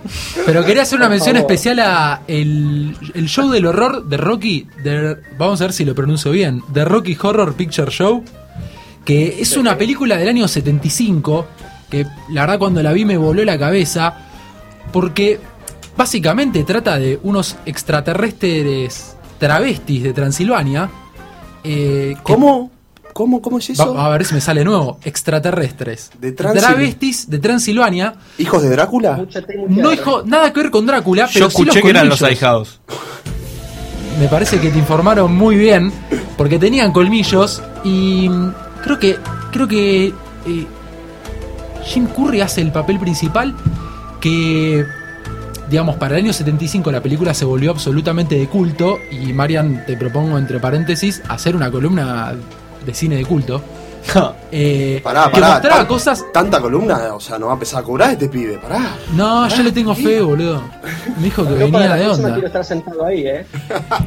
Pero 0.46 0.64
quería 0.64 0.84
hacer 0.84 1.00
una 1.00 1.10
mención 1.10 1.38
especial 1.38 1.80
a 1.80 2.22
el, 2.28 2.96
el 3.16 3.26
show 3.28 3.50
del 3.50 3.66
horror 3.66 4.06
de 4.06 4.18
Rocky. 4.18 4.68
de- 4.84 5.18
vamos 5.40 5.60
a 5.60 5.64
ver 5.64 5.74
si 5.74 5.86
lo 5.86 5.96
pronuncio 5.96 6.30
bien. 6.30 6.62
The 6.72 6.86
Rocky 6.86 7.18
Horror 7.20 7.56
Picture 7.56 7.90
Show. 7.90 8.24
Que 9.04 9.42
es 9.42 9.58
una 9.58 9.76
película 9.76 10.18
del 10.18 10.30
año 10.30 10.48
75. 10.48 11.48
Que 11.90 12.06
la 12.30 12.42
verdad 12.42 12.60
cuando 12.60 12.84
la 12.84 12.94
vi 12.94 13.06
me 13.06 13.18
voló 13.18 13.44
la 13.44 13.58
cabeza. 13.58 14.14
Porque 14.94 15.40
básicamente 15.98 16.64
trata 16.64 17.00
de 17.00 17.20
unos 17.24 17.56
extraterrestres 17.66 19.16
travestis 19.40 20.04
de 20.04 20.14
Transilvania. 20.14 20.90
Eh, 21.66 22.16
que- 22.16 22.34
¿Cómo? 22.34 22.72
¿Cómo? 23.14 23.42
¿Cómo 23.42 23.60
es 23.60 23.70
eso? 23.70 23.94
Va- 23.94 24.08
a 24.08 24.10
ver 24.10 24.26
si 24.26 24.34
me 24.34 24.42
sale 24.42 24.64
nuevo. 24.66 25.00
Extraterrestres. 25.04 26.12
De 26.20 26.36
Transil- 26.36 26.60
Travestis 26.60 27.30
de 27.30 27.40
Transilvania. 27.40 28.14
¿Hijos 28.38 28.62
de 28.62 28.70
Drácula? 28.70 29.26
No 29.70 29.94
hijo, 29.94 30.24
nada 30.24 30.52
que 30.52 30.62
ver 30.64 30.70
con 30.72 30.86
Drácula, 30.86 31.30
pero 31.34 31.46
Yo 31.46 31.50
sí 31.50 31.62
escuché 31.64 31.82
que 31.82 31.90
eran 31.92 32.10
los 32.10 32.22
ahijados. 32.22 32.82
Me 34.20 34.28
parece 34.28 34.60
que 34.60 34.70
te 34.70 34.78
informaron 34.78 35.34
muy 35.34 35.56
bien, 35.56 35.92
porque 36.38 36.58
tenían 36.60 36.92
colmillos 36.92 37.62
y 37.86 38.28
mm, 38.30 38.54
creo 38.84 39.00
que 39.00 39.18
creo 39.52 39.68
que 39.68 40.08
eh, 40.08 40.68
Jim 41.86 42.08
Curry 42.08 42.42
hace 42.42 42.62
el 42.62 42.72
papel 42.72 43.00
principal 43.00 43.56
que 44.22 44.86
digamos 45.70 45.96
para 45.96 46.18
el 46.18 46.24
año 46.26 46.34
75 46.34 46.92
la 46.92 47.02
película 47.02 47.34
se 47.34 47.46
volvió 47.46 47.72
absolutamente 47.72 48.36
de 48.38 48.48
culto 48.48 49.00
y 49.12 49.34
Marian 49.34 49.84
te 49.86 49.98
propongo 49.98 50.38
entre 50.38 50.60
paréntesis 50.60 51.22
hacer 51.28 51.56
una 51.56 51.72
columna 51.72 52.34
de 52.86 52.94
cine 52.94 53.16
de 53.16 53.26
culto 53.26 53.62
eh, 54.52 55.02
Pará, 55.04 55.26
que 55.26 55.32
pará. 55.40 55.50
mostraba 55.54 55.78
tan- 55.78 55.88
cosas 55.88 56.24
Tanta 56.32 56.62
columna, 56.62 57.16
o 57.16 57.20
sea, 57.20 57.40
no 57.40 57.48
va 57.48 57.54
a 57.54 57.56
empezar 57.56 57.80
a 57.80 57.84
cobrar 57.84 58.12
este 58.12 58.30
pibe, 58.30 58.60
pará. 58.60 58.92
no 59.16 59.48
yo 59.48 59.64
le 59.64 59.72
tengo 59.72 59.96
fe 59.96 60.22
boludo 60.22 60.62
me 61.18 61.24
dijo 61.24 61.44
que 61.48 61.54
venía 61.56 61.88
la 61.88 61.96
de 61.96 62.08
onda 62.10 62.32
quiero 62.34 62.48
estar 62.48 62.64
sentado 62.64 63.04
ahí, 63.06 63.26
¿eh? 63.26 63.46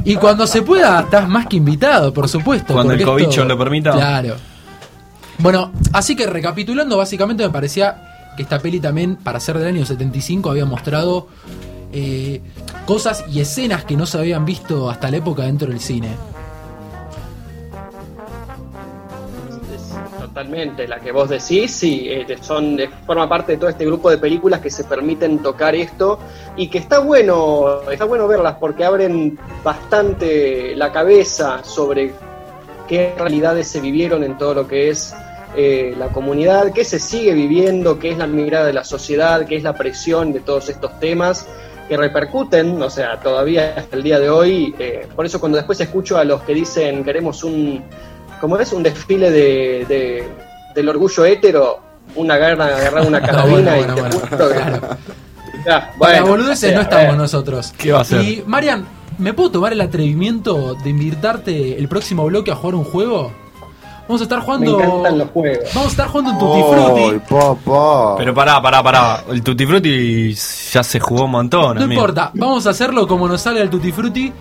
Y 0.04 0.14
cuando 0.16 0.46
se 0.46 0.62
pueda, 0.62 1.00
estás 1.00 1.28
más 1.28 1.46
que 1.46 1.56
invitado, 1.56 2.12
por 2.14 2.28
supuesto. 2.28 2.72
Cuando 2.74 2.92
el 2.92 3.02
cobicho 3.04 3.44
lo 3.44 3.56
permita. 3.58 3.92
Claro. 3.92 4.36
Bueno, 5.38 5.70
así 5.92 6.14
que 6.16 6.26
recapitulando, 6.26 6.96
básicamente 6.96 7.42
me 7.44 7.50
parecía 7.50 8.07
que 8.38 8.44
esta 8.44 8.60
peli 8.60 8.78
también, 8.78 9.16
para 9.16 9.40
ser 9.40 9.58
del 9.58 9.66
año 9.66 9.84
75, 9.84 10.50
había 10.50 10.64
mostrado 10.64 11.26
eh, 11.92 12.40
cosas 12.86 13.24
y 13.28 13.40
escenas 13.40 13.84
que 13.84 13.96
no 13.96 14.06
se 14.06 14.16
habían 14.16 14.44
visto 14.44 14.88
hasta 14.88 15.10
la 15.10 15.16
época 15.16 15.42
dentro 15.42 15.68
del 15.68 15.80
cine. 15.80 16.10
Totalmente, 20.20 20.86
la 20.86 21.00
que 21.00 21.10
vos 21.10 21.28
decís, 21.28 21.72
sí, 21.72 22.06
eh, 22.08 22.38
son, 22.40 22.78
eh, 22.78 22.88
forma 23.04 23.28
parte 23.28 23.52
de 23.52 23.58
todo 23.58 23.70
este 23.70 23.84
grupo 23.84 24.08
de 24.08 24.18
películas 24.18 24.60
que 24.60 24.70
se 24.70 24.84
permiten 24.84 25.40
tocar 25.40 25.74
esto 25.74 26.20
y 26.56 26.68
que 26.68 26.78
está 26.78 27.00
bueno, 27.00 27.90
está 27.90 28.04
bueno 28.04 28.28
verlas 28.28 28.54
porque 28.60 28.84
abren 28.84 29.36
bastante 29.64 30.76
la 30.76 30.92
cabeza 30.92 31.64
sobre 31.64 32.12
qué 32.86 33.16
realidades 33.18 33.66
se 33.66 33.80
vivieron 33.80 34.22
en 34.22 34.38
todo 34.38 34.54
lo 34.54 34.68
que 34.68 34.90
es 34.90 35.12
eh, 35.56 35.94
la 35.98 36.08
comunidad, 36.08 36.72
qué 36.72 36.84
se 36.84 36.98
sigue 36.98 37.32
viviendo, 37.34 37.98
qué 37.98 38.10
es 38.10 38.18
la 38.18 38.26
mirada 38.26 38.66
de 38.66 38.72
la 38.72 38.84
sociedad, 38.84 39.46
qué 39.46 39.56
es 39.56 39.62
la 39.62 39.74
presión 39.74 40.32
de 40.32 40.40
todos 40.40 40.68
estos 40.68 40.98
temas 41.00 41.46
que 41.88 41.96
repercuten, 41.96 42.80
o 42.82 42.90
sea, 42.90 43.18
todavía 43.20 43.74
hasta 43.76 43.96
el 43.96 44.02
día 44.02 44.18
de 44.20 44.28
hoy. 44.28 44.74
eh, 44.78 45.06
por 45.16 45.24
eso 45.24 45.40
cuando 45.40 45.56
después 45.56 45.80
escucho 45.80 46.18
a 46.18 46.24
los 46.24 46.42
que 46.42 46.52
dicen 46.54 47.02
queremos 47.02 47.42
un, 47.44 47.82
como 48.40 48.58
es 48.58 48.72
un 48.72 48.82
desfile 48.82 49.30
de, 49.30 49.86
de- 49.88 50.28
del 50.74 50.88
orgullo 50.88 51.24
hétero, 51.24 51.80
una 52.14 52.34
agarra, 52.34 52.66
agarrar 52.66 53.06
una 53.06 53.20
carabina 53.26 53.74
bueno, 53.76 53.96
y 53.96 54.00
bueno, 54.00 54.16
te 54.20 54.36
claro. 54.36 54.80
Ya, 55.66 55.92
Para 55.98 56.20
bueno, 56.20 56.26
boludeces 56.26 56.60
sea, 56.60 56.72
no 56.74 56.78
a 56.80 56.82
estamos 56.82 57.06
ver. 57.08 57.16
nosotros. 57.16 57.72
¿Qué 57.76 57.90
va 57.92 57.98
a 57.98 58.02
hacer? 58.02 58.20
Y 58.22 58.42
Marian, 58.46 58.86
¿me 59.18 59.32
puedo 59.32 59.50
tomar 59.50 59.72
el 59.72 59.80
atrevimiento 59.80 60.74
de 60.74 60.90
invitarte 60.90 61.78
el 61.78 61.88
próximo 61.88 62.26
bloque 62.26 62.50
a 62.52 62.54
jugar 62.54 62.74
un 62.76 62.84
juego? 62.84 63.32
Vamos 64.08 64.20
a 64.22 64.24
estar 64.24 64.38
Me 64.38 64.44
jugando. 64.44 64.80
encantan 64.80 65.18
los 65.18 65.30
juegos. 65.30 65.64
Vamos 65.74 65.86
a 65.86 65.90
estar 65.90 66.08
jugando 66.08 66.30
un 66.32 66.38
Tutti 66.38 66.62
Frutti. 66.72 67.18
Papá. 67.28 68.16
Pero 68.16 68.34
pará, 68.34 68.60
pará, 68.62 68.82
pará. 68.82 69.24
El 69.30 69.42
Tutti 69.42 69.66
Frutti 69.66 70.32
ya 70.72 70.82
se 70.82 70.98
jugó 70.98 71.24
un 71.26 71.30
montón. 71.32 71.76
No 71.76 71.82
amigo. 71.84 72.00
importa, 72.00 72.30
vamos 72.34 72.66
a 72.66 72.70
hacerlo 72.70 73.06
como 73.06 73.28
nos 73.28 73.42
sale 73.42 73.60
el 73.60 73.68
Tutti 73.70 73.92
Frutti. 73.92 74.32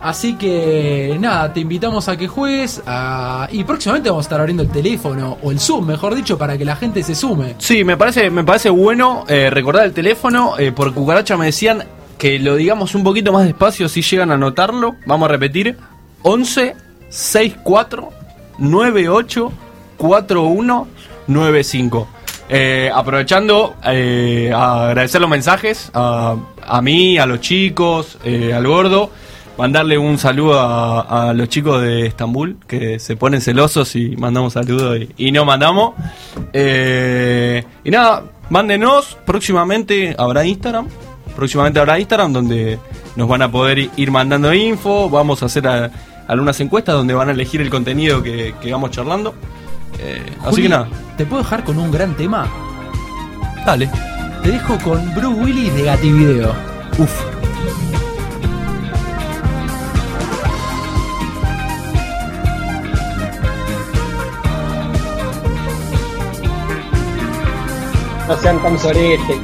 Así 0.00 0.34
que 0.34 1.16
nada, 1.18 1.52
te 1.52 1.58
invitamos 1.58 2.08
a 2.08 2.16
que 2.16 2.28
juegues 2.28 2.80
a- 2.86 3.48
y 3.50 3.64
próximamente 3.64 4.08
vamos 4.08 4.24
a 4.24 4.26
estar 4.26 4.38
abriendo 4.38 4.62
el 4.62 4.68
teléfono 4.70 5.38
o 5.42 5.50
el 5.50 5.58
Zoom, 5.58 5.86
mejor 5.86 6.14
dicho, 6.14 6.38
para 6.38 6.56
que 6.56 6.64
la 6.64 6.76
gente 6.76 7.02
se 7.02 7.16
sume. 7.16 7.56
Sí, 7.58 7.82
me 7.82 7.96
parece, 7.96 8.30
me 8.30 8.44
parece 8.44 8.70
bueno 8.70 9.24
eh, 9.28 9.50
recordar 9.50 9.84
el 9.84 9.92
teléfono. 9.92 10.56
eh, 10.56 10.70
por 10.70 10.94
cucaracha 10.94 11.36
me 11.36 11.46
decían 11.46 11.82
que 12.16 12.38
lo 12.38 12.54
digamos 12.54 12.94
un 12.94 13.02
poquito 13.02 13.32
más 13.32 13.44
despacio 13.44 13.88
si 13.88 14.02
llegan 14.02 14.30
a 14.30 14.34
anotarlo. 14.34 14.94
Vamos 15.04 15.28
a 15.28 15.32
repetir. 15.32 15.76
11 16.22 16.76
64 17.08 18.10
98 18.58 19.52
41 19.96 20.88
95. 21.26 22.08
Eh, 22.50 22.90
aprovechando 22.94 23.74
eh, 23.84 24.50
a 24.54 24.86
agradecer 24.88 25.20
los 25.20 25.28
mensajes 25.28 25.90
a, 25.92 26.34
a 26.66 26.80
mí, 26.82 27.18
a 27.18 27.26
los 27.26 27.40
chicos, 27.40 28.18
eh, 28.24 28.52
al 28.54 28.66
gordo. 28.66 29.10
Mandarle 29.58 29.98
un 29.98 30.18
saludo 30.18 30.58
a, 30.60 31.32
los 31.34 31.48
chicos 31.48 31.82
de 31.82 32.06
Estambul 32.06 32.58
que 32.68 33.00
se 33.00 33.16
ponen 33.16 33.40
celosos 33.40 33.96
y 33.96 34.16
mandamos 34.16 34.52
saludos 34.52 34.98
y, 35.16 35.26
y 35.28 35.32
no 35.32 35.44
mandamos. 35.44 35.94
Eh, 36.52 37.64
y 37.82 37.90
nada, 37.90 38.22
mándenos. 38.50 39.18
Próximamente 39.26 40.14
habrá 40.16 40.44
Instagram. 40.44 40.86
Próximamente 41.34 41.80
habrá 41.80 41.98
Instagram 41.98 42.32
donde 42.32 42.78
nos 43.16 43.28
van 43.28 43.42
a 43.42 43.50
poder 43.50 43.90
ir 43.96 44.10
mandando 44.12 44.54
info. 44.54 45.10
Vamos 45.10 45.42
a 45.42 45.46
hacer 45.46 45.66
a- 45.66 45.90
algunas 46.28 46.60
encuestas 46.60 46.94
donde 46.94 47.14
van 47.14 47.28
a 47.28 47.32
elegir 47.32 47.60
el 47.60 47.70
contenido 47.70 48.22
que, 48.22 48.54
que 48.60 48.70
vamos 48.72 48.90
charlando. 48.92 49.34
Eh, 49.98 50.24
así 50.44 50.62
que 50.62 50.68
nada, 50.68 50.88
¿Te 51.16 51.26
puedo 51.26 51.42
dejar 51.42 51.64
con 51.64 51.78
un 51.78 51.90
gran 51.90 52.14
tema? 52.14 52.46
dale. 53.66 53.90
Te 54.42 54.52
dejo 54.52 54.78
con 54.78 55.14
Bruce 55.14 55.40
Willis 55.42 55.74
de 55.74 55.82
Gativideo. 55.82 56.54
Uf. 56.98 57.10
No 68.28 68.36
sean 68.36 68.62
tan 68.62 68.78
soretes. 68.78 69.38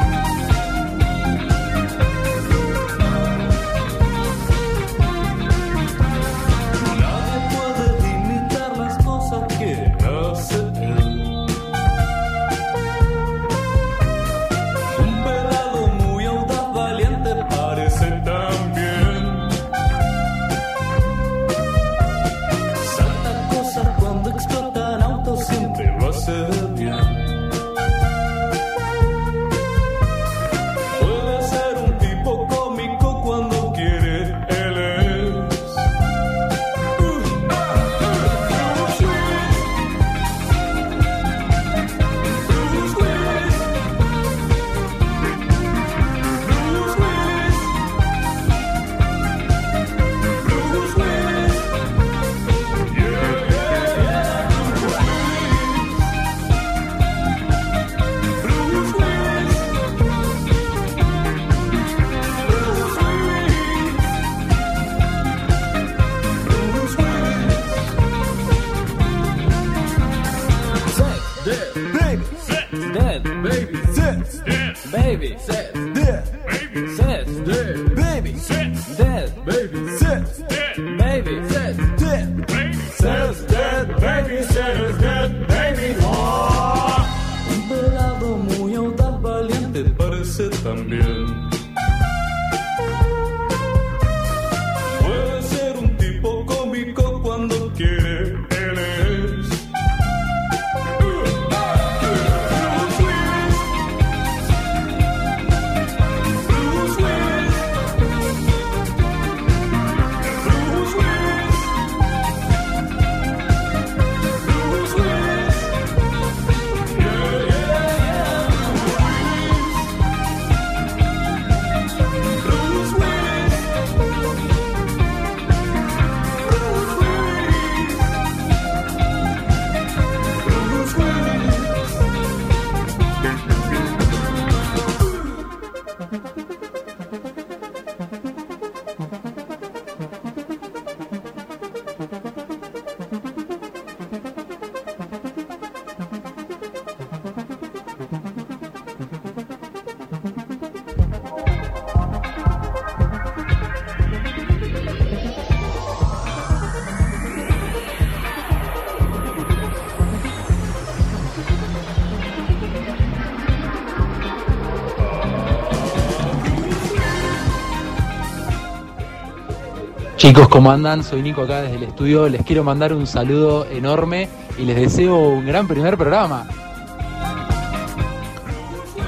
Chicos, 170.25 170.49
¿cómo 170.49 170.71
andan? 170.71 171.05
Soy 171.05 171.21
Nico 171.21 171.43
acá 171.43 171.61
desde 171.61 171.77
el 171.77 171.83
estudio. 171.83 172.31
Les 172.31 172.43
quiero 172.45 172.65
mandar 172.65 172.95
un 172.95 173.07
saludo 173.07 173.67
enorme 173.67 174.31
y 174.57 174.63
les 174.63 174.77
deseo 174.77 175.19
un 175.19 175.45
gran 175.45 175.69
primer 175.69 175.99
programa. 175.99 176.47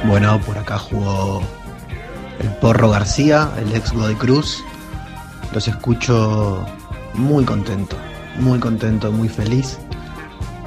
Bueno, 0.05 0.39
por 0.45 0.59
acá 0.59 0.77
jugó 0.77 1.41
el 2.39 2.49
Porro 2.57 2.91
García, 2.91 3.49
el 3.59 3.75
ex 3.75 3.95
Godoy 3.95 4.14
Cruz. 4.17 4.62
Los 5.55 5.67
escucho 5.67 6.67
muy 7.14 7.47
contento, 7.47 7.97
muy 8.39 8.59
contento, 8.59 9.11
muy 9.11 9.31
feliz. 9.31 9.79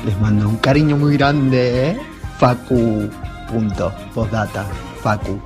Les 0.03 0.19
mando 0.19 0.49
un 0.49 0.57
cariño 0.57 0.97
muy 0.97 1.15
grande, 1.15 1.89
¿eh? 1.91 2.01
Facu. 2.39 3.07
Punto. 3.51 3.93
Postdata. 4.15 4.65
Facu. 5.03 5.39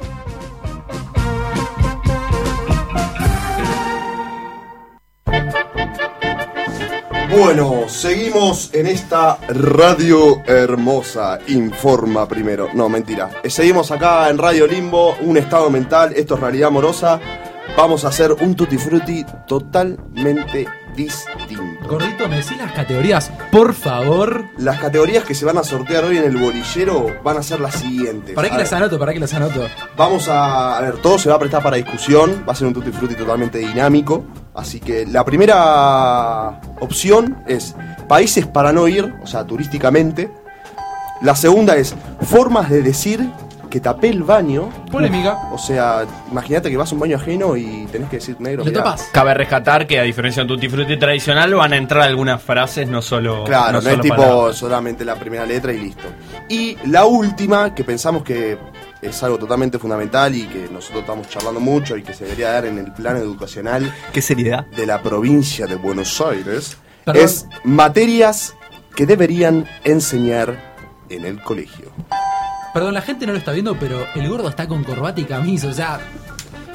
Bueno, 7.35 7.89
seguimos 7.89 8.71
en 8.75 8.85
esta 8.85 9.39
radio 9.47 10.43
hermosa. 10.45 11.39
Informa 11.47 12.27
primero. 12.27 12.69
No, 12.75 12.89
mentira. 12.89 13.31
Eh, 13.43 13.49
Seguimos 13.49 13.89
acá 13.89 14.29
en 14.29 14.37
Radio 14.37 14.67
Limbo, 14.67 15.15
un 15.19 15.37
estado 15.37 15.71
mental. 15.71 16.13
Esto 16.15 16.35
es 16.35 16.41
realidad 16.41 16.67
amorosa. 16.67 17.19
Vamos 17.75 18.05
a 18.05 18.09
hacer 18.09 18.33
un 18.33 18.55
tutti 18.55 18.77
frutti 18.77 19.25
totalmente 19.47 20.67
distinto. 20.95 21.62
Gordito, 21.93 22.27
¿me 22.27 22.37
decís 22.37 22.57
las 22.57 22.71
categorías, 22.71 23.31
por 23.51 23.75
favor? 23.75 24.45
Las 24.57 24.79
categorías 24.79 25.23
que 25.23 25.35
se 25.35 25.45
van 25.45 25.59
a 25.59 25.63
sortear 25.63 26.03
hoy 26.05 26.17
en 26.17 26.23
el 26.23 26.37
bolillero 26.37 27.07
van 27.23 27.37
a 27.37 27.43
ser 27.43 27.59
las 27.59 27.75
siguientes. 27.75 28.33
¿Para 28.33 28.49
qué 28.49 28.57
las 28.57 28.73
anoto? 28.73 28.97
¿Para 28.97 29.13
qué 29.13 29.19
las 29.19 29.33
anoto? 29.35 29.67
Vamos 29.95 30.27
a, 30.27 30.77
a 30.77 30.81
ver, 30.81 30.97
todo 30.97 31.19
se 31.19 31.29
va 31.29 31.35
a 31.35 31.39
prestar 31.39 31.61
para 31.61 31.77
discusión. 31.77 32.43
Va 32.49 32.53
a 32.53 32.55
ser 32.55 32.67
un 32.67 32.73
tutti 32.73 32.91
frutti 32.91 33.13
totalmente 33.13 33.59
dinámico. 33.59 34.25
Así 34.55 34.79
que 34.79 35.05
la 35.05 35.23
primera 35.23 36.61
opción 36.79 37.43
es 37.47 37.75
países 38.07 38.47
para 38.47 38.73
no 38.73 38.87
ir, 38.87 39.13
o 39.21 39.27
sea, 39.27 39.45
turísticamente. 39.45 40.31
La 41.21 41.35
segunda 41.35 41.75
es 41.75 41.93
formas 42.21 42.71
de 42.71 42.81
decir 42.81 43.29
que 43.73 43.79
tapé 43.79 44.09
el 44.09 44.21
baño. 44.21 44.69
Polémica. 44.91 45.49
O 45.51 45.57
sea, 45.57 46.05
imagínate 46.29 46.69
que 46.69 46.77
vas 46.77 46.91
a 46.91 46.93
un 46.93 47.01
baño 47.01 47.17
ajeno 47.17 47.57
y 47.57 47.87
tenés 47.91 48.07
que 48.07 48.17
decir 48.17 48.39
negro. 48.39 48.63
mirá. 48.63 48.95
Cabe 49.11 49.33
rescatar 49.33 49.87
que 49.87 49.99
a 49.99 50.03
diferencia 50.03 50.43
de 50.43 50.53
un 50.53 50.59
Tutti 50.59 50.69
Frutti 50.69 50.99
tradicional 50.99 51.55
van 51.55 51.73
a 51.73 51.77
entrar 51.77 52.03
algunas 52.03 52.39
frases, 52.39 52.87
no 52.87 53.01
solo. 53.01 53.43
Claro, 53.45 53.71
no, 53.71 53.77
es 53.79 53.85
solo 53.85 54.01
tipo 54.03 54.15
palabras. 54.15 54.57
solamente 54.57 55.03
la 55.03 55.15
primera 55.15 55.43
letra 55.47 55.73
y 55.73 55.79
listo. 55.79 56.03
Y 56.49 56.77
la 56.85 57.05
última, 57.05 57.73
que 57.73 57.83
pensamos 57.83 58.21
que 58.21 58.59
es 59.01 59.23
algo 59.23 59.39
totalmente 59.39 59.79
fundamental 59.79 60.35
y 60.35 60.43
que 60.43 60.69
nosotros 60.71 61.01
estamos 61.01 61.27
charlando 61.27 61.59
mucho 61.59 61.97
y 61.97 62.03
que 62.03 62.13
se 62.13 62.25
debería 62.25 62.51
dar 62.51 62.67
en 62.67 62.77
el 62.77 62.93
plano 62.93 63.17
educacional. 63.17 63.91
¿Qué 64.13 64.21
seriedad? 64.21 64.67
De 64.67 64.85
la 64.85 65.01
provincia 65.01 65.65
de 65.65 65.77
Buenos 65.77 66.21
Aires. 66.21 66.77
Perdón. 67.05 67.23
Es 67.23 67.47
materias 67.63 68.53
que 68.95 69.07
deberían 69.07 69.67
enseñar 69.83 70.75
en 71.09 71.25
el 71.25 71.41
colegio. 71.41 71.91
Perdón, 72.73 72.93
la 72.93 73.01
gente 73.01 73.25
no 73.25 73.33
lo 73.33 73.37
está 73.37 73.51
viendo, 73.51 73.75
pero 73.79 74.05
el 74.15 74.27
gordo 74.27 74.49
está 74.49 74.67
con 74.67 74.83
corbata 74.83 75.21
y 75.21 75.25
camisa, 75.25 75.67
o 75.67 75.73
sea, 75.73 75.99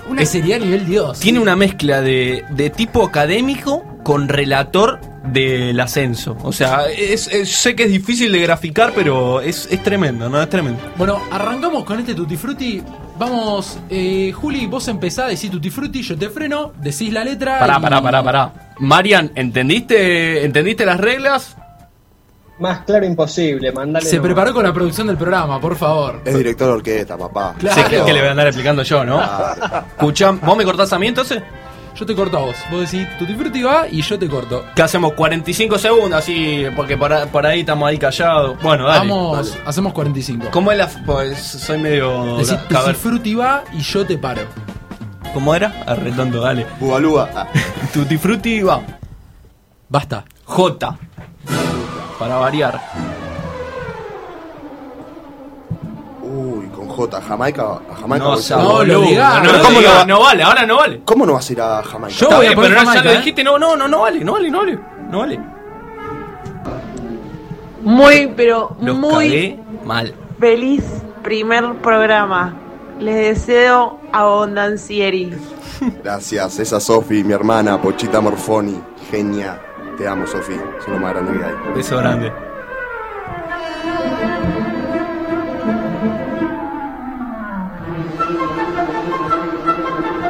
una 0.09 0.25
sería 0.25 0.59
nivel 0.59 0.87
Dios. 0.87 1.19
Tiene 1.21 1.39
una 1.41 1.57
mezcla 1.57 2.01
de, 2.01 2.45
de 2.51 2.71
tipo 2.71 3.05
académico 3.05 3.85
con 4.05 4.29
relator 4.29 5.01
del 5.25 5.79
ascenso. 5.81 6.37
O 6.43 6.53
sea, 6.53 6.87
es, 6.87 7.27
es- 7.29 7.51
sé 7.53 7.75
que 7.77 7.83
es 7.85 7.91
difícil 7.91 8.33
de 8.33 8.41
graficar, 8.41 8.93
pero 8.95 9.41
es, 9.43 9.69
es 9.71 9.83
tremendo, 9.83 10.31
¿no? 10.31 10.41
Es 10.41 10.49
tremendo. 10.49 10.81
Bueno, 10.97 11.21
arrancamos 11.31 11.85
con 11.85 11.99
este 11.99 12.15
Tutti 12.15 12.37
Frutti. 12.37 12.83
Vamos, 13.19 13.79
eh, 13.91 14.33
Juli, 14.33 14.67
vos 14.67 14.87
empezás, 14.89 15.29
decís 15.29 15.51
Tutti 15.51 15.69
Frutti, 15.69 16.01
yo 16.03 16.17
te 16.17 16.31
freno, 16.31 16.73
decís 16.81 17.13
la 17.13 17.25
letra. 17.25 17.59
Pará, 17.59 17.77
y- 17.79 17.83
pará, 17.83 18.01
pará, 18.01 18.23
pará. 18.23 18.53
Marian, 18.79 19.33
¿entendiste, 19.35 20.45
¿entendiste 20.45 20.87
las 20.87 20.99
reglas? 20.99 21.57
Más 22.59 22.81
claro 22.81 23.05
imposible, 23.07 23.71
mandale. 23.73 24.05
Se 24.07 24.17
nomás. 24.17 24.27
preparó 24.29 24.55
con 24.55 24.65
la 24.65 24.73
producción 24.73 25.07
del 25.07 25.17
programa, 25.17 25.61
por 25.61 25.77
favor. 25.77 26.21
Es 26.25 26.37
director 26.37 26.67
de 26.69 26.73
orquesta, 26.75 27.17
papá. 27.17 27.55
Claro. 27.59 27.83
Sé 27.83 27.89
que, 27.89 28.05
que 28.05 28.13
le 28.13 28.19
voy 28.21 28.29
a 28.29 28.31
andar 28.33 28.47
explicando 28.49 28.83
yo, 28.83 29.05
¿no? 29.05 29.23
Escuchá, 29.97 30.33
¿vos 30.33 30.57
me 30.57 30.65
cortás 30.65 30.93
a 30.93 30.99
mí 30.99 31.07
entonces? 31.07 31.43
Yo 31.95 32.07
te 32.07 32.15
corto 32.15 32.37
a 32.39 32.41
vos. 32.43 32.57
Vos 32.71 32.89
decís 32.91 33.09
Tutti 33.19 33.35
Frutti 33.35 33.61
va 33.63 33.89
y 33.91 34.03
yo 34.03 34.17
te 34.19 34.29
corto. 34.29 34.65
¿Qué 34.77 34.83
hacemos? 34.83 35.15
45 35.15 35.79
segundos, 35.79 36.19
así, 36.21 36.65
porque 36.77 36.97
por, 36.97 37.29
por 37.29 37.45
ahí 37.45 37.61
estamos 37.61 37.89
ahí 37.89 37.99
callados. 37.99 38.57
Bueno, 38.63 38.87
dale. 38.87 39.01
Vamos, 39.09 39.51
dale. 39.53 39.63
hacemos 39.67 39.93
45. 39.93 40.47
¿Cómo 40.53 40.71
es 40.71 40.79
la.? 40.79 40.89
Pues 41.05 41.39
soy 41.39 41.79
medio. 41.79 42.37
Decís 42.37 42.57
Tutti 42.69 42.95
Frutti 42.95 43.35
va 43.35 43.65
y 43.73 43.81
yo 43.81 44.07
te 44.07 44.17
paro. 44.17 44.43
¿Cómo 45.35 45.55
era? 45.55 45.75
Arredondo, 45.87 46.41
dale. 46.41 46.67
Bugalúa. 46.79 47.29
Ah. 47.37 47.47
Tutti 47.93 48.17
Frutti 48.17 48.63
va. 48.63 48.81
Basta. 49.89 50.25
J. 50.45 50.99
Para 52.19 52.37
variar. 52.37 52.81
Uy, 56.23 56.67
con 56.69 56.89
J. 56.89 57.21
Jamaica. 57.23 57.63
A 57.91 57.95
Jamaica 58.01 58.25
No, 58.25 58.31
voy 58.33 58.39
a 58.39 58.43
sea 58.43 58.59
ir. 58.59 58.65
boludo, 58.65 59.01
digas, 59.03 59.43
no, 59.43 59.53
no 59.53 59.59
no, 59.59 59.63
¿Cómo 59.65 59.79
digas, 59.79 59.93
no 59.95 59.99
va- 59.99 60.05
no 60.07 60.21
vale, 60.21 60.43
ahora 60.43 60.67
no 60.67 60.77
vale. 60.77 61.01
¿Cómo 61.05 61.27
no 61.27 61.33
vas 61.35 61.49
a 61.49 61.53
ir 61.53 61.61
a 61.61 61.83
Jamaica? 61.83 62.17
Yo 62.19 62.29
voy 62.31 62.47
a 62.47 62.55
poner 62.55 62.71
pero 62.71 62.75
no, 62.75 62.75
ya 62.75 62.85
Jamaica, 62.87 63.05
lo 63.05 63.11
¿eh? 63.11 63.17
dijiste, 63.19 63.45
no, 63.45 63.59
no, 63.59 63.77
no, 63.77 63.89
no 63.89 64.01
vale, 64.01 64.25
no 64.25 64.33
vale, 64.33 64.51
no 64.51 64.59
vale. 64.59 64.79
No 65.11 65.19
vale. 65.21 65.41
Muy, 67.83 68.33
pero 68.37 68.77
Los 68.81 68.97
muy 68.97 69.13
cagué 69.29 69.61
mal. 69.85 70.15
feliz 70.39 70.85
primer 71.23 71.75
programa. 71.77 72.55
Les 72.99 73.15
deseo 73.15 74.01
abundancieri. 74.13 75.33
Gracias, 76.03 76.59
esa 76.59 76.81
Sofi, 76.81 77.23
mi 77.23 77.33
hermana, 77.33 77.81
Pochita 77.81 78.21
Morfoni. 78.21 78.81
Genia. 79.11 79.61
Te 79.99 80.07
amo, 80.07 80.25
Sofi. 80.29 80.55
Soy 80.85 80.95
lo 80.95 81.01
más 81.01 81.13
grande 81.13 81.37
que 81.37 81.45
hay. 81.45 81.75
Beso 81.75 81.97
grande. 81.99 82.33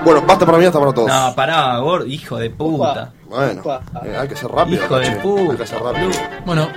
Bueno, 0.05 0.23
basta 0.27 0.47
para 0.47 0.57
mí, 0.57 0.65
hasta 0.65 0.79
para 0.79 0.93
todos. 0.95 1.09
No, 1.09 1.35
pará, 1.35 1.77
gordo, 1.81 2.07
hijo 2.07 2.39
de 2.39 2.49
puta. 2.49 3.13
Bueno, 3.29 3.63
eh, 4.07 4.17
hay 4.19 4.27
que 4.27 4.37
ser 4.37 4.51
rápido. 4.51 4.83
Hijo 4.83 4.99
de 4.99 5.05
che. 5.05 5.17
puta. 5.17 5.53
Hay 5.53 5.59
que 5.59 5.67
ser 5.67 5.83
rápido. 5.83 6.11
Bueno, 6.47 6.69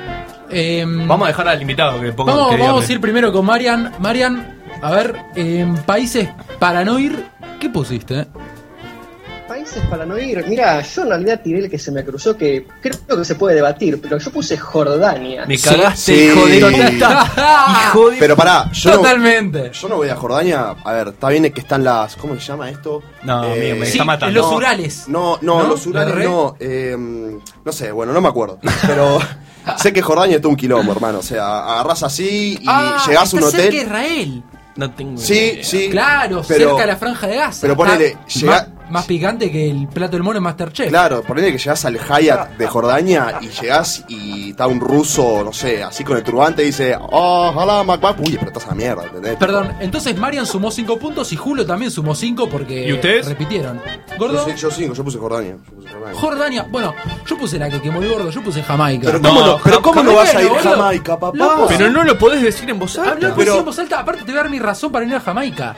em, 0.50 1.08
Vamos 1.08 1.26
a 1.26 1.28
dejar 1.30 1.48
al 1.48 1.62
invitado 1.62 2.02
que 2.02 2.12
ponga 2.12 2.34
vamos, 2.34 2.56
que 2.56 2.62
vamos 2.62 2.90
a 2.90 2.92
ir 2.92 3.00
primero 3.00 3.32
con 3.32 3.46
Marian. 3.46 3.94
Marian, 4.00 4.60
a 4.82 4.92
ver, 4.92 5.16
en 5.36 5.78
países 5.78 6.28
para 6.60 6.84
no 6.84 7.00
ir, 7.00 7.26
¿qué 7.62 7.70
pusiste? 7.70 8.28
Para 9.90 10.06
no 10.06 10.18
ir. 10.18 10.46
Mira, 10.48 10.82
yo 10.82 11.02
en 11.04 11.10
realidad 11.10 11.42
tiré 11.44 11.60
el 11.60 11.70
que 11.70 11.80
se 11.80 11.92
me 11.92 12.04
cruzó, 12.04 12.36
que 12.38 12.68
creo 12.82 13.18
que 13.20 13.26
se 13.26 13.36
puede 13.36 13.56
debatir, 13.56 14.00
pero 14.02 14.18
yo 14.18 14.32
puse 14.32 14.58
Jordania. 14.58 15.46
Me 15.46 15.58
cagaste, 15.58 15.96
Sí. 16.14 16.24
hijo 16.26 16.46
de 16.46 16.60
puta. 16.92 17.32
hijo 17.88 18.10
de 18.12 18.18
Pero 18.18 18.36
pará, 18.36 18.70
yo 18.72 18.90
no, 18.92 18.98
Totalmente. 18.98 19.72
yo 19.74 19.90
no 19.90 19.96
voy 19.98 20.10
a 20.10 20.16
Jordania. 20.16 20.76
A 20.84 20.92
ver, 20.94 21.08
está 21.10 21.30
bien 21.30 21.52
que 21.52 21.62
están 21.62 21.84
las. 21.84 22.16
¿Cómo 22.16 22.36
se 22.36 22.42
llama 22.42 22.70
esto? 22.70 23.02
No, 23.24 23.44
Eh, 23.46 23.52
amigo, 23.54 23.76
me 23.78 23.86
Sí, 23.86 23.92
está 23.94 24.04
matando. 24.06 24.40
los 24.42 24.52
No, 24.52 24.58
Urales. 24.58 25.04
No, 25.08 25.38
no, 25.42 25.64
¿No? 25.64 25.68
los 25.70 25.86
Urales 25.88 26.26
no. 26.26 26.56
eh, 26.60 26.96
no 27.64 27.72
sé, 27.72 27.92
bueno, 27.92 28.14
no 28.14 28.22
me 28.22 28.28
acuerdo. 28.30 28.60
Pero 28.86 29.20
sé 29.78 29.94
que 29.94 30.02
Jordania 30.02 30.38
es 30.38 30.46
un 30.46 30.56
quilombo, 30.56 30.92
hermano. 30.92 31.20
O 31.20 31.24
sea, 31.24 31.60
agarrás 31.74 32.04
así 32.04 32.58
y 32.60 32.66
Ah, 32.68 33.04
llegás 33.08 33.34
a 33.34 33.38
un 33.38 33.44
está 33.44 33.52
cerca 33.52 33.64
de 33.64 33.68
hotel. 33.80 33.84
Israel. 33.88 34.44
No 34.76 34.90
tengo 34.92 35.18
Sí, 35.18 35.34
idea. 35.34 35.64
sí. 35.64 35.90
Claro, 35.92 36.42
pero- 36.48 36.70
cerca 36.70 36.82
de 36.82 36.88
la 36.88 36.96
franja 36.98 37.28
de 37.28 37.36
Gaza. 37.36 37.60
pero 37.62 37.76
ponele, 37.76 38.18
llega- 38.34 38.68
más, 38.92 39.06
picante 39.06 39.52
que 39.52 39.70
el 39.70 39.88
plato 39.88 40.14
del 40.14 40.24
mono 40.24 40.38
en 40.38 40.44
Masterchef. 40.44 40.90
Claro, 40.90 41.24
ponele 41.24 41.52
que 41.52 41.58
llegás 41.58 41.86
al 41.86 41.98
Hyatt 41.98 42.58
de 42.58 42.68
Jordania 42.72 43.40
y 43.42 43.50
llegás 43.50 44.04
y 44.08 44.52
está 44.52 44.68
un 44.68 44.80
ruso, 44.80 45.44
no 45.44 45.54
sé, 45.54 45.84
así 45.84 46.04
con 46.04 46.18
el 46.18 46.24
turbante 46.24 46.62
y 46.64 46.68
dice, 46.68 46.96
oh, 47.00 47.52
hola, 47.56 47.84
Macbeth. 47.84 48.20
Uy, 48.20 48.36
pero 48.38 48.48
estás 48.48 48.68
a 48.68 48.76
mierda, 48.76 49.04
¿entendés? 49.06 49.36
Perdón, 49.38 49.74
entonces 49.80 50.18
Marian 50.18 50.46
sumó 50.46 50.72
5 50.72 50.98
puntos 51.00 51.32
y 51.34 51.36
Julio 51.36 51.66
también 51.66 51.92
sumó 51.92 52.14
5 52.16 52.50
porque 52.50 52.88
¿Y 52.88 52.94
ustedes? 52.94 53.28
repitieron. 53.28 53.82
Gordo, 54.18 54.48
yo 54.56 54.70
cinco, 54.72 54.94
yo 54.94 55.04
puse 55.04 55.18
Jordania. 55.18 55.56
yo 55.68 55.76
puse 55.76 55.90
Jordania. 55.90 56.20
Jordania. 56.20 56.66
Bueno, 56.70 56.94
yo 57.26 57.38
puse 57.38 57.58
la 57.58 57.70
que 57.70 57.82
quemó 57.82 58.02
el 58.02 58.10
gordo, 58.10 58.30
yo 58.30 58.42
puse 58.44 58.62
Jamaica. 58.62 59.08
Pero 59.08 59.22
¿cómo 59.22 59.40
No, 59.40 59.48
no, 59.48 59.60
pero 59.64 59.82
cómo 59.82 60.04
no 60.04 60.16
vas 60.16 60.36
a 60.36 60.42
ir 60.42 60.50
boludo. 60.50 60.64
Jamaica, 60.64 61.20
papá? 61.20 61.66
Pero 61.68 61.90
no 61.90 62.04
lo 62.04 62.18
podés 62.18 62.42
decir 62.42 62.70
en 62.70 62.78
voz 62.80 62.98
alta. 62.98 63.34
Pero- 63.36 63.60
en 63.60 63.66
voz 63.66 63.80
alta, 63.80 64.00
aparte 64.00 64.22
te 64.24 64.32
voy 64.32 64.40
a 64.40 64.44
dar 64.44 64.52
mi 64.52 64.60
razón 64.60 64.92
para 64.92 65.06
ir 65.06 65.16
a 65.16 65.20
Jamaica. 65.20 65.76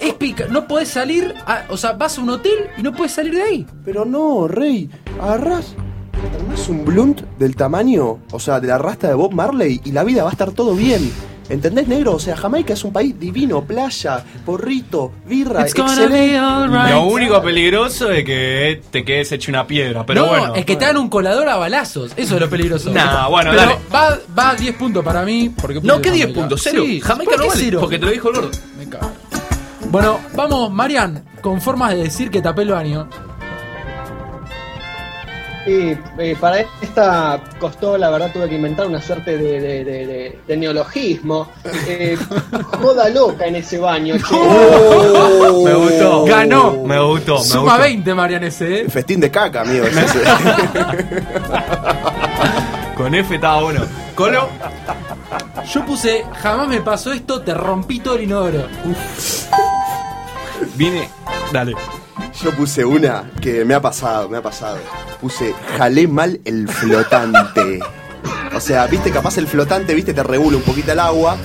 Es 0.00 0.14
pica, 0.14 0.46
no 0.50 0.66
podés 0.66 0.88
salir, 0.88 1.34
a- 1.46 1.64
o 1.68 1.76
sea, 1.76 1.92
vas 1.92 2.18
a 2.18 2.20
un 2.20 2.30
hotel 2.30 2.68
y 2.76 2.82
no 2.82 2.92
puedes 2.92 3.12
salir 3.12 3.34
de 3.34 3.42
ahí. 3.42 3.66
Pero 3.84 4.04
no, 4.04 4.46
Rey, 4.46 4.90
agarrás, 5.20 5.74
armás 6.38 6.68
un 6.68 6.84
blunt 6.84 7.22
del 7.38 7.56
tamaño, 7.56 8.18
o 8.30 8.38
sea, 8.40 8.60
de 8.60 8.68
la 8.68 8.78
rasta 8.78 9.08
de 9.08 9.14
Bob 9.14 9.32
Marley 9.32 9.80
y 9.84 9.92
la 9.92 10.04
vida 10.04 10.22
va 10.22 10.30
a 10.30 10.32
estar 10.32 10.50
todo 10.52 10.74
bien. 10.74 11.10
¿Entendés, 11.48 11.86
negro? 11.86 12.14
O 12.14 12.18
sea, 12.18 12.36
Jamaica 12.36 12.72
es 12.72 12.82
un 12.82 12.92
país 12.92 13.18
divino, 13.20 13.62
playa, 13.64 14.24
porrito, 14.44 15.12
birra, 15.26 15.62
It's 15.62 15.74
gonna 15.74 15.92
excelente. 15.92 16.30
be 16.32 16.36
alright. 16.36 16.90
Lo 16.90 17.06
único 17.06 17.40
peligroso 17.40 18.10
es 18.10 18.24
que 18.24 18.82
te 18.90 19.04
quedes 19.04 19.30
hecho 19.30 19.52
una 19.52 19.64
piedra. 19.64 20.04
Pero 20.04 20.22
no, 20.22 20.28
bueno. 20.28 20.54
es 20.56 20.64
que 20.64 20.74
te 20.74 20.84
dan 20.86 20.96
un 20.96 21.08
colador 21.08 21.48
a 21.48 21.54
balazos. 21.56 22.12
Eso 22.16 22.34
es 22.34 22.40
lo 22.40 22.50
peligroso. 22.50 22.90
Nah, 22.90 23.28
bueno, 23.28 23.52
Pero 23.52 23.62
dale. 23.62 23.78
Va, 23.94 24.18
va 24.36 24.50
a 24.50 24.54
10 24.56 24.74
puntos 24.74 25.04
para 25.04 25.24
mí. 25.24 25.54
Porque 25.56 25.80
No, 25.82 26.00
¿qué 26.02 26.10
10 26.10 26.22
Jamaica. 26.26 26.40
puntos? 26.40 26.60
Cero. 26.64 26.82
Sí, 26.84 27.00
Jamaica 27.00 27.30
¿por 27.30 27.40
no 27.40 27.46
vale. 27.46 27.60
cero? 27.64 27.78
Porque 27.80 27.98
te 28.00 28.06
lo 28.06 28.10
dijo 28.10 28.28
el 28.30 28.34
gordo. 28.34 28.50
Me 28.76 28.86
cago. 28.88 29.10
Bueno, 29.90 30.18
vamos, 30.34 30.70
Marian, 30.72 31.24
con 31.40 31.60
formas 31.60 31.90
de 31.92 32.04
decir 32.04 32.30
que 32.30 32.40
tapé 32.42 32.62
el 32.62 32.70
baño. 32.70 33.08
Y 35.66 35.96
eh, 36.18 36.36
para 36.40 36.60
esta 36.80 37.40
costó, 37.58 37.98
la 37.98 38.08
verdad, 38.10 38.30
tuve 38.32 38.48
que 38.48 38.54
inventar 38.54 38.86
una 38.86 39.02
suerte 39.02 39.36
de, 39.36 39.60
de- 39.60 39.84
de- 39.84 40.06
de- 40.06 40.38
de 40.46 40.56
neologismo. 40.56 41.48
Eh, 41.88 42.16
joda 42.80 43.08
loca 43.08 43.46
en 43.46 43.56
ese 43.56 43.78
baño. 43.78 44.16
che. 44.16 44.24
Oh. 44.34 45.62
Me 45.64 45.74
gustó. 45.74 46.24
Ganó. 46.24 46.72
Me 46.84 47.00
gustó. 47.00 47.38
Me 47.38 47.44
Suma 47.44 47.62
gustó. 47.62 47.78
20, 47.80 48.14
Marian, 48.14 48.44
ese, 48.44 48.82
¿eh? 48.82 48.88
Festín 48.88 49.18
de 49.18 49.28
caca, 49.30 49.62
amigo. 49.62 49.86
ese. 49.86 50.06
Con 52.96 53.14
F 53.14 53.34
estaba 53.34 53.62
bueno. 53.62 53.82
Colo. 54.14 54.48
Yo 55.74 55.84
puse, 55.84 56.24
jamás 56.40 56.68
me 56.68 56.80
pasó 56.80 57.12
esto, 57.12 57.42
te 57.42 57.52
rompí 57.52 57.98
todo 57.98 58.14
el 58.14 58.22
inodoro. 58.22 58.66
Vine. 60.76 61.08
Dale. 61.52 61.74
Yo 62.42 62.50
puse 62.52 62.84
una 62.84 63.30
que 63.40 63.64
me 63.64 63.74
ha 63.74 63.80
pasado, 63.80 64.28
me 64.28 64.36
ha 64.36 64.42
pasado. 64.42 64.78
Puse, 65.20 65.54
jalé 65.78 66.06
mal 66.06 66.40
el 66.44 66.68
flotante. 66.68 67.80
O 68.54 68.60
sea, 68.60 68.86
viste, 68.86 69.10
capaz 69.10 69.38
el 69.38 69.46
flotante, 69.46 69.94
viste, 69.94 70.12
te 70.12 70.22
regula 70.22 70.56
un 70.58 70.62
poquito 70.62 70.92
el 70.92 71.00
agua. 71.00 71.36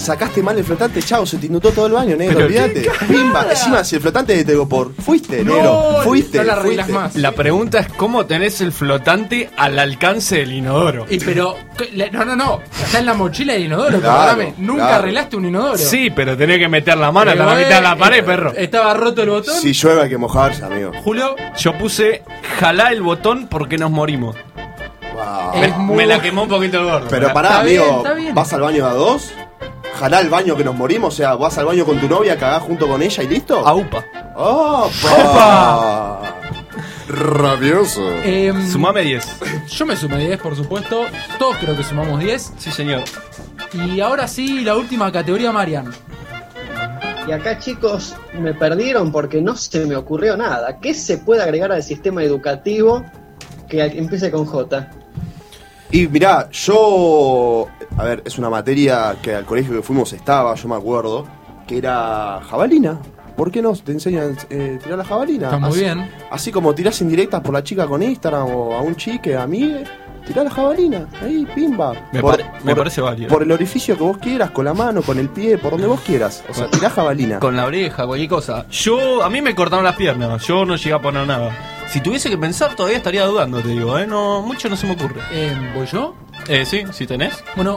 Sacaste 0.00 0.42
mal 0.42 0.56
el 0.56 0.64
flotante, 0.64 1.02
chao, 1.02 1.26
se 1.26 1.36
te 1.36 1.44
inundó 1.46 1.70
todo 1.72 1.86
el 1.86 1.92
baño, 1.92 2.16
negro, 2.16 2.34
Pero 2.36 2.46
olvídate. 2.46 2.90
Pimba, 3.06 3.46
encima, 3.50 3.84
si 3.84 3.96
el 3.96 4.02
flotante 4.02 4.44
te 4.44 4.50
digo 4.52 4.66
por. 4.66 4.94
Fuiste, 4.94 5.44
negro, 5.44 6.00
fuiste. 6.02 6.38
no 6.38 6.44
la 6.44 6.52
arreglas 6.54 6.86
fuiste. 6.86 7.02
más. 7.02 7.16
La 7.16 7.32
pregunta 7.32 7.80
es 7.80 7.88
cómo 7.88 8.24
tenés 8.24 8.62
el 8.62 8.72
flotante 8.72 9.50
al 9.58 9.78
alcance 9.78 10.36
del 10.38 10.52
inodoro. 10.54 11.04
Y 11.10 11.18
pero, 11.20 11.54
no, 12.12 12.24
no, 12.24 12.34
no, 12.34 12.60
está 12.82 13.00
en 13.00 13.06
la 13.06 13.14
mochila 13.14 13.52
del 13.52 13.64
inodoro, 13.66 14.00
Claro, 14.00 14.36
perdóname. 14.38 14.54
Nunca 14.56 14.82
claro. 14.84 15.02
arreglaste 15.02 15.36
un 15.36 15.44
inodoro. 15.44 15.76
Sí, 15.78 16.10
pero 16.10 16.34
tenés 16.36 16.58
que 16.58 16.68
meter 16.68 16.96
la 16.96 17.12
mano 17.12 17.32
hasta 17.32 17.44
la 17.44 17.54
mitad 17.54 17.76
de 17.76 17.82
la 17.82 17.96
pared, 17.96 18.24
perro. 18.24 18.52
Estaba 18.56 18.94
roto 18.94 19.22
el 19.22 19.28
botón. 19.30 19.54
Si 19.54 19.74
llueve 19.74 20.02
hay 20.02 20.08
que 20.08 20.18
mojarse, 20.18 20.64
amigo. 20.64 20.92
Julio, 21.04 21.36
Yo 21.58 21.76
puse 21.76 22.22
jalá 22.58 22.90
el 22.90 23.02
botón 23.02 23.48
porque 23.48 23.76
nos 23.76 23.90
morimos. 23.90 24.34
Wow. 25.14 25.60
Me, 25.60 25.68
muy 25.68 25.96
me 25.98 26.06
la 26.06 26.22
quemó 26.22 26.44
un 26.44 26.48
poquito 26.48 26.78
el 26.78 26.84
gordo. 26.84 27.06
Pero 27.10 27.32
pará, 27.34 27.48
Está 27.50 27.62
bien, 27.64 27.80
amigo, 27.82 27.96
está 27.98 28.14
bien. 28.14 28.34
¿vas 28.34 28.52
al 28.54 28.60
baño 28.62 28.86
a 28.86 28.94
dos? 28.94 29.30
¿Jalá 30.00 30.20
el 30.20 30.30
baño 30.30 30.56
que 30.56 30.64
nos 30.64 30.74
morimos? 30.74 31.12
O 31.12 31.16
sea, 31.18 31.34
¿vas 31.34 31.58
al 31.58 31.66
baño 31.66 31.84
con 31.84 32.00
tu 32.00 32.08
novia, 32.08 32.38
cagás 32.38 32.62
junto 32.62 32.88
con 32.88 33.02
ella 33.02 33.22
y 33.22 33.28
listo? 33.28 33.58
Aupa. 33.66 34.02
¡Opa! 34.34 36.22
Rabioso. 37.06 38.10
em, 38.24 38.66
Sumame 38.70 39.02
10. 39.02 39.26
yo 39.68 39.84
me 39.84 39.94
sumé 39.96 40.16
10, 40.26 40.40
por 40.40 40.56
supuesto. 40.56 41.04
Todos 41.38 41.56
creo 41.58 41.76
que 41.76 41.84
sumamos 41.84 42.18
10. 42.18 42.52
Sí, 42.56 42.70
señor. 42.70 43.02
Y 43.74 44.00
ahora 44.00 44.26
sí, 44.26 44.62
la 44.64 44.74
última 44.74 45.12
categoría, 45.12 45.52
Marian. 45.52 45.92
Y 47.28 47.32
acá, 47.32 47.58
chicos, 47.58 48.16
me 48.32 48.54
perdieron 48.54 49.12
porque 49.12 49.42
no 49.42 49.54
se 49.54 49.84
me 49.84 49.96
ocurrió 49.96 50.34
nada. 50.34 50.78
¿Qué 50.80 50.94
se 50.94 51.18
puede 51.18 51.42
agregar 51.42 51.72
al 51.72 51.82
sistema 51.82 52.22
educativo 52.22 53.04
que 53.68 53.82
empiece 53.84 54.30
con 54.30 54.46
J? 54.46 54.88
Y 55.92 56.06
mirá, 56.08 56.48
yo. 56.50 57.66
A 57.98 58.04
ver, 58.04 58.22
es 58.24 58.38
una 58.38 58.48
materia 58.48 59.16
que 59.20 59.34
al 59.34 59.44
colegio 59.44 59.74
que 59.74 59.82
fuimos 59.82 60.12
estaba, 60.12 60.54
yo 60.54 60.68
me 60.68 60.76
acuerdo, 60.76 61.26
que 61.66 61.78
era 61.78 62.40
jabalina. 62.48 62.98
¿Por 63.36 63.50
qué 63.50 63.62
no 63.62 63.72
te 63.72 63.92
enseñan 63.92 64.36
eh, 64.50 64.78
tirar 64.82 64.98
la 64.98 65.04
jabalina? 65.04 65.46
Está 65.46 65.58
muy 65.58 65.70
así, 65.70 65.80
bien. 65.80 66.10
Así 66.30 66.52
como 66.52 66.74
tirás 66.74 67.00
indirectas 67.00 67.40
por 67.40 67.54
la 67.54 67.64
chica 67.64 67.86
con 67.86 68.02
Instagram 68.02 68.46
o 68.54 68.74
a 68.76 68.82
un 68.82 68.94
chique, 68.96 69.34
a 69.36 69.46
mí, 69.46 69.82
tirá 70.26 70.44
la 70.44 70.50
jabalina. 70.50 71.08
Ahí, 71.22 71.46
pimba. 71.54 71.94
Me, 72.12 72.20
por, 72.20 72.32
pare- 72.36 72.50
me 72.62 72.72
por- 72.72 72.78
parece 72.82 73.00
válido. 73.00 73.28
por 73.28 73.42
el 73.42 73.50
orificio 73.50 73.96
que 73.96 74.02
vos 74.02 74.18
quieras, 74.18 74.50
con 74.50 74.66
la 74.66 74.74
mano, 74.74 75.00
con 75.02 75.18
el 75.18 75.28
pie, 75.30 75.56
por 75.58 75.72
donde 75.72 75.86
vos 75.86 76.00
quieras. 76.02 76.44
O 76.50 76.54
sea, 76.54 76.68
tirá 76.68 76.90
jabalina. 76.90 77.40
Con 77.40 77.56
la 77.56 77.64
oreja, 77.64 78.06
cualquier 78.06 78.28
cosa. 78.28 78.66
Yo, 78.70 79.22
a 79.24 79.30
mí 79.30 79.40
me 79.40 79.54
cortaron 79.54 79.84
las 79.84 79.96
piernas. 79.96 80.46
Yo 80.46 80.64
no 80.66 80.76
llegué 80.76 80.92
a 80.92 81.00
poner 81.00 81.26
nada. 81.26 81.50
Si 81.92 82.00
tuviese 82.00 82.30
que 82.30 82.38
pensar, 82.38 82.74
todavía 82.76 82.98
estaría 82.98 83.24
dudando, 83.26 83.60
te 83.60 83.68
digo, 83.68 83.98
¿eh? 83.98 84.06
No, 84.06 84.42
mucho 84.42 84.68
no 84.68 84.76
se 84.76 84.86
me 84.86 84.92
ocurre. 84.92 85.20
Em, 85.32 85.74
¿Voy 85.74 85.86
yo? 85.86 86.14
Eh, 86.48 86.64
sí, 86.64 86.84
si 86.92 87.06
tenés. 87.06 87.34
Bueno, 87.56 87.76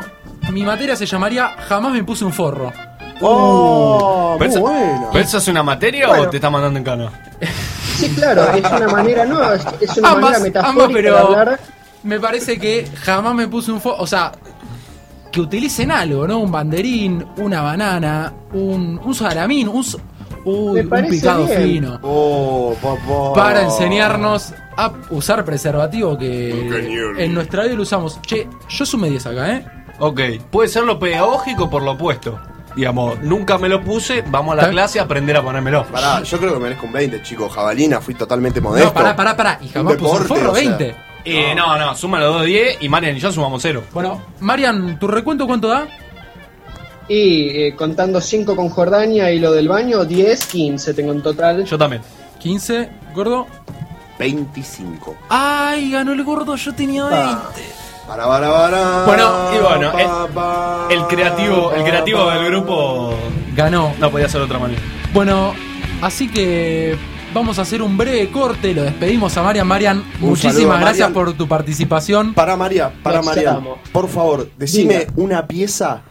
mi 0.52 0.64
materia 0.64 0.96
se 0.96 1.06
llamaría 1.06 1.50
Jamás 1.68 1.92
me 1.94 2.04
puse 2.04 2.24
un 2.24 2.32
forro. 2.32 2.72
¡Oh! 3.22 4.36
Muy 4.38 4.40
¿Pensa- 4.48 4.60
buena. 4.60 5.10
¿Pensas 5.12 5.48
una 5.48 5.64
materia 5.64 6.08
Bueno. 6.08 6.24
o 6.24 6.30
te 6.30 6.38
está 6.38 6.50
mandando 6.50 6.78
en 6.78 6.86
cana? 6.86 7.10
Sí, 7.96 8.10
claro, 8.16 8.44
es 8.54 8.64
una 8.72 8.88
manera, 8.88 9.26
no, 9.26 9.54
es, 9.54 9.66
es 9.82 9.98
una 9.98 10.10
Ambas, 10.10 10.24
manera 10.32 10.40
metafórica 10.44 10.70
ambas, 10.70 10.90
pero- 10.94 11.14
de 11.14 11.20
hablar. 11.20 11.60
Me 12.04 12.20
parece 12.20 12.60
que 12.60 12.88
jamás 13.02 13.34
me 13.34 13.48
puse 13.48 13.72
un 13.72 13.80
forro. 13.80 13.98
O 14.00 14.08
sea, 14.08 14.32
que 15.32 15.40
utilicen 15.42 15.90
algo, 15.90 16.28
¿no? 16.28 16.40
Un 16.40 16.52
banderín, 16.52 17.26
una 17.38 17.62
banana, 17.62 18.34
un, 18.52 19.00
un 19.04 19.16
salamín, 19.16 19.68
un, 19.70 19.84
uy, 20.46 20.80
un 20.82 21.08
picado 21.10 21.46
bien. 21.46 21.64
fino. 21.64 22.00
Oh, 22.02 22.76
papá. 22.82 23.34
Para 23.34 23.64
enseñarnos 23.64 24.54
a 24.78 24.92
usar 25.10 25.44
preservativo 25.46 26.18
que 26.18 27.14
en 27.18 27.34
nuestra 27.34 27.64
vida 27.64 27.76
lo 27.76 27.84
usamos. 27.84 28.20
Che, 28.22 28.48
yo 28.70 28.86
sumé 28.86 29.10
10 29.10 29.26
acá, 29.28 29.56
¿eh? 29.56 29.66
Ok, 30.00 30.20
puede 30.52 30.70
ser 30.70 30.84
lo 30.84 30.98
pedagógico 31.00 31.70
por 31.70 31.84
lo 31.84 31.92
opuesto. 31.92 32.40
Digamos, 32.76 33.20
nunca 33.22 33.60
me 33.60 33.70
lo 33.70 33.84
puse, 33.84 34.24
vamos 34.28 34.54
a 34.54 34.56
la 34.56 34.62
Está- 34.64 34.72
clase 34.72 35.00
a 35.00 35.04
aprender 35.04 35.38
a 35.38 35.44
ponérmelo. 35.44 35.86
Pará, 35.86 36.24
yo 36.24 36.40
creo 36.40 36.56
que 36.56 36.60
merezco 36.60 36.88
un 36.88 36.92
20, 36.94 37.22
chico. 37.22 37.48
Jabalina, 37.48 38.02
fui 38.02 38.16
totalmente 38.16 38.60
modesto. 38.60 38.88
No, 38.90 38.94
pará, 38.96 39.16
pará, 39.16 39.36
pará. 39.38 39.60
Y 39.62 39.68
jamás 39.70 39.94
Un 39.94 40.00
puse 40.00 40.12
un 40.12 40.22
deporte, 40.24 40.42
forro 40.42 40.52
o 40.54 40.56
sea. 40.56 40.70
20. 40.78 40.96
Eh, 41.26 41.54
no, 41.56 41.78
no, 41.78 41.96
suma 41.96 42.20
los 42.20 42.34
dos 42.34 42.46
10 42.46 42.80
y 42.82 42.90
Marian 42.90 43.16
y 43.16 43.20
yo 43.20 43.32
sumamos 43.32 43.62
cero. 43.62 43.84
Bueno, 43.94 44.22
Marian, 44.40 44.98
¿tu 45.00 45.08
recuento 45.08 45.46
cuánto 45.46 45.68
da? 45.68 45.88
Y 47.08 47.50
eh, 47.50 47.76
contando 47.76 48.22
5 48.22 48.56
con 48.56 48.70
Jordania 48.70 49.30
y 49.32 49.40
lo 49.40 49.52
del 49.52 49.68
baño, 49.68 50.06
10, 50.06 50.46
15 50.46 50.94
tengo 50.94 51.12
en 51.12 51.22
total. 51.22 51.66
Yo 51.66 51.78
también. 51.78 52.02
15, 52.40 52.90
gordo. 53.14 53.48
25. 54.20 55.16
Ay, 55.30 55.92
ganó 55.92 56.14
el 56.14 56.24
gordo, 56.24 56.56
yo 56.56 56.74
tenía 56.74 57.04
20. 57.06 57.18
Ah. 57.26 57.50
Para, 58.08 58.28
para, 58.28 58.52
para. 58.52 59.06
Bueno, 59.06 59.50
y 59.56 59.58
bueno, 59.64 59.98
el- 59.98 60.06
Pa, 60.06 60.28
pa, 60.34 60.88
El 60.90 61.08
creativo, 61.08 61.72
el 61.74 61.84
creativo 61.84 62.26
pa. 62.26 62.36
del 62.36 62.46
grupo 62.52 63.14
Ganó. 63.56 63.94
no 64.00 64.12
podía 64.12 64.28
ser 64.30 64.42
de 64.42 64.46
otra 64.46 64.60
manera. 64.60 64.82
Bueno, 65.14 65.54
así 66.02 66.28
que 66.30 66.98
vamos 67.34 67.60
a 67.60 67.64
hacer 67.64 67.82
un 67.82 67.98
breve 67.98 68.30
corte. 68.30 68.74
Lo 68.74 68.84
despedimos 68.84 69.36
a 69.38 69.44
Marian. 69.44 69.66
Marian, 69.68 70.04
Un 70.22 70.30
muchísimas 70.30 70.80
gracias 70.82 71.10
Marian. 71.10 71.14
por 71.14 71.34
tu 71.34 71.48
participación. 71.48 72.34
Para 72.34 72.56
María, 72.58 72.92
para 73.04 73.22
María. 73.22 73.58
Por 73.92 74.10
favor, 74.10 74.50
decime 74.58 75.00
Diga. 75.00 75.14
una 75.16 75.48
pieza 75.48 76.02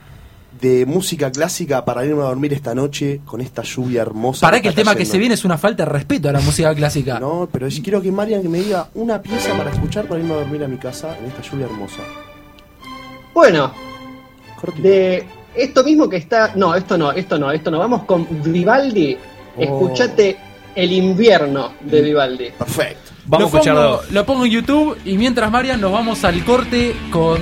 de 0.63 0.87
música 0.87 1.33
clásica 1.33 1.85
para 1.85 2.07
irme 2.07 2.23
a 2.23 2.27
dormir 2.27 2.53
esta 2.53 2.73
noche 2.73 3.21
con 3.25 3.41
esta 3.41 3.63
lluvia 3.63 4.03
hermosa. 4.03 4.47
Para 4.47 4.63
que 4.63 4.69
el 4.69 4.75
tema 4.75 4.95
que 4.95 5.05
se 5.05 5.19
viene 5.19 5.35
es 5.35 5.45
una 5.45 5.59
falta 5.59 5.85
de 5.85 5.91
respeto 5.91 6.29
a 6.29 6.33
la 6.33 6.41
música 6.41 6.73
clásica. 6.73 7.19
No, 7.19 7.49
pero 7.51 7.67
yo 7.67 7.83
quiero 7.83 8.01
que 8.01 8.13
Marian 8.13 8.49
me 8.49 8.61
diga 8.61 8.89
una 8.95 9.21
pieza 9.21 9.59
para 9.59 9.71
escuchar 9.71 10.07
para 10.07 10.21
irme 10.21 10.35
a 10.35 10.37
dormir 10.37 10.63
a 10.63 10.69
mi 10.69 10.77
casa 10.77 11.19
en 11.19 11.27
esta 11.27 11.43
lluvia 11.43 11.67
hermosa. 11.67 12.03
Bueno, 13.35 13.73
de 14.79 15.27
esto 15.57 15.83
mismo 15.83 16.09
que 16.09 16.19
está. 16.19 16.53
No, 16.55 16.77
esto 16.77 16.97
no, 16.97 17.11
esto 17.11 17.39
no, 17.39 17.51
esto 17.51 17.69
no. 17.69 17.81
Vamos 17.81 18.05
con 18.05 18.27
Vivaldi. 18.45 19.17
Oh. 19.57 19.63
Escuchate 19.63 20.39
El 20.77 20.93
invierno 20.93 21.73
de 21.81 22.03
Vivaldi. 22.03 22.51
Perfecto. 22.57 23.11
lo, 23.29 23.49
pongo, 23.49 24.01
lo 24.11 24.25
pongo 24.25 24.45
en 24.45 24.53
YouTube 24.53 24.97
y 25.05 25.19
mientras 25.19 25.51
Marian 25.51 25.81
nos 25.81 25.91
vamos 25.91 26.23
al 26.23 26.45
corte 26.45 26.95
con, 27.11 27.41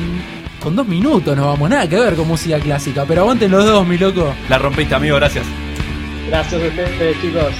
con 0.60 0.76
dos 0.76 0.86
minutos, 0.86 1.36
no 1.36 1.46
vamos 1.46 1.70
nada 1.70 1.88
que 1.88 1.98
ver 1.98 2.14
con 2.14 2.28
música 2.28 2.60
clásica, 2.60 3.04
pero 3.06 3.22
aguanten 3.22 3.50
los 3.50 3.64
dos, 3.64 3.86
mi 3.86 3.98
loco. 3.98 4.34
La 4.48 4.58
rompiste, 4.58 4.94
amigo, 4.94 5.16
gracias. 5.16 5.46
Gracias 6.28 6.62
a 6.62 6.66
ustedes, 6.66 7.20
chicos. 7.20 7.54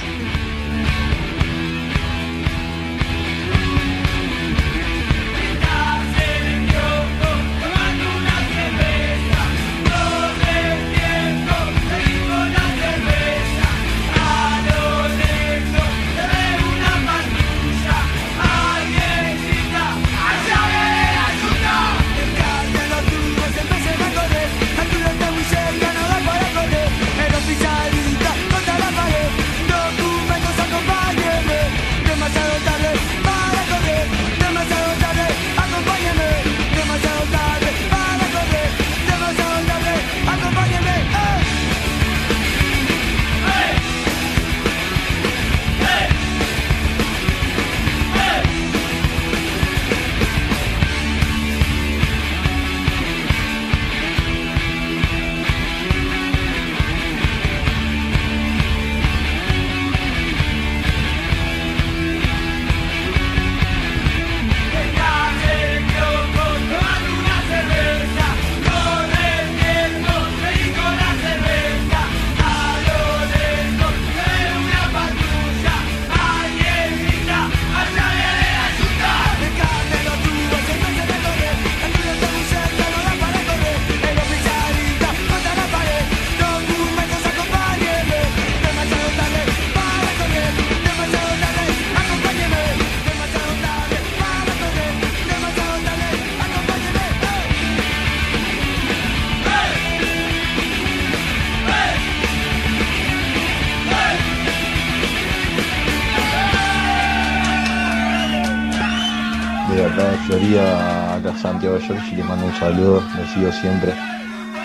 Santiago 111.41 111.78
Giorgi, 111.78 112.16
le 112.16 112.24
mando 112.24 112.47
un 112.47 112.55
saludo, 112.55 113.03
lo 113.16 113.26
sigo 113.32 113.51
siempre. 113.51 113.95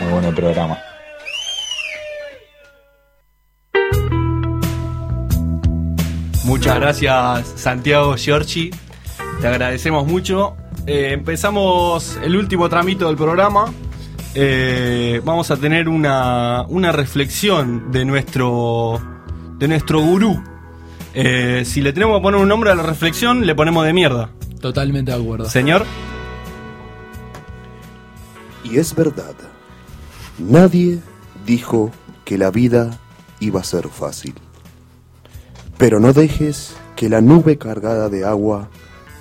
Muy 0.02 0.12
bueno 0.12 0.30
el 0.30 0.36
programa. 0.36 0.78
Muchas 6.44 6.76
gracias, 6.76 7.54
Santiago 7.56 8.16
Giorgi. 8.18 8.72
Te 9.40 9.48
agradecemos 9.48 10.06
mucho. 10.06 10.58
Eh, 10.86 11.12
empezamos 11.14 12.20
el 12.22 12.36
último 12.36 12.68
tramito 12.68 13.08
del 13.08 13.16
programa. 13.16 13.74
Eh, 14.36 15.22
vamos 15.24 15.50
a 15.52 15.58
tener 15.58 15.88
una, 15.88 16.66
una 16.68 16.92
reflexión 16.92 17.92
de 17.92 18.04
nuestro, 18.04 19.02
de 19.58 19.68
nuestro 19.70 20.02
gurú. 20.02 20.44
Eh, 21.14 21.64
si 21.66 21.80
le 21.80 21.94
tenemos 21.94 22.18
que 22.20 22.24
poner 22.24 22.42
un 22.42 22.50
nombre 22.50 22.72
a 22.72 22.76
la 22.76 22.84
reflexión, 22.84 23.46
le 23.46 23.56
ponemos 23.56 23.86
de 23.86 23.94
mierda. 23.94 24.30
Totalmente 24.60 25.12
de 25.12 25.18
acuerdo. 25.18 25.46
Señor. 25.50 25.86
Y 28.66 28.80
es 28.80 28.96
verdad, 28.96 29.36
nadie 30.40 31.00
dijo 31.46 31.92
que 32.26 32.40
la 32.40 32.50
vida 32.50 33.00
iba 33.40 33.62
a 33.62 33.64
ser 33.64 33.88
fácil. 33.90 34.34
Pero 35.78 36.00
no 36.00 36.14
dejes 36.14 36.76
que 36.96 37.08
la 37.08 37.22
nube 37.22 37.60
cargada 37.60 38.10
de 38.10 38.26
agua 38.26 38.70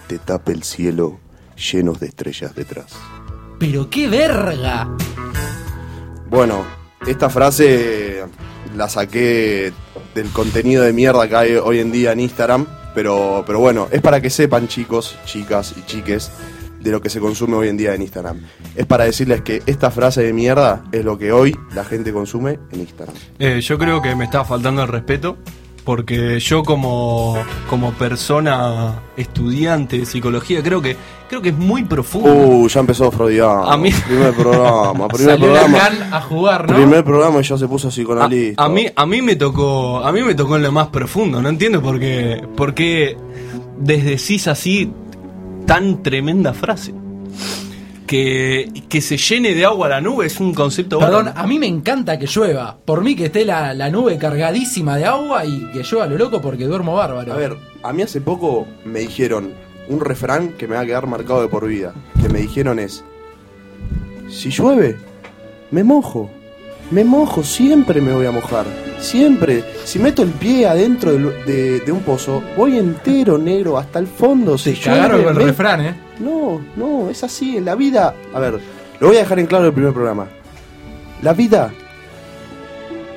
te 0.06 0.18
tape 0.18 0.52
el 0.52 0.62
cielo 0.62 1.18
llenos 1.56 2.00
de 2.00 2.06
estrellas 2.06 2.54
detrás. 2.54 2.94
Pero 3.58 3.90
qué 3.90 4.08
verga. 4.08 4.88
Bueno, 6.30 6.64
esta 7.06 7.28
frase 7.28 8.24
la 8.74 8.88
saqué 8.88 9.74
del 10.14 10.30
contenido 10.30 10.84
de 10.84 10.94
mierda 10.94 11.28
que 11.28 11.36
hay 11.36 11.54
hoy 11.56 11.80
en 11.80 11.92
día 11.92 12.12
en 12.12 12.20
Instagram, 12.20 12.66
pero, 12.94 13.44
pero 13.46 13.60
bueno, 13.60 13.88
es 13.90 14.00
para 14.00 14.22
que 14.22 14.30
sepan 14.30 14.68
chicos, 14.68 15.16
chicas 15.26 15.74
y 15.76 15.84
chiques 15.84 16.30
de 16.84 16.90
lo 16.92 17.00
que 17.00 17.08
se 17.10 17.18
consume 17.18 17.56
hoy 17.56 17.68
en 17.68 17.76
día 17.76 17.94
en 17.94 18.02
Instagram. 18.02 18.40
Es 18.76 18.86
para 18.86 19.04
decirles 19.04 19.40
que 19.42 19.62
esta 19.66 19.90
frase 19.90 20.22
de 20.22 20.32
mierda 20.32 20.84
es 20.92 21.04
lo 21.04 21.18
que 21.18 21.32
hoy 21.32 21.56
la 21.74 21.84
gente 21.84 22.12
consume 22.12 22.58
en 22.70 22.80
Instagram. 22.80 23.16
Eh, 23.38 23.60
yo 23.60 23.78
creo 23.78 24.00
que 24.02 24.14
me 24.14 24.24
está 24.24 24.44
faltando 24.44 24.82
el 24.82 24.88
respeto. 24.88 25.36
Porque 25.84 26.40
yo 26.40 26.62
como, 26.62 27.36
como 27.68 27.92
persona 27.92 29.02
estudiante 29.18 29.98
de 29.98 30.06
psicología 30.06 30.62
creo 30.62 30.80
que 30.80 30.96
creo 31.28 31.42
que 31.42 31.50
es 31.50 31.58
muy 31.58 31.84
profundo. 31.84 32.32
Uh, 32.32 32.68
ya 32.68 32.80
empezó 32.80 33.10
Freudiano. 33.10 33.70
A 33.70 33.76
mí- 33.76 33.90
Primer 33.92 34.32
programa, 34.38 35.08
primer 35.08 35.34
Salió 35.38 35.52
programa. 35.52 35.78
A 36.10 36.20
jugar, 36.22 36.70
¿no? 36.70 36.76
Primer 36.76 37.04
programa 37.04 37.40
y 37.40 37.42
ya 37.42 37.58
se 37.58 37.68
puso 37.68 37.90
psicoanalista. 37.90 38.64
A 38.64 38.68
mí, 38.70 38.86
a 38.96 39.04
mí 39.04 39.20
me 39.20 39.36
tocó, 39.36 39.98
a 40.02 40.10
mí 40.10 40.22
me 40.22 40.34
tocó 40.34 40.56
en 40.56 40.62
lo 40.62 40.72
más 40.72 40.88
profundo. 40.88 41.42
No 41.42 41.50
entiendo 41.50 41.82
por 41.82 42.00
qué, 42.00 42.42
por 42.56 42.72
qué 42.72 43.18
desdecís 43.78 44.48
así 44.48 44.90
tan 45.66 46.02
tremenda 46.02 46.52
frase. 46.52 46.94
Que, 48.06 48.70
que 48.88 49.00
se 49.00 49.16
llene 49.16 49.54
de 49.54 49.64
agua 49.64 49.88
la 49.88 50.00
nube 50.00 50.26
es 50.26 50.38
un 50.38 50.52
concepto 50.52 50.98
Perdón, 50.98 51.32
a 51.34 51.46
mí 51.46 51.58
me 51.58 51.66
encanta 51.66 52.18
que 52.18 52.26
llueva. 52.26 52.76
Por 52.84 53.02
mí 53.02 53.16
que 53.16 53.26
esté 53.26 53.46
la, 53.46 53.72
la 53.72 53.88
nube 53.88 54.18
cargadísima 54.18 54.98
de 54.98 55.06
agua 55.06 55.46
y 55.46 55.70
que 55.72 55.82
llueva 55.82 56.06
lo 56.06 56.18
loco 56.18 56.40
porque 56.40 56.66
duermo 56.66 56.94
bárbaro. 56.94 57.32
A 57.32 57.36
ver, 57.36 57.56
a 57.82 57.92
mí 57.92 58.02
hace 58.02 58.20
poco 58.20 58.66
me 58.84 59.00
dijeron 59.00 59.52
un 59.88 60.00
refrán 60.00 60.50
que 60.50 60.68
me 60.68 60.76
va 60.76 60.82
a 60.82 60.86
quedar 60.86 61.06
marcado 61.06 61.42
de 61.42 61.48
por 61.48 61.66
vida. 61.66 61.94
Que 62.20 62.28
me 62.28 62.40
dijeron 62.40 62.78
es, 62.78 63.02
si 64.28 64.50
llueve, 64.50 64.96
me 65.70 65.82
mojo. 65.82 66.30
Me 66.90 67.04
mojo, 67.04 67.42
siempre 67.42 68.00
me 68.00 68.12
voy 68.12 68.26
a 68.26 68.30
mojar. 68.30 68.66
Siempre. 69.04 69.62
Si 69.84 69.98
meto 69.98 70.22
el 70.22 70.30
pie 70.30 70.66
adentro 70.66 71.12
de, 71.12 71.80
de 71.80 71.92
un 71.92 72.00
pozo, 72.00 72.42
voy 72.56 72.78
entero 72.78 73.36
negro 73.38 73.76
hasta 73.78 73.98
el 73.98 74.06
fondo. 74.06 74.56
Si 74.58 74.74
Cagaron 74.74 75.22
con 75.22 75.32
el 75.32 75.38
me- 75.38 75.44
refrán, 75.44 75.80
¿eh? 75.82 75.94
No, 76.20 76.60
no, 76.76 77.10
es 77.10 77.22
así. 77.22 77.56
En 77.58 77.64
la 77.66 77.74
vida. 77.74 78.14
A 78.32 78.38
ver, 78.40 78.58
lo 79.00 79.08
voy 79.08 79.16
a 79.16 79.20
dejar 79.20 79.38
en 79.38 79.46
claro 79.46 79.64
en 79.64 79.68
el 79.68 79.74
primer 79.74 79.92
programa. 79.92 80.26
La 81.22 81.32
vida 81.34 81.70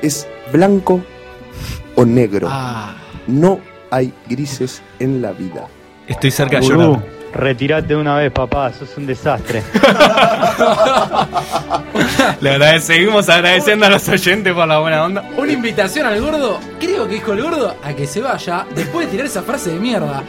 es 0.01 0.27
blanco 0.51 1.01
o 1.95 2.05
negro. 2.05 2.47
Ah. 2.51 2.95
No 3.27 3.59
hay 3.89 4.13
grises 4.29 4.81
en 4.99 5.21
la 5.21 5.31
vida. 5.31 5.67
Estoy 6.07 6.31
cerca 6.31 6.59
de 6.59 6.67
llorar. 6.67 7.03
Retirate 7.37 7.87
de 7.89 7.95
una 7.95 8.15
vez, 8.15 8.31
papá, 8.31 8.71
sos 8.73 8.89
un 8.97 9.05
desastre. 9.07 9.63
Le 12.41 12.51
agrade- 12.55 12.79
seguimos 12.81 13.29
agradeciendo 13.29 13.85
a 13.85 13.89
los 13.89 14.07
oyentes 14.09 14.53
por 14.53 14.67
la 14.67 14.79
buena 14.79 15.03
onda. 15.05 15.23
Una 15.37 15.51
invitación 15.51 16.05
al 16.05 16.19
gordo, 16.21 16.59
creo 16.79 17.07
que 17.07 17.15
dijo 17.15 17.33
el 17.33 17.41
gordo, 17.41 17.75
a 17.83 17.93
que 17.93 18.05
se 18.07 18.21
vaya 18.21 18.65
después 18.75 19.05
de 19.07 19.11
tirar 19.11 19.25
esa 19.27 19.41
frase 19.43 19.71
de 19.71 19.79
mierda. 19.79 20.23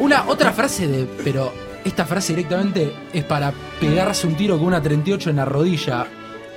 Una 0.00 0.24
otra 0.26 0.52
frase 0.52 0.86
de. 0.88 1.06
Pero 1.24 1.52
esta 1.84 2.04
frase 2.04 2.34
directamente 2.34 2.92
es 3.12 3.24
para 3.24 3.52
pegarse 3.80 4.26
un 4.26 4.34
tiro 4.36 4.56
con 4.58 4.66
una 4.68 4.80
38 4.82 5.30
en 5.30 5.36
la 5.36 5.44
rodilla. 5.44 6.06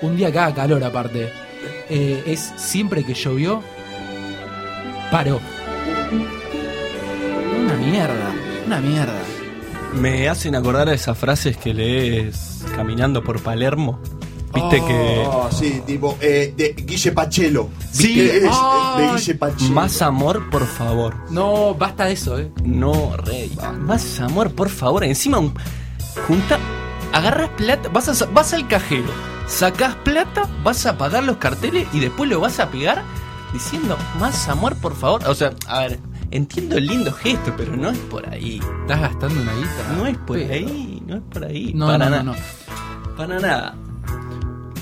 un 0.02 0.16
día 0.16 0.32
que 0.32 0.40
haga 0.40 0.54
calor 0.54 0.84
aparte, 0.84 1.32
eh, 1.90 2.24
es 2.28 2.54
siempre 2.58 3.04
que 3.04 3.14
llovió, 3.14 3.62
paró. 5.12 5.40
Una 7.64 7.74
mierda, 7.76 8.32
una 8.68 8.80
mierda. 8.80 9.14
Me 10.00 10.28
hacen 10.30 10.56
acordar 10.56 10.90
a 10.90 10.94
esas 10.94 11.18
frases 11.18 11.58
que 11.58 11.74
lees 11.74 12.64
caminando 12.76 13.24
por 13.24 13.42
Palermo. 13.42 14.00
Viste 14.54 14.78
que. 14.86 15.24
Oh, 15.28 15.50
sí, 15.52 15.82
tipo, 15.86 16.18
eh, 16.22 16.54
de 16.56 16.74
Guille 16.74 17.12
Pachelo. 17.12 17.70
Sí. 17.92 18.14
Que 18.16 18.38
es, 18.38 18.44
Ah. 18.50 18.96
de 18.98 19.08
Guille 19.12 19.36
Pachelo. 19.36 19.72
Más 19.74 20.02
amor, 20.02 20.50
por 20.50 20.66
favor. 20.66 21.16
No, 21.30 21.74
basta 21.76 22.06
de 22.06 22.14
eso, 22.14 22.40
eh. 22.40 22.52
No, 22.64 23.16
rey. 23.18 23.52
Más 23.80 24.20
amor, 24.22 24.52
por 24.54 24.70
favor. 24.70 25.04
Encima, 25.04 25.40
un- 25.40 25.54
junta. 26.28 26.58
Agarras 27.12 27.50
plata, 27.58 27.90
vas, 27.90 28.22
a, 28.22 28.26
vas 28.28 28.54
al 28.54 28.68
cajero, 28.68 29.08
sacás 29.48 29.96
plata, 30.04 30.50
vas 30.64 30.86
a 30.86 30.98
pagar 30.98 31.24
los 31.24 31.38
carteles 31.38 31.88
y 31.94 32.00
después 32.02 32.30
lo 32.30 32.42
vas 32.42 32.60
a 32.60 32.70
pegar 32.70 33.04
diciendo 33.54 33.98
más 34.20 34.50
amor, 34.50 34.76
por 34.78 34.96
favor. 34.96 35.22
O 35.28 35.34
sea, 35.36 35.54
a 35.68 35.80
ver, 35.82 36.00
entiendo 36.36 36.78
el 36.78 36.88
lindo 36.88 37.12
gesto, 37.12 37.54
pero 37.58 37.76
no 37.76 37.90
es 37.90 37.98
por 37.98 38.28
ahí. 38.30 38.60
¿Estás 38.82 39.02
gastando 39.02 39.42
una 39.42 39.54
guita? 39.54 39.96
No 39.98 40.06
es 40.08 40.18
por 40.20 40.38
Pero- 40.38 40.54
ahí, 40.54 41.04
no 41.06 41.16
es 41.18 41.22
por 41.32 41.46
ahí. 41.46 41.74
No, 41.74 41.86
para 41.88 41.98
no, 41.98 42.10
nada. 42.12 42.24
no, 42.24 42.34
no. 42.34 43.16
Para 43.18 43.40
nada. 43.40 43.76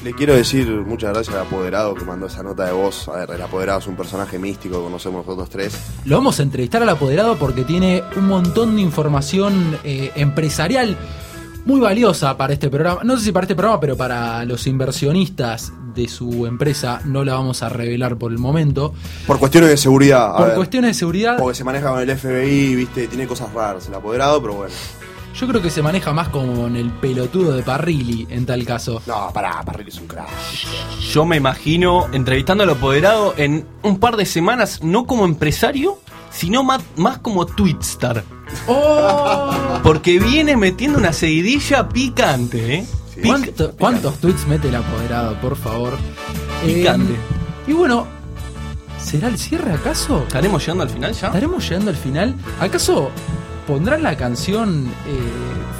Le 0.03 0.13
quiero 0.13 0.35
decir 0.35 0.67
muchas 0.69 1.13
gracias 1.13 1.33
al 1.33 1.43
apoderado 1.45 1.93
que 1.95 2.03
mandó 2.03 2.25
esa 2.27 2.43
nota 2.43 2.65
de 2.65 2.73
voz. 2.73 3.07
A 3.07 3.25
ver, 3.25 3.31
el 3.31 3.41
apoderado 3.41 3.79
es 3.79 3.87
un 3.87 3.95
personaje 3.95 4.37
místico 4.37 4.77
que 4.79 4.83
conocemos 4.83 5.25
nosotros 5.25 5.49
tres. 5.49 5.77
Lo 6.03 6.17
vamos 6.17 6.39
a 6.39 6.43
entrevistar 6.43 6.81
al 6.83 6.89
apoderado 6.89 7.37
porque 7.37 7.63
tiene 7.63 8.03
un 8.17 8.27
montón 8.27 8.75
de 8.75 8.81
información 8.81 9.77
eh, 9.85 10.11
empresarial 10.15 10.97
muy 11.65 11.79
valiosa 11.79 12.35
para 12.37 12.53
este 12.53 12.69
programa. 12.69 13.01
No 13.03 13.17
sé 13.17 13.25
si 13.25 13.31
para 13.31 13.45
este 13.45 13.55
programa, 13.55 13.79
pero 13.79 13.95
para 13.97 14.43
los 14.45 14.67
inversionistas 14.67 15.71
de 15.95 16.07
su 16.07 16.45
empresa 16.47 17.01
no 17.05 17.23
la 17.23 17.35
vamos 17.35 17.61
a 17.63 17.69
revelar 17.69 18.17
por 18.17 18.31
el 18.31 18.37
momento. 18.39 18.93
Por 19.27 19.39
cuestiones 19.39 19.69
de 19.69 19.77
seguridad. 19.77 20.33
a 20.33 20.37
Por 20.37 20.47
ver. 20.47 20.55
cuestiones 20.55 20.89
de 20.89 20.93
seguridad, 20.95 21.37
Porque 21.37 21.55
se 21.55 21.63
maneja 21.63 21.89
con 21.91 21.99
el 22.01 22.17
FBI, 22.17 22.75
viste, 22.75 23.07
tiene 23.07 23.27
cosas 23.27 23.53
raras 23.53 23.87
el 23.87 23.93
apoderado, 23.93 24.41
pero 24.41 24.55
bueno. 24.55 24.73
yo 25.39 25.47
creo 25.47 25.61
que 25.61 25.69
se 25.69 25.81
maneja 25.83 26.11
más 26.11 26.29
con 26.29 26.75
el 26.75 26.89
pelotudo 26.91 27.53
de 27.55 27.61
Parrilli 27.63 28.25
en 28.29 28.45
tal 28.45 28.65
caso. 28.65 29.01
No, 29.05 29.29
pará, 29.33 29.61
Parrilli 29.63 29.89
es 29.89 29.99
un 29.99 30.07
crack. 30.07 30.27
Yo 31.11 31.25
me 31.25 31.37
imagino 31.37 32.07
entrevistando 32.11 32.63
al 32.63 32.71
apoderado 32.71 33.35
en 33.37 33.65
un 33.83 33.99
par 33.99 34.17
de 34.17 34.25
semanas, 34.25 34.81
no 34.83 35.05
como 35.05 35.25
empresario, 35.25 35.99
sino 36.33 36.63
más, 36.63 36.81
más 36.97 37.19
como 37.19 37.45
Twitstar. 37.45 38.23
¡Oh! 38.67 39.51
Porque 39.83 40.19
viene 40.19 40.57
metiendo 40.57 40.97
una 40.99 41.13
seguidilla 41.13 41.87
picante, 41.89 42.75
¿eh? 42.75 42.85
Pic- 43.15 43.25
¿Cuánto- 43.27 43.71
¿Cuántos 43.77 44.17
tweets 44.17 44.47
mete 44.47 44.69
el 44.69 44.75
apoderado, 44.75 45.39
por 45.39 45.55
favor? 45.55 45.93
Picante. 46.65 47.13
Eh, 47.13 47.17
y 47.67 47.73
bueno, 47.73 48.07
¿será 49.01 49.27
el 49.27 49.37
cierre 49.37 49.71
acaso? 49.73 50.23
¿Estaremos 50.27 50.61
llegando 50.63 50.83
al 50.83 50.89
final 50.89 51.13
ya? 51.13 51.27
¿Estaremos 51.27 51.63
llegando 51.69 51.91
al 51.91 51.97
final? 51.97 52.35
¿Acaso 52.59 53.11
pondrán 53.67 54.03
la 54.03 54.17
canción 54.17 54.87
eh, 55.07 55.19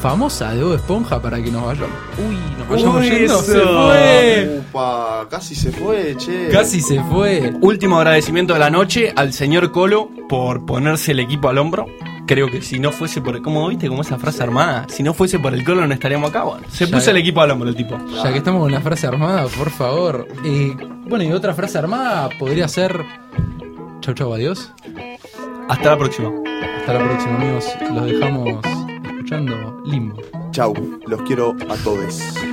famosa 0.04 0.54
de 0.54 0.62
Bob 0.62 0.74
Esponja 0.74 1.22
para 1.22 1.42
que 1.42 1.50
nos 1.50 1.66
vayamos? 1.66 1.90
Uy, 2.28 2.38
nos 2.58 2.68
vayamos 2.68 3.02
Uy, 3.02 3.10
yendo. 3.10 3.40
¡Se 3.40 3.58
fue! 3.58 4.60
Upa, 4.60 5.28
casi 5.30 5.56
se 5.56 5.72
fue, 5.72 6.14
che. 6.18 6.50
Casi 6.50 6.82
se 6.82 7.02
fue. 7.04 7.54
Último 7.62 7.96
agradecimiento 7.96 8.52
de 8.52 8.60
la 8.60 8.70
noche 8.70 9.14
al 9.16 9.32
señor 9.32 9.72
Colo 9.72 10.10
por 10.28 10.66
ponerse 10.66 11.14
el 11.14 11.22
equipo 11.22 11.48
al 11.48 11.58
hombro. 11.58 11.86
Creo 12.28 12.52
que 12.52 12.62
si 12.62 12.80
no 12.80 12.92
fuese 12.92 13.22
por. 13.22 13.42
¿Cómo 13.42 13.66
viste? 13.70 13.88
Como 13.88 14.02
esa 14.02 14.20
frase 14.20 14.44
armada. 14.44 14.86
Si 14.90 15.04
no 15.04 15.14
fuese 15.14 15.40
por 15.40 15.54
el 15.54 15.64
Colo, 15.64 15.88
no 15.88 15.94
estaríamos 15.94 16.32
acá. 16.32 16.44
Bueno, 16.44 16.68
se 16.70 16.86
Ya 16.86 16.98
puso 16.98 17.10
el 17.12 17.18
equipo 17.18 17.40
al 17.40 17.52
hombro 17.52 17.70
el 17.70 17.76
tipo. 17.76 17.98
Ya 18.22 18.30
que 18.30 18.40
estamos 18.40 18.62
con 18.62 18.74
la 18.74 18.82
frase 18.82 19.08
armada, 19.08 19.48
por 19.58 19.70
favor. 19.70 20.28
Eh, 20.44 20.76
bueno, 21.08 21.24
y 21.24 21.32
otra 21.32 21.54
frase 21.54 21.78
armada 21.78 22.28
podría 22.38 22.68
ser. 22.68 23.06
Chau, 24.02 24.14
chau, 24.14 24.34
adiós. 24.34 24.70
Hasta 25.70 25.92
la 25.92 25.98
próxima. 25.98 26.30
Hasta 26.80 26.94
la 26.94 27.00
próxima, 27.06 27.36
amigos. 27.36 27.66
Los 27.94 28.06
dejamos 28.06 28.83
escuchando. 29.34 29.84
Chau, 30.52 30.74
los 31.08 31.22
quiero 31.24 31.56
a 31.70 31.76
todos. 31.84 32.53